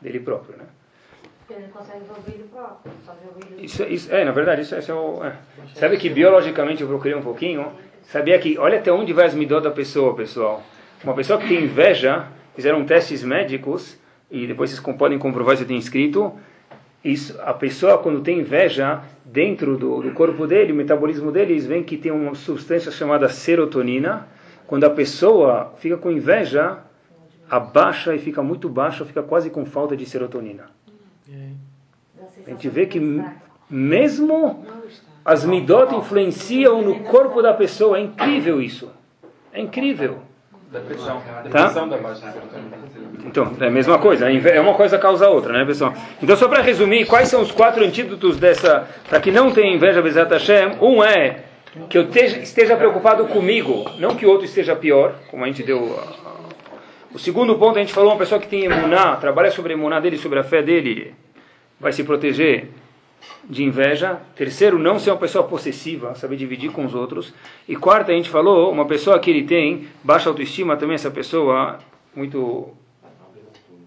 Dele 0.00 0.20
próprio, 0.20 0.56
né? 0.58 0.64
Ele 1.50 1.66
consegue 1.72 2.04
ouvir 2.08 2.42
o 2.42 2.48
próprio, 2.48 2.92
isso, 3.58 3.82
isso, 3.84 4.14
é, 4.14 4.22
na 4.22 4.32
verdade, 4.32 4.62
isso, 4.62 4.76
isso 4.76 4.92
é 4.92 4.94
o. 4.94 5.24
É. 5.24 5.32
Sabe 5.74 5.96
que 5.96 6.08
biologicamente 6.08 6.82
eu 6.82 6.88
procurei 6.88 7.16
um 7.16 7.22
pouquinho. 7.22 7.72
Sabia 8.08 8.38
que, 8.38 8.58
olha 8.58 8.78
até 8.78 8.90
onde 8.90 9.12
vai 9.12 9.26
as 9.26 9.34
midot 9.34 9.62
da 9.62 9.70
pessoa, 9.70 10.14
pessoal. 10.14 10.62
Uma 11.04 11.12
pessoa 11.12 11.38
que 11.38 11.46
tem 11.46 11.64
inveja, 11.64 12.26
fizeram 12.56 12.82
testes 12.86 13.22
médicos, 13.22 13.98
e 14.30 14.46
depois 14.46 14.70
vocês 14.70 14.96
podem 14.96 15.18
comprovar 15.18 15.58
se 15.58 15.66
tem 15.66 15.76
escrito, 15.76 16.32
isso, 17.04 17.38
a 17.42 17.52
pessoa 17.52 17.98
quando 17.98 18.22
tem 18.22 18.40
inveja, 18.40 19.02
dentro 19.26 19.76
do, 19.76 20.00
do 20.00 20.10
corpo 20.12 20.46
dele, 20.46 20.72
o 20.72 20.74
metabolismo 20.74 21.30
dele, 21.30 21.52
eles 21.52 21.66
veem 21.66 21.82
que 21.82 21.98
tem 21.98 22.10
uma 22.10 22.34
substância 22.34 22.90
chamada 22.90 23.28
serotonina. 23.28 24.26
Quando 24.66 24.84
a 24.84 24.90
pessoa 24.90 25.74
fica 25.78 25.98
com 25.98 26.10
inveja, 26.10 26.78
abaixa 27.48 28.14
e 28.14 28.18
fica 28.18 28.42
muito 28.42 28.70
baixa, 28.70 29.04
fica 29.04 29.22
quase 29.22 29.50
com 29.50 29.66
falta 29.66 29.94
de 29.94 30.06
serotonina. 30.06 30.70
A 32.46 32.50
gente 32.50 32.70
vê 32.70 32.86
que 32.86 32.98
mesmo 33.68 34.64
as 35.28 35.44
midot 35.44 35.94
influenciam 35.94 36.80
no 36.80 37.00
corpo 37.00 37.42
da 37.42 37.52
pessoa. 37.52 37.98
É 37.98 38.00
incrível 38.00 38.60
isso. 38.62 38.90
É 39.52 39.60
incrível. 39.60 40.18
Depressão. 40.72 41.22
Tá? 41.50 41.68
Então, 43.24 43.52
é 43.60 43.66
a 43.66 43.70
mesma 43.70 43.98
coisa. 43.98 44.30
É 44.30 44.60
uma 44.60 44.74
coisa 44.74 44.98
causa 44.98 45.26
a 45.26 45.30
outra, 45.30 45.52
né, 45.52 45.64
pessoal? 45.64 45.92
Então, 46.22 46.36
só 46.36 46.48
para 46.48 46.62
resumir, 46.62 47.06
quais 47.06 47.28
são 47.28 47.42
os 47.42 47.50
quatro 47.52 47.84
antídotos 47.84 48.38
dessa... 48.38 48.88
Para 49.08 49.20
que 49.20 49.30
não 49.30 49.50
tenha 49.50 49.74
inveja, 49.74 50.00
Bezat 50.02 50.30
Hashem. 50.30 50.76
Um 50.80 51.02
é 51.04 51.44
que 51.90 51.96
eu 51.98 52.08
esteja, 52.10 52.76
preocupado 52.76 53.26
comigo, 53.26 53.84
não 53.98 54.14
que 54.16 54.26
o 54.26 54.30
outro 54.30 54.44
esteja 54.46 54.74
pior, 54.74 55.14
como 55.30 55.44
a 55.44 55.46
gente 55.46 55.62
deu. 55.62 55.98
a- 55.98 56.28
a- 56.28 56.38
O 57.14 57.18
segundo 57.18 57.54
ponto, 57.56 57.76
a 57.78 57.80
gente 57.80 57.92
falou, 57.92 58.10
uma 58.12 58.18
pessoa 58.18 58.40
que 58.40 58.48
tem 58.48 58.64
emuná, 58.64 59.16
trabalha 59.16 59.50
sobre 59.50 59.72
a 59.72 59.76
emuná 59.76 60.00
dele, 60.00 60.16
sobre 60.18 60.38
a 60.38 60.42
fé 60.44 60.62
dele, 60.62 61.14
vai 61.80 61.92
se 61.92 62.02
proteger 62.04 62.68
de 63.48 63.64
inveja. 63.64 64.20
Terceiro, 64.36 64.78
não 64.78 64.98
ser 64.98 65.10
uma 65.10 65.16
pessoa 65.16 65.44
possessiva, 65.44 66.14
saber 66.14 66.36
dividir 66.36 66.70
com 66.70 66.84
os 66.84 66.94
outros. 66.94 67.32
E 67.66 67.74
quarto, 67.74 68.10
a 68.10 68.14
gente 68.14 68.28
falou, 68.28 68.70
uma 68.70 68.86
pessoa 68.86 69.18
que 69.18 69.30
ele 69.30 69.44
tem 69.44 69.88
baixa 70.04 70.28
autoestima, 70.28 70.76
também 70.76 70.94
essa 70.94 71.10
pessoa 71.10 71.78
muito 72.14 72.68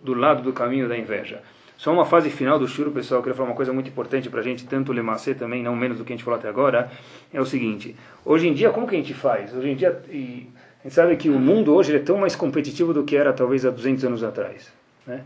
do 0.04 0.14
lado 0.14 0.42
do 0.42 0.52
caminho 0.52 0.90
da 0.90 0.98
inveja. 0.98 1.42
Só 1.78 1.92
uma 1.92 2.06
fase 2.06 2.30
final 2.30 2.60
do 2.60 2.68
shuro, 2.68 2.92
pessoal, 2.92 3.20
eu 3.20 3.24
queria 3.24 3.36
falar 3.36 3.50
uma 3.50 3.56
coisa 3.56 3.74
muito 3.74 3.90
importante 3.90 4.30
para 4.30 4.40
a 4.40 4.44
gente, 4.44 4.68
tanto 4.68 4.92
o 4.92 4.96
Lemacê 4.96 5.34
também, 5.34 5.64
não 5.64 5.76
menos 5.76 5.98
do 5.98 6.06
que 6.06 6.14
a 6.14 6.16
gente 6.16 6.24
falou 6.24 6.40
até 6.40 6.48
agora, 6.48 6.92
é 7.34 7.42
o 7.42 7.46
seguinte, 7.46 7.96
hoje 8.24 8.48
em 8.48 8.54
dia, 8.54 8.70
como 8.70 8.88
que 8.88 8.96
a 8.96 9.00
gente 9.00 9.16
faz? 9.16 9.52
Hoje 9.52 9.70
em 9.70 9.76
dia, 9.76 10.00
e 10.12 10.48
a 10.80 10.84
gente 10.84 10.94
sabe 10.94 11.16
que 11.16 11.28
o 11.28 11.40
mundo 11.40 11.74
hoje 11.74 11.96
é 11.96 12.00
tão 12.00 12.20
mais 12.20 12.36
competitivo 12.36 12.94
do 12.94 13.04
que 13.04 13.16
era 13.16 13.34
talvez 13.34 13.66
há 13.66 13.72
200 13.72 14.06
anos 14.06 14.24
atrás, 14.24 14.72
né? 15.08 15.24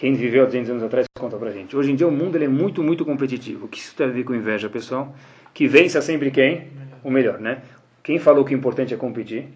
Quem 0.00 0.14
viveu 0.14 0.44
há 0.44 0.46
200 0.46 0.70
anos 0.70 0.82
atrás 0.82 1.04
conta 1.18 1.36
pra 1.36 1.50
gente. 1.50 1.76
Hoje 1.76 1.92
em 1.92 1.94
dia 1.94 2.08
o 2.08 2.10
mundo 2.10 2.34
ele 2.34 2.46
é 2.46 2.48
muito, 2.48 2.82
muito 2.82 3.04
competitivo. 3.04 3.66
O 3.66 3.68
que 3.68 3.76
isso 3.76 3.94
tem 3.94 4.06
a 4.06 4.08
ver 4.08 4.24
com 4.24 4.34
inveja, 4.34 4.66
pessoal? 4.66 5.14
Que 5.52 5.68
vença 5.68 6.00
sempre 6.00 6.30
quem? 6.30 6.68
O 7.04 7.10
melhor, 7.10 7.38
né? 7.38 7.58
Quem 8.02 8.18
falou 8.18 8.42
que 8.42 8.54
o 8.54 8.56
importante 8.56 8.94
é 8.94 8.96
competir? 8.96 9.48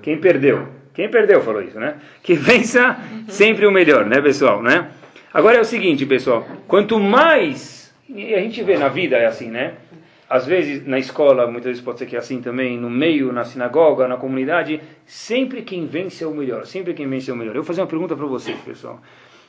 Quem 0.00 0.16
perdeu? 0.16 0.66
Quem 0.94 1.10
perdeu 1.10 1.42
falou 1.42 1.60
isso, 1.60 1.78
né? 1.78 1.96
Que 2.22 2.32
vença 2.32 2.98
sempre 3.28 3.66
o 3.66 3.70
melhor, 3.70 4.06
né, 4.06 4.18
pessoal, 4.22 4.62
né? 4.62 4.92
Agora 5.30 5.58
é 5.58 5.60
o 5.60 5.64
seguinte, 5.64 6.06
pessoal. 6.06 6.46
Quanto 6.66 6.98
mais... 6.98 7.92
E 8.08 8.34
a 8.34 8.40
gente 8.40 8.62
vê 8.62 8.78
na 8.78 8.88
vida 8.88 9.18
é 9.18 9.26
assim, 9.26 9.50
né? 9.50 9.74
Às 10.26 10.46
vezes 10.46 10.86
na 10.86 10.98
escola, 10.98 11.46
muitas 11.46 11.66
vezes 11.66 11.82
pode 11.82 11.98
ser 11.98 12.06
que 12.06 12.16
é 12.16 12.18
assim 12.18 12.40
também, 12.40 12.78
no 12.78 12.88
meio, 12.88 13.30
na 13.30 13.44
sinagoga, 13.44 14.08
na 14.08 14.16
comunidade, 14.16 14.80
sempre 15.04 15.60
quem 15.60 15.84
vence 15.84 16.24
é 16.24 16.26
o 16.26 16.34
melhor, 16.34 16.64
sempre 16.64 16.94
quem 16.94 17.06
vence 17.06 17.30
é 17.30 17.34
o 17.34 17.36
melhor. 17.36 17.54
Eu 17.54 17.60
vou 17.60 17.66
fazer 17.66 17.82
uma 17.82 17.86
pergunta 17.86 18.16
para 18.16 18.24
vocês, 18.24 18.58
pessoal. 18.60 18.98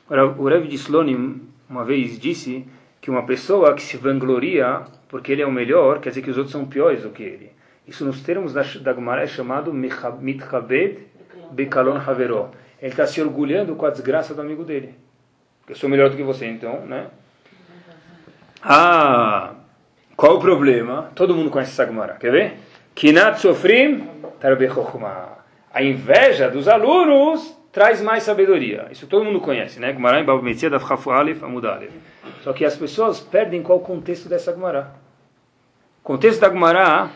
O 0.08 0.48
Rev 0.48 0.66
de 0.66 0.76
Slonim 0.76 1.48
uma 1.68 1.84
vez 1.84 2.18
disse 2.18 2.66
que 3.00 3.10
uma 3.10 3.24
pessoa 3.24 3.74
que 3.74 3.82
se 3.82 3.96
vangloria 3.96 4.82
porque 5.08 5.32
ele 5.32 5.42
é 5.42 5.46
o 5.46 5.52
melhor, 5.52 6.00
quer 6.00 6.08
dizer 6.08 6.22
que 6.22 6.30
os 6.30 6.36
outros 6.36 6.52
são 6.52 6.66
piores 6.66 7.02
do 7.02 7.10
que 7.10 7.22
ele. 7.22 7.52
Isso 7.86 8.04
nos 8.04 8.22
termos 8.22 8.52
da, 8.52 8.62
Gemara 8.62 9.22
é 9.22 9.26
chamado 9.26 9.72
mitchabed 9.72 10.98
bekalon 11.52 11.96
havero. 11.96 12.50
Ele 12.80 12.90
está 12.90 13.06
se 13.06 13.20
orgulhando 13.22 13.76
com 13.76 13.86
a 13.86 13.90
desgraça 13.90 14.34
do 14.34 14.40
amigo 14.40 14.64
dele. 14.64 14.94
Eu 15.68 15.76
sou 15.76 15.88
melhor 15.88 16.10
do 16.10 16.16
que 16.16 16.22
você, 16.22 16.46
então, 16.46 16.80
né? 16.86 17.06
Ah, 18.62 19.54
qual 20.16 20.36
o 20.36 20.40
problema? 20.40 21.10
Todo 21.14 21.34
mundo 21.34 21.50
conhece 21.50 21.72
essa 21.72 21.86
Gemara, 21.86 22.14
quer 22.14 22.32
ver? 22.32 22.54
Kinat 22.94 23.40
sofrim 23.40 24.08
tarbe 24.40 24.68
chokhmah. 24.68 25.38
A 25.72 25.82
inveja 25.82 26.48
dos 26.48 26.68
alunos 26.68 27.56
traz 27.74 28.00
mais 28.00 28.22
sabedoria. 28.22 28.86
Isso 28.90 29.06
todo 29.08 29.24
mundo 29.24 29.40
conhece, 29.40 29.80
né? 29.80 29.92
Gemara 29.92 30.20
em 30.20 30.24
Bava 30.24 30.40
da 30.70 30.78
Chafu 30.78 31.10
Aleph 31.10 31.42
Amud 31.42 31.66
Aleph. 31.66 31.92
Só 32.42 32.52
que 32.52 32.64
as 32.64 32.76
pessoas 32.76 33.20
perdem 33.20 33.62
qual 33.62 33.78
o 33.78 33.82
contexto 33.82 34.28
dessa 34.28 34.52
Gemara. 34.54 34.92
O 36.00 36.04
contexto 36.04 36.40
da 36.40 36.48
Gemara, 36.48 37.10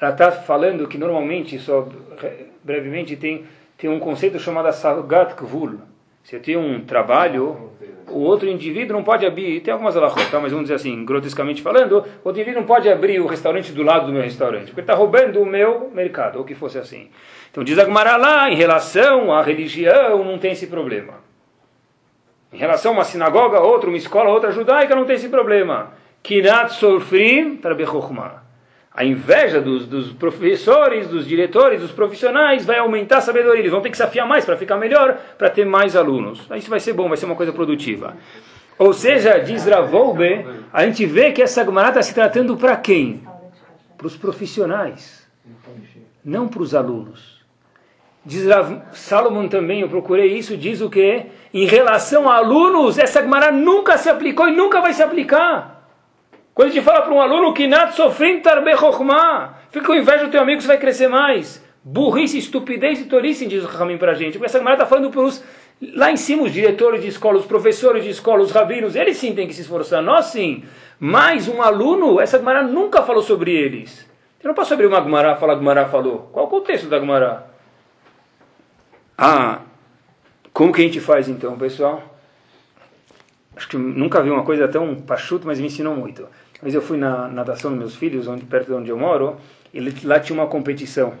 ela 0.00 0.12
está 0.12 0.30
falando 0.30 0.86
que 0.86 0.96
normalmente, 0.96 1.58
só 1.58 1.88
re- 2.18 2.46
brevemente, 2.62 3.16
tem, 3.16 3.44
tem 3.76 3.90
um 3.90 3.98
conceito 3.98 4.38
chamado 4.38 4.72
Sagat 4.72 5.34
Kvul. 5.34 5.80
Se 6.22 6.36
eu 6.36 6.40
tenho 6.40 6.60
um 6.60 6.84
trabalho, 6.84 7.70
o 8.08 8.18
outro 8.20 8.48
indivíduo 8.48 8.96
não 8.96 9.02
pode 9.04 9.24
abrir, 9.24 9.60
tem 9.60 9.72
algumas 9.72 9.96
alahot, 9.96 10.30
tá? 10.30 10.38
mas 10.38 10.52
vamos 10.52 10.64
dizer 10.64 10.74
assim, 10.74 11.04
grotescamente 11.04 11.62
falando, 11.62 11.92
o 11.92 12.02
outro 12.24 12.40
indivíduo 12.40 12.60
não 12.60 12.66
pode 12.66 12.88
abrir 12.88 13.20
o 13.20 13.26
restaurante 13.26 13.72
do 13.72 13.82
lado 13.82 14.06
do 14.06 14.12
meu 14.12 14.22
restaurante, 14.22 14.66
porque 14.66 14.80
ele 14.80 14.84
está 14.84 14.94
roubando 14.94 15.40
o 15.40 15.46
meu 15.46 15.90
mercado, 15.92 16.38
ou 16.38 16.44
que 16.44 16.54
fosse 16.54 16.78
assim. 16.78 17.08
Então 17.50 17.64
diz 17.64 17.78
a 17.78 17.84
Gemara 17.84 18.16
lá, 18.16 18.50
em 18.50 18.54
relação 18.54 19.32
à 19.32 19.42
religião, 19.42 20.24
não 20.24 20.38
tem 20.38 20.52
esse 20.52 20.66
problema. 20.66 21.14
Em 22.52 22.58
relação 22.58 22.92
a 22.92 22.94
uma 22.94 23.04
sinagoga, 23.04 23.60
outra, 23.60 23.88
uma 23.88 23.96
escola, 23.96 24.30
outra 24.30 24.50
judaica, 24.50 24.94
não 24.94 25.04
tem 25.04 25.16
esse 25.16 25.28
problema. 25.28 25.92
Kinat 26.22 26.74
sofrim 26.74 27.56
tarbechokhmah. 27.56 28.49
A 28.92 29.04
inveja 29.04 29.60
dos, 29.60 29.86
dos 29.86 30.12
professores, 30.12 31.06
dos 31.06 31.26
diretores, 31.26 31.80
dos 31.80 31.92
profissionais 31.92 32.66
vai 32.66 32.78
aumentar 32.78 33.18
a 33.18 33.20
sabedoria. 33.20 33.60
Eles 33.60 33.70
vão 33.70 33.80
ter 33.80 33.90
que 33.90 33.96
se 33.96 34.02
afiar 34.02 34.26
mais 34.26 34.44
para 34.44 34.56
ficar 34.56 34.76
melhor, 34.76 35.16
para 35.38 35.48
ter 35.48 35.64
mais 35.64 35.94
alunos. 35.94 36.46
Isso 36.56 36.68
vai 36.68 36.80
ser 36.80 36.92
bom, 36.92 37.08
vai 37.08 37.16
ser 37.16 37.26
uma 37.26 37.36
coisa 37.36 37.52
produtiva. 37.52 38.16
Ou 38.76 38.92
seja, 38.92 39.38
diz 39.38 39.66
Ravolbe, 39.66 40.44
a 40.72 40.84
gente 40.86 41.06
vê 41.06 41.30
que 41.32 41.42
essa 41.42 41.64
Gemara 41.64 41.88
está 41.88 42.02
se 42.02 42.14
tratando 42.14 42.56
para 42.56 42.76
quem? 42.76 43.22
Para 43.96 44.06
os 44.06 44.16
profissionais, 44.16 45.28
não 46.24 46.48
para 46.48 46.62
os 46.62 46.74
alunos. 46.74 47.40
Diz 48.24 48.46
Rav 48.46 48.82
Salomon 48.92 49.48
também, 49.48 49.82
eu 49.82 49.88
procurei 49.88 50.36
isso, 50.36 50.56
diz 50.56 50.80
o 50.80 50.90
que? 50.90 51.26
Em 51.52 51.66
relação 51.66 52.28
a 52.28 52.36
alunos, 52.36 52.98
essa 52.98 53.22
Gemara 53.22 53.52
nunca 53.52 53.96
se 53.96 54.08
aplicou 54.08 54.48
e 54.48 54.56
nunca 54.56 54.80
vai 54.80 54.92
se 54.92 55.02
aplicar. 55.02 55.79
Quando 56.54 56.68
a 56.68 56.72
gente 56.72 56.84
fala 56.84 57.02
para 57.02 57.12
um 57.12 57.20
aluno 57.20 57.54
que 57.54 57.66
nat 57.66 57.92
sofrim 57.94 58.40
tarbe 58.40 58.72
fica 59.70 59.86
com 59.86 59.94
inveja 59.94 60.24
do 60.24 60.30
teu 60.30 60.42
amigo, 60.42 60.60
você 60.60 60.66
vai 60.66 60.78
crescer 60.78 61.08
mais. 61.08 61.64
Burrice, 61.82 62.38
estupidez 62.38 63.00
e 63.00 63.04
tolice, 63.04 63.46
diz 63.46 63.64
o 63.64 63.66
Ramin 63.66 63.96
para 63.96 64.12
a 64.12 64.14
gente. 64.14 64.32
Porque 64.32 64.46
essa 64.46 64.58
Gemara 64.58 64.76
está 64.76 64.86
falando 64.86 65.10
para 65.10 65.22
os, 65.22 65.42
lá 65.94 66.10
em 66.10 66.16
cima, 66.16 66.42
os 66.42 66.52
diretores 66.52 67.00
de 67.00 67.08
escola, 67.08 67.38
os 67.38 67.46
professores 67.46 68.04
de 68.04 68.10
escola, 68.10 68.42
os 68.42 68.50
rabinos, 68.50 68.96
eles 68.96 69.16
sim 69.16 69.34
têm 69.34 69.46
que 69.46 69.54
se 69.54 69.62
esforçar, 69.62 70.02
nós 70.02 70.26
sim. 70.26 70.64
Mas 70.98 71.48
um 71.48 71.62
aluno, 71.62 72.20
essa 72.20 72.38
Gemara 72.38 72.62
nunca 72.62 73.02
falou 73.02 73.22
sobre 73.22 73.52
eles. 73.52 74.06
Eu 74.42 74.48
não 74.48 74.54
posso 74.54 74.74
abrir 74.74 74.86
uma 74.86 75.02
Gemara 75.02 75.36
falar 75.36 75.54
Gemara 75.54 75.86
falou. 75.86 76.28
Qual 76.32 76.46
o 76.46 76.48
contexto 76.48 76.88
da 76.88 76.98
Gemara? 76.98 77.46
Ah, 79.16 79.60
como 80.52 80.72
que 80.72 80.82
a 80.82 80.84
gente 80.84 81.00
faz 81.00 81.28
então, 81.28 81.56
pessoal? 81.56 82.09
Acho 83.60 83.68
que 83.68 83.76
nunca 83.76 84.22
vi 84.22 84.30
uma 84.30 84.42
coisa 84.42 84.66
tão 84.66 84.94
pachuta, 84.94 85.46
mas 85.46 85.60
me 85.60 85.66
ensinou 85.66 85.94
muito. 85.94 86.26
Mas 86.62 86.72
eu 86.72 86.80
fui 86.80 86.96
na 86.96 87.28
natação 87.28 87.70
dos 87.70 87.78
meus 87.78 87.94
filhos, 87.94 88.26
onde, 88.26 88.42
perto 88.46 88.68
de 88.68 88.72
onde 88.72 88.88
eu 88.88 88.96
moro, 88.96 89.36
e 89.74 89.80
lá 90.02 90.18
tinha 90.18 90.34
uma 90.34 90.46
competição. 90.46 91.12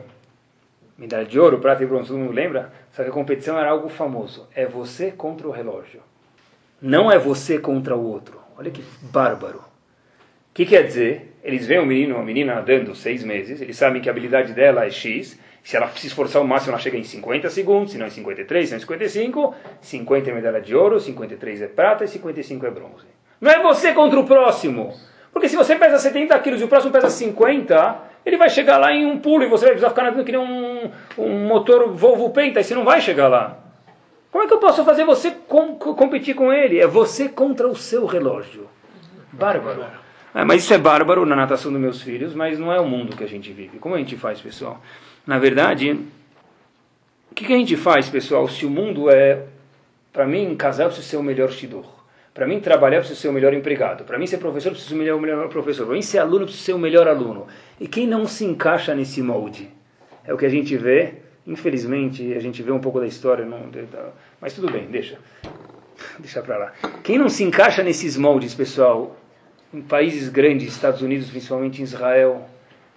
Medalha 0.96 1.26
de 1.26 1.38
ouro, 1.38 1.58
prata 1.58 1.82
e 1.82 1.86
bronze, 1.86 2.08
todo 2.08 2.18
mundo 2.18 2.32
lembra? 2.32 2.72
Só 2.92 3.02
que 3.02 3.10
a 3.10 3.12
competição 3.12 3.58
era 3.58 3.68
algo 3.68 3.90
famoso. 3.90 4.48
É 4.54 4.64
você 4.64 5.10
contra 5.10 5.46
o 5.46 5.50
relógio. 5.50 6.00
Não 6.80 7.12
é 7.12 7.18
você 7.18 7.58
contra 7.58 7.94
o 7.94 8.02
outro. 8.02 8.40
Olha 8.56 8.70
que 8.70 8.82
bárbaro. 9.02 9.58
O 9.58 10.54
que 10.54 10.64
quer 10.64 10.84
dizer? 10.84 11.36
Eles 11.44 11.66
veem 11.66 11.80
um 11.80 11.86
menino, 11.86 12.14
uma 12.14 12.24
menina 12.24 12.54
nadando 12.54 12.94
seis 12.94 13.22
meses, 13.22 13.60
eles 13.60 13.76
sabem 13.76 14.00
que 14.00 14.08
a 14.08 14.12
habilidade 14.12 14.54
dela 14.54 14.86
é 14.86 14.90
X, 14.90 15.38
se 15.62 15.76
ela 15.76 15.88
se 15.88 16.06
esforçar 16.06 16.40
ao 16.40 16.48
máximo, 16.48 16.72
ela 16.72 16.80
chega 16.80 16.96
em 16.96 17.04
50 17.04 17.50
segundos, 17.50 17.92
se 17.92 17.98
não 17.98 18.06
em 18.06 18.10
53, 18.10 18.68
se 18.68 18.72
não 18.72 18.78
em 18.78 18.80
55, 18.80 19.54
50 19.80 20.30
é 20.30 20.34
medalha 20.34 20.60
de 20.60 20.74
ouro, 20.74 20.98
53 20.98 21.62
é 21.62 21.66
prata 21.66 22.04
e 22.04 22.08
55 22.08 22.66
é 22.66 22.70
bronze. 22.70 23.06
Não 23.40 23.50
é 23.50 23.62
você 23.62 23.92
contra 23.92 24.18
o 24.18 24.24
próximo. 24.24 24.94
Porque 25.32 25.48
se 25.48 25.56
você 25.56 25.76
pesa 25.76 25.98
70 25.98 26.38
quilos 26.40 26.60
e 26.60 26.64
o 26.64 26.68
próximo 26.68 26.92
pesa 26.92 27.08
50, 27.08 27.98
ele 28.26 28.36
vai 28.36 28.50
chegar 28.50 28.78
lá 28.78 28.92
em 28.92 29.06
um 29.06 29.18
pulo 29.18 29.44
e 29.44 29.48
você 29.48 29.64
vai 29.64 29.72
precisar 29.72 29.90
ficar 29.90 30.02
nadando 30.02 30.24
que 30.24 30.32
nem 30.32 30.40
um, 30.40 30.90
um 31.16 31.46
motor 31.46 31.92
Volvo 31.92 32.30
Penta 32.30 32.60
e 32.60 32.64
você 32.64 32.74
não 32.74 32.84
vai 32.84 33.00
chegar 33.00 33.28
lá. 33.28 33.58
Como 34.30 34.44
é 34.44 34.46
que 34.46 34.52
eu 34.52 34.58
posso 34.58 34.84
fazer 34.84 35.04
você 35.04 35.32
com, 35.48 35.74
competir 35.76 36.34
com 36.34 36.52
ele? 36.52 36.80
É 36.80 36.86
você 36.86 37.28
contra 37.28 37.66
o 37.66 37.74
seu 37.74 38.06
relógio. 38.06 38.68
Bárbaro. 39.32 39.84
É, 40.34 40.44
mas 40.44 40.62
isso 40.62 40.72
é 40.72 40.78
bárbaro 40.78 41.26
na 41.26 41.34
natação 41.34 41.72
dos 41.72 41.80
meus 41.80 42.00
filhos, 42.00 42.34
mas 42.34 42.58
não 42.58 42.72
é 42.72 42.78
o 42.78 42.86
mundo 42.86 43.16
que 43.16 43.24
a 43.24 43.28
gente 43.28 43.52
vive. 43.52 43.78
Como 43.78 43.96
a 43.96 43.98
gente 43.98 44.16
faz, 44.16 44.40
pessoal? 44.40 44.80
Na 45.30 45.38
verdade, 45.38 45.92
o 47.30 47.34
que, 47.36 47.46
que 47.46 47.52
a 47.52 47.56
gente 47.56 47.76
faz, 47.76 48.08
pessoal, 48.08 48.48
se 48.48 48.66
o 48.66 48.68
mundo 48.68 49.08
é. 49.08 49.44
Para 50.12 50.26
mim, 50.26 50.56
casar, 50.56 50.82
eu 50.82 50.88
preciso 50.88 51.08
ser 51.08 51.16
o 51.18 51.22
melhor 51.22 51.52
shidor. 51.52 51.86
Para 52.34 52.48
mim, 52.48 52.58
trabalhar, 52.58 52.96
eu 52.96 53.00
preciso 53.02 53.20
ser 53.20 53.28
o 53.28 53.32
melhor 53.32 53.54
empregado. 53.54 54.02
Para 54.02 54.18
mim, 54.18 54.26
ser 54.26 54.38
professor, 54.38 54.70
eu 54.70 54.72
preciso 54.72 54.98
ser 54.98 55.12
o 55.12 55.20
melhor, 55.20 55.48
professor. 55.48 55.86
Para 55.86 55.94
mim, 55.94 56.02
ser 56.02 56.18
aluno, 56.18 56.40
eu 56.40 56.46
preciso 56.46 56.64
ser 56.64 56.72
o 56.72 56.80
melhor 56.80 57.06
aluno. 57.06 57.46
E 57.78 57.86
quem 57.86 58.08
não 58.08 58.26
se 58.26 58.44
encaixa 58.44 58.92
nesse 58.92 59.22
molde? 59.22 59.70
É 60.24 60.34
o 60.34 60.36
que 60.36 60.44
a 60.44 60.48
gente 60.48 60.76
vê. 60.76 61.14
Infelizmente, 61.46 62.34
a 62.34 62.40
gente 62.40 62.60
vê 62.60 62.72
um 62.72 62.80
pouco 62.80 62.98
da 62.98 63.06
história. 63.06 63.44
Não, 63.44 63.70
mas 64.40 64.52
tudo 64.52 64.68
bem, 64.68 64.86
deixa. 64.86 65.16
Deixa 66.18 66.42
para 66.42 66.56
lá. 66.56 66.72
Quem 67.04 67.18
não 67.18 67.28
se 67.28 67.44
encaixa 67.44 67.84
nesses 67.84 68.16
moldes, 68.16 68.52
pessoal, 68.52 69.16
em 69.72 69.80
países 69.80 70.28
grandes, 70.28 70.72
Estados 70.72 71.02
Unidos, 71.02 71.30
principalmente 71.30 71.80
em 71.80 71.84
Israel, 71.84 72.48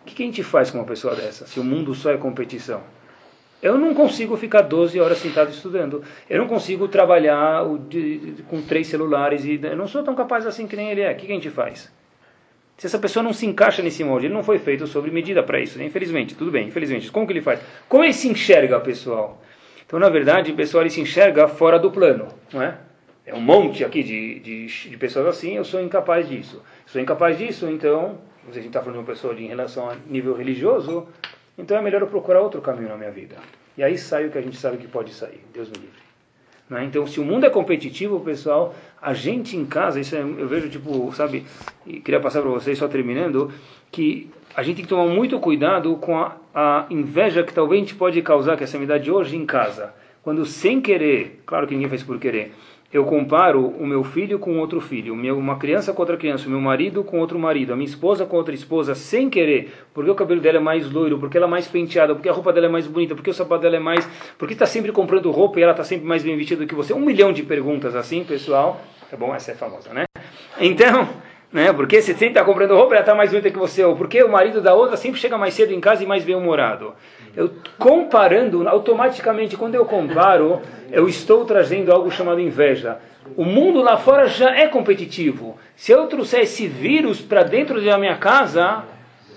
o 0.04 0.06
que, 0.06 0.16
que 0.16 0.24
a 0.24 0.26
gente 0.26 0.44
faz 0.44 0.70
com 0.70 0.80
uma 0.80 0.84
pessoa 0.84 1.16
dessa? 1.16 1.48
Se 1.48 1.62
o 1.62 1.64
mundo 1.64 1.96
só 1.96 2.12
é 2.12 2.18
competição. 2.18 2.84
Eu 3.62 3.78
não 3.78 3.94
consigo 3.94 4.36
ficar 4.36 4.62
12 4.62 5.00
horas 5.00 5.18
sentado 5.20 5.50
estudando. 5.50 6.04
Eu 6.30 6.40
não 6.40 6.48
consigo 6.48 6.90
trabalhar 6.90 7.64
com 8.50 8.62
três 8.62 8.88
celulares. 8.88 9.46
e 9.46 9.58
Eu 9.64 9.78
não 9.78 9.88
sou 9.88 10.04
tão 10.04 10.14
capaz 10.14 10.46
assim 10.46 10.68
que 10.68 10.76
nem 10.76 10.92
ele 10.92 11.00
é. 11.00 11.14
O 11.14 11.16
que, 11.16 11.26
que 11.26 11.32
a 11.32 11.36
gente 11.36 11.50
faz? 11.50 11.90
Se 12.78 12.88
essa 12.88 13.00
pessoa 13.00 13.24
não 13.24 13.32
se 13.32 13.46
encaixa 13.46 13.82
nesse 13.82 14.04
molde, 14.04 14.26
ele 14.26 14.34
não 14.34 14.44
foi 14.44 14.60
feito 14.60 14.86
sobre 14.86 15.10
medida 15.10 15.42
para 15.42 15.62
isso. 15.62 15.80
Né? 15.80 15.86
Infelizmente, 15.86 16.36
tudo 16.36 16.52
bem, 16.52 16.68
infelizmente. 16.68 17.10
Como 17.10 17.26
que 17.26 17.32
ele 17.32 17.42
faz? 17.42 17.62
Como 17.88 18.04
ele 18.04 18.12
se 18.12 18.28
enxerga, 18.28 18.82
pessoal? 18.82 19.42
Então, 19.86 19.98
na 19.98 20.10
verdade, 20.10 20.52
o 20.52 20.56
pessoal 20.56 20.84
ele 20.84 20.90
se 20.90 21.00
enxerga 21.00 21.48
fora 21.48 21.80
do 21.80 21.90
plano. 21.90 22.28
Não 22.52 22.62
é? 22.62 22.78
É 23.26 23.34
um 23.34 23.40
monte 23.40 23.86
aqui 23.86 24.04
de, 24.04 24.40
de, 24.40 24.90
de 24.90 24.98
pessoas 24.98 25.28
assim, 25.28 25.56
eu 25.56 25.64
sou 25.64 25.80
incapaz 25.80 26.28
disso. 26.28 26.62
Sou 26.86 27.00
incapaz 27.00 27.38
disso, 27.38 27.70
então 27.70 28.18
a 28.50 28.54
gente 28.54 28.68
está 28.68 28.80
falando 28.80 28.96
de 28.96 29.00
uma 29.00 29.06
pessoa 29.06 29.34
de, 29.34 29.44
em 29.44 29.48
relação 29.48 29.90
a 29.90 29.96
nível 30.08 30.36
religioso, 30.36 31.08
então 31.58 31.78
é 31.78 31.82
melhor 31.82 32.02
eu 32.02 32.08
procurar 32.08 32.42
outro 32.42 32.62
caminho 32.62 32.90
na 32.90 32.98
minha 32.98 33.12
vida. 33.12 33.36
E 33.78 33.84
aí 33.84 33.98
sai 33.98 34.28
o 34.28 34.32
que 34.32 34.38
a 34.38 34.42
gente 34.42 34.58
sabe 34.58 34.78
que 34.78 34.88
pode 34.88 35.14
sair. 35.14 35.44
Deus 35.54 35.70
me 35.70 35.78
livre. 35.78 36.04
Né? 36.70 36.86
Então, 36.86 37.06
se 37.06 37.20
o 37.20 37.26
mundo 37.26 37.46
é 37.46 37.50
competitivo, 37.50 38.20
pessoal, 38.20 38.74
a 39.02 39.14
gente 39.14 39.58
em 39.58 39.66
casa, 39.66 40.00
isso 40.00 40.16
é, 40.16 40.22
eu 40.22 40.48
vejo, 40.48 40.70
tipo, 40.70 41.12
sabe, 41.14 41.46
e 41.86 42.00
queria 42.00 42.20
passar 42.20 42.42
para 42.42 42.50
vocês, 42.50 42.78
só 42.78 42.88
terminando, 42.88 43.52
que 43.92 44.30
a 44.56 44.64
gente 44.64 44.78
tem 44.78 44.86
que 44.86 44.90
tomar 44.90 45.08
muito 45.08 45.40
cuidado 45.40 45.96
com 45.98 46.18
a, 46.18 46.38
a 46.54 46.86
inveja 46.90 47.44
que 47.44 47.54
talvez 47.54 47.82
a 47.82 47.86
gente 47.86 47.96
pode 47.96 48.22
causar, 48.22 48.58
que 48.58 48.64
essa 48.64 48.78
amizade 48.78 49.12
hoje 49.12 49.36
em 49.36 49.46
casa. 49.46 49.94
Quando 50.24 50.46
sem 50.46 50.80
querer, 50.80 51.42
claro 51.46 51.68
que 51.68 51.74
ninguém 51.74 51.90
faz 51.90 52.02
por 52.02 52.18
querer, 52.18 52.54
eu 52.94 53.04
comparo 53.06 53.70
o 53.80 53.88
meu 53.88 54.04
filho 54.04 54.38
com 54.38 54.60
outro 54.60 54.80
filho, 54.80 55.16
uma 55.36 55.58
criança 55.58 55.92
com 55.92 56.02
outra 56.04 56.16
criança, 56.16 56.48
o 56.48 56.52
meu 56.52 56.62
marido 56.62 57.04
com 57.04 57.20
outro 57.20 57.40
marido, 57.40 57.74
a 57.74 57.76
minha 57.76 57.88
esposa 57.88 58.24
com 58.24 58.38
outra 58.38 58.54
esposa, 58.54 58.94
sem 58.94 59.32
querer, 59.32 59.74
porque 59.92 60.12
o 60.12 60.16
cabelo 60.16 60.40
dela 60.40 60.58
é 60.58 60.62
mais 60.62 60.90
loiro, 60.92 61.18
porque 61.18 61.36
ela 61.36 61.48
é 61.48 61.50
mais 61.50 61.68
penteada, 61.68 62.14
porque 62.14 62.30
a 62.30 62.32
roupa 62.32 62.54
dela 62.54 62.68
é 62.68 62.70
mais 62.70 62.86
bonita, 62.86 63.16
porque 63.16 63.32
o 63.32 63.34
sapato 63.34 63.64
dela 63.64 63.78
é 63.78 63.80
mais. 63.80 64.08
porque 64.38 64.54
está 64.54 64.68
sempre 64.68 64.92
comprando 64.92 65.32
roupa 65.32 65.60
e 65.60 65.64
ela 65.64 65.72
está 65.72 65.84
sempre 65.84 66.06
mais 66.06 66.24
bem 66.24 66.38
vestida 66.38 66.62
do 66.62 66.68
que 66.68 66.76
você. 66.76 66.94
Um 66.94 67.00
milhão 67.00 67.34
de 67.34 67.42
perguntas 67.42 67.96
assim, 67.96 68.24
pessoal. 68.24 68.80
É 69.12 69.16
bom, 69.16 69.34
essa 69.34 69.52
é 69.52 69.56
famosa, 69.56 69.92
né? 69.92 70.06
Então, 70.60 71.08
né? 71.54 71.72
Porque 71.72 72.02
você 72.02 72.14
sempre 72.14 72.30
está 72.30 72.44
comprando 72.44 72.76
roupa, 72.76 72.96
ela 72.96 73.02
está 73.02 73.14
mais 73.14 73.30
bonita 73.30 73.52
que 73.52 73.58
você, 73.58 73.84
ou 73.84 73.96
porque 73.96 74.22
o 74.24 74.30
marido 74.30 74.60
da 74.60 74.74
outra 74.74 74.98
sempre 74.98 75.20
chega 75.20 75.38
mais 75.38 75.54
cedo 75.54 75.72
em 75.72 75.80
casa 75.80 76.04
e 76.04 76.08
mais 76.08 76.24
bem-humorado. 76.24 76.94
Eu 77.36 77.52
comparando, 77.78 78.68
automaticamente, 78.68 79.56
quando 79.56 79.76
eu 79.76 79.86
comparo, 79.86 80.62
eu 80.92 81.08
estou 81.08 81.46
trazendo 81.46 81.92
algo 81.92 82.10
chamado 82.12 82.42
inveja. 82.42 82.98
O 83.38 83.46
mundo 83.46 83.82
lá 83.82 83.98
fora 83.98 84.28
já 84.28 84.56
é 84.56 84.68
competitivo. 84.68 85.58
Se 85.76 85.92
eu 85.92 86.08
trouxer 86.08 86.42
esse 86.42 86.68
vírus 86.68 87.22
para 87.22 87.44
dentro 87.44 87.80
da 87.84 87.98
minha 87.98 88.18
casa, 88.18 88.84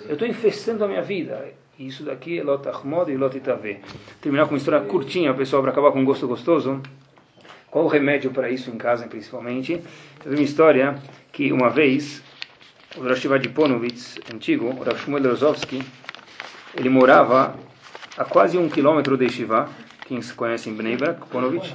eu 0.06 0.14
estou 0.14 0.26
infestando 0.26 0.84
a 0.84 0.88
minha 0.88 1.02
vida. 1.02 1.52
Isso 1.78 2.02
daqui 2.02 2.38
é 2.38 2.42
Lotachmod 2.42 3.12
e 3.12 3.16
Lotitave. 3.16 3.78
Terminar 4.20 4.46
com 4.46 4.52
uma 4.52 4.58
história 4.58 4.80
curtinha, 4.80 5.32
pessoal, 5.34 5.60
para 5.60 5.70
acabar 5.70 5.92
com 5.92 6.00
um 6.00 6.04
gosto 6.04 6.26
gostoso. 6.26 6.80
Qual 7.70 7.84
o 7.84 7.88
remédio 7.88 8.30
para 8.30 8.48
isso 8.48 8.70
em 8.70 8.78
casa, 8.78 9.06
principalmente? 9.06 9.82
Tem 10.22 10.32
uma 10.32 10.40
história 10.40 10.96
que 11.36 11.52
uma 11.52 11.68
vez 11.68 12.22
o 12.96 13.02
Rosh 13.02 13.26
Ponovitz, 13.54 14.18
antigo, 14.32 14.68
o 14.68 14.82
Rav 14.82 14.98
Shmuel 14.98 15.22
ele 16.74 16.88
morava 16.88 17.54
a 18.16 18.24
quase 18.24 18.56
um 18.56 18.70
quilômetro 18.70 19.18
de 19.18 19.28
Shiva, 19.28 19.68
quem 20.06 20.22
se 20.22 20.32
conhece 20.32 20.70
em 20.70 20.74
Bnei 20.74 20.96
Brak, 20.96 21.26
Ponovitch, 21.26 21.74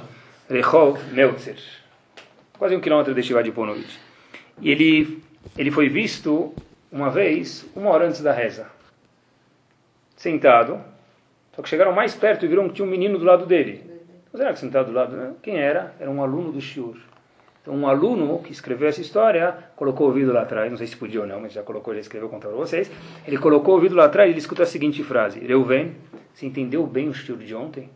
Rehov 0.50 0.98
Meltzer, 1.12 1.58
quase 2.58 2.74
um 2.74 2.80
quilômetro 2.80 3.14
de 3.14 3.22
Shiva 3.22 3.40
de 3.40 3.52
Ponovitch. 3.52 3.94
E 4.60 4.68
ele, 4.68 5.22
ele 5.56 5.70
foi 5.70 5.88
visto 5.88 6.52
uma 6.90 7.08
vez, 7.08 7.64
uma 7.76 7.90
hora 7.90 8.08
antes 8.08 8.20
da 8.20 8.32
reza, 8.32 8.66
sentado, 10.16 10.80
só 11.54 11.62
que 11.62 11.68
chegaram 11.68 11.92
mais 11.92 12.16
perto 12.16 12.44
e 12.44 12.48
viram 12.48 12.68
que 12.68 12.74
tinha 12.74 12.84
um 12.84 12.90
menino 12.90 13.16
do 13.16 13.24
lado 13.24 13.46
dele. 13.46 13.88
Mas 14.32 14.40
era 14.40 14.52
que 14.52 14.58
sentado 14.58 14.86
do 14.86 14.92
lado, 14.92 15.16
né? 15.16 15.34
quem 15.40 15.56
era? 15.56 15.94
Era 16.00 16.10
um 16.10 16.20
aluno 16.20 16.50
do 16.50 16.60
Shiur. 16.60 17.11
Então, 17.62 17.74
um 17.74 17.86
aluno 17.86 18.40
que 18.40 18.50
escreveu 18.50 18.88
essa 18.88 19.00
história 19.00 19.56
colocou 19.76 20.06
o 20.06 20.10
ouvido 20.10 20.32
lá 20.32 20.42
atrás, 20.42 20.68
não 20.68 20.76
sei 20.76 20.88
se 20.88 20.96
podia 20.96 21.20
ou 21.20 21.26
não, 21.26 21.40
mas 21.40 21.52
já 21.52 21.62
colocou, 21.62 21.94
já 21.94 22.00
escreveu 22.00 22.28
contra 22.28 22.50
vocês. 22.50 22.90
Ele 23.26 23.38
colocou 23.38 23.74
o 23.74 23.76
ouvido 23.76 23.94
lá 23.94 24.06
atrás 24.06 24.28
e 24.28 24.32
ele 24.32 24.40
escutou 24.40 24.64
a 24.64 24.66
seguinte 24.66 25.02
frase: 25.04 25.38
Reuven, 25.38 25.94
você 26.34 26.44
entendeu 26.44 26.84
bem 26.86 27.08
o 27.08 27.12
estilo 27.12 27.38
de 27.38 27.54
ontem? 27.54 27.88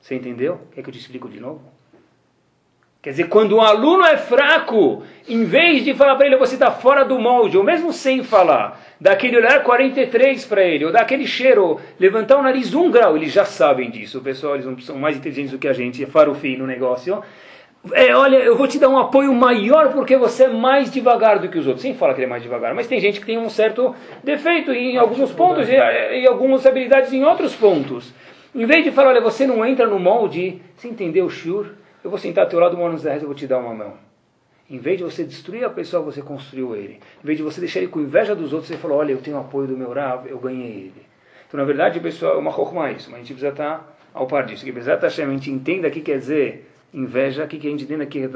Você 0.00 0.16
entendeu? 0.16 0.60
Quer 0.72 0.82
que 0.82 0.88
eu 0.88 0.92
te 0.92 0.98
explico 0.98 1.28
de 1.28 1.38
novo? 1.38 1.62
Quer 3.02 3.10
dizer, 3.10 3.28
quando 3.28 3.56
um 3.56 3.62
aluno 3.62 4.04
é 4.04 4.18
fraco, 4.18 5.02
em 5.26 5.44
vez 5.44 5.84
de 5.84 5.94
falar 5.94 6.16
para 6.16 6.26
ele, 6.26 6.36
você 6.36 6.54
está 6.54 6.70
fora 6.70 7.02
do 7.02 7.18
molde, 7.18 7.56
ou 7.56 7.64
mesmo 7.64 7.94
sem 7.94 8.22
falar, 8.22 8.78
daquele 9.00 9.38
olhar 9.38 9.62
43 9.62 10.44
para 10.44 10.62
ele, 10.62 10.84
ou 10.84 10.92
daquele 10.92 11.26
cheiro, 11.26 11.80
levantar 11.98 12.38
o 12.38 12.42
nariz 12.42 12.74
um 12.74 12.90
grau, 12.90 13.16
eles 13.16 13.32
já 13.32 13.46
sabem 13.46 13.90
disso. 13.90 14.20
Pessoal, 14.20 14.56
eles 14.56 14.84
são 14.84 14.98
mais 14.98 15.16
inteligentes 15.16 15.52
do 15.52 15.58
que 15.58 15.68
a 15.68 15.72
gente, 15.72 16.02
é 16.02 16.06
farofim 16.06 16.56
no 16.56 16.66
negócio. 16.66 17.22
É, 17.92 18.14
olha, 18.14 18.36
eu 18.36 18.56
vou 18.56 18.68
te 18.68 18.78
dar 18.78 18.90
um 18.90 18.98
apoio 18.98 19.34
maior 19.34 19.90
porque 19.90 20.16
você 20.16 20.44
é 20.44 20.48
mais 20.48 20.90
devagar 20.90 21.38
do 21.38 21.48
que 21.48 21.58
os 21.58 21.66
outros. 21.66 21.82
Sem 21.82 21.94
falar 21.94 22.12
que 22.12 22.20
ele 22.20 22.26
é 22.26 22.28
mais 22.28 22.42
devagar, 22.42 22.74
mas 22.74 22.86
tem 22.86 23.00
gente 23.00 23.20
que 23.20 23.26
tem 23.26 23.38
um 23.38 23.48
certo 23.48 23.94
defeito 24.22 24.70
em 24.70 24.98
alguns 24.98 25.32
pontos 25.32 25.66
e, 25.68 25.72
e 25.72 26.26
algumas 26.26 26.66
habilidades 26.66 27.12
em 27.12 27.24
outros 27.24 27.54
pontos. 27.54 28.12
Em 28.54 28.66
vez 28.66 28.84
de 28.84 28.90
falar, 28.90 29.10
olha, 29.10 29.20
você 29.20 29.46
não 29.46 29.64
entra 29.64 29.86
no 29.86 29.98
molde, 29.98 30.60
você 30.76 30.88
entendeu 30.88 31.24
o 31.24 31.30
shur? 31.30 31.68
Eu 32.04 32.10
vou 32.10 32.18
sentar 32.18 32.44
ao 32.44 32.50
teu 32.50 32.60
lado 32.60 32.74
uma 32.74 32.84
hora 32.84 32.92
nos 32.92 33.04
eu 33.04 33.20
vou 33.20 33.34
te 33.34 33.46
dar 33.46 33.58
uma 33.58 33.72
mão. 33.72 33.94
Em 34.68 34.78
vez 34.78 34.98
de 34.98 35.04
você 35.04 35.24
destruir 35.24 35.64
a 35.64 35.70
pessoa, 35.70 36.02
você 36.02 36.20
construiu 36.20 36.76
ele. 36.76 37.00
Em 37.22 37.26
vez 37.26 37.38
de 37.38 37.42
você 37.42 37.60
deixar 37.60 37.80
ele 37.80 37.88
com 37.88 38.00
inveja 38.00 38.34
dos 38.36 38.52
outros, 38.52 38.68
você 38.68 38.76
falou, 38.76 38.98
olha, 38.98 39.12
eu 39.12 39.18
tenho 39.18 39.38
apoio 39.38 39.66
do 39.66 39.76
meu 39.76 39.92
Rav, 39.92 40.26
eu 40.28 40.38
ganhei 40.38 40.70
ele. 40.70 41.02
Então, 41.48 41.58
na 41.58 41.64
verdade, 41.64 41.98
pessoal, 41.98 42.34
é 42.34 42.38
uma 42.38 42.50
rochma 42.50 42.90
isso, 42.92 43.10
mas 43.10 43.20
a 43.20 43.22
gente 43.22 43.32
precisa 43.32 43.50
estar 43.50 43.98
ao 44.14 44.26
par 44.26 44.44
disso. 44.44 44.64
Que 44.64 44.70
precisa 44.70 44.94
estar 44.94 45.06
a 45.06 45.10
gente 45.10 45.50
entenda 45.50 45.88
o 45.88 45.90
que 45.90 46.00
quer 46.00 46.18
dizer 46.18 46.69
inveja, 46.92 47.46
que, 47.46 47.56
a 47.56 47.70
gente 47.70 47.86
tem 47.86 48.00
aqui 48.00 48.28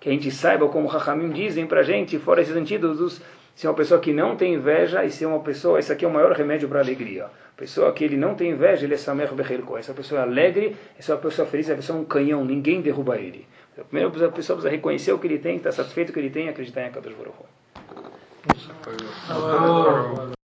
que 0.00 0.08
a 0.08 0.12
gente 0.12 0.30
saiba 0.30 0.68
como 0.68 0.86
Rahamim 0.86 1.30
dizem 1.30 1.66
para 1.66 1.80
a 1.80 1.82
gente, 1.82 2.18
fora 2.18 2.40
esses 2.40 2.54
antídotos, 2.56 3.20
se 3.54 3.66
é 3.66 3.70
uma 3.70 3.76
pessoa 3.76 3.98
que 4.00 4.12
não 4.12 4.36
tem 4.36 4.54
inveja 4.54 5.04
e 5.04 5.10
se 5.10 5.24
é 5.24 5.26
uma 5.26 5.40
pessoa, 5.40 5.78
esse 5.78 5.92
aqui 5.92 6.04
é 6.04 6.08
o 6.08 6.12
maior 6.12 6.32
remédio 6.32 6.68
para 6.68 6.78
a 6.78 6.82
alegria. 6.82 7.26
Pessoa 7.56 7.92
que 7.92 8.04
ele 8.04 8.16
não 8.16 8.36
tem 8.36 8.52
inveja, 8.52 8.84
ele 8.84 8.94
é 8.94 8.96
Samer 8.96 9.34
Bechelko. 9.34 9.76
Essa 9.76 9.92
pessoa 9.92 10.20
é 10.20 10.22
alegre, 10.22 10.76
essa 10.96 11.16
pessoa 11.16 11.46
feliz, 11.46 11.66
essa 11.68 11.74
pessoa 11.74 11.98
é 11.98 12.02
um 12.02 12.04
canhão, 12.04 12.44
ninguém 12.44 12.80
derruba 12.80 13.16
ele. 13.16 13.46
A 13.76 14.10
pessoa 14.10 14.30
precisa 14.30 14.68
reconhecer 14.68 15.12
o 15.12 15.18
que 15.18 15.26
ele 15.26 15.38
tem, 15.38 15.56
estar 15.56 15.72
satisfeito 15.72 16.12
com 16.12 16.12
o 16.12 16.14
que 16.14 16.20
ele 16.20 16.30
tem 16.30 16.46
e 16.46 16.48
acreditar 16.48 16.82
em 16.82 16.86
Akadosh 16.86 17.14
Baruch 17.14 17.34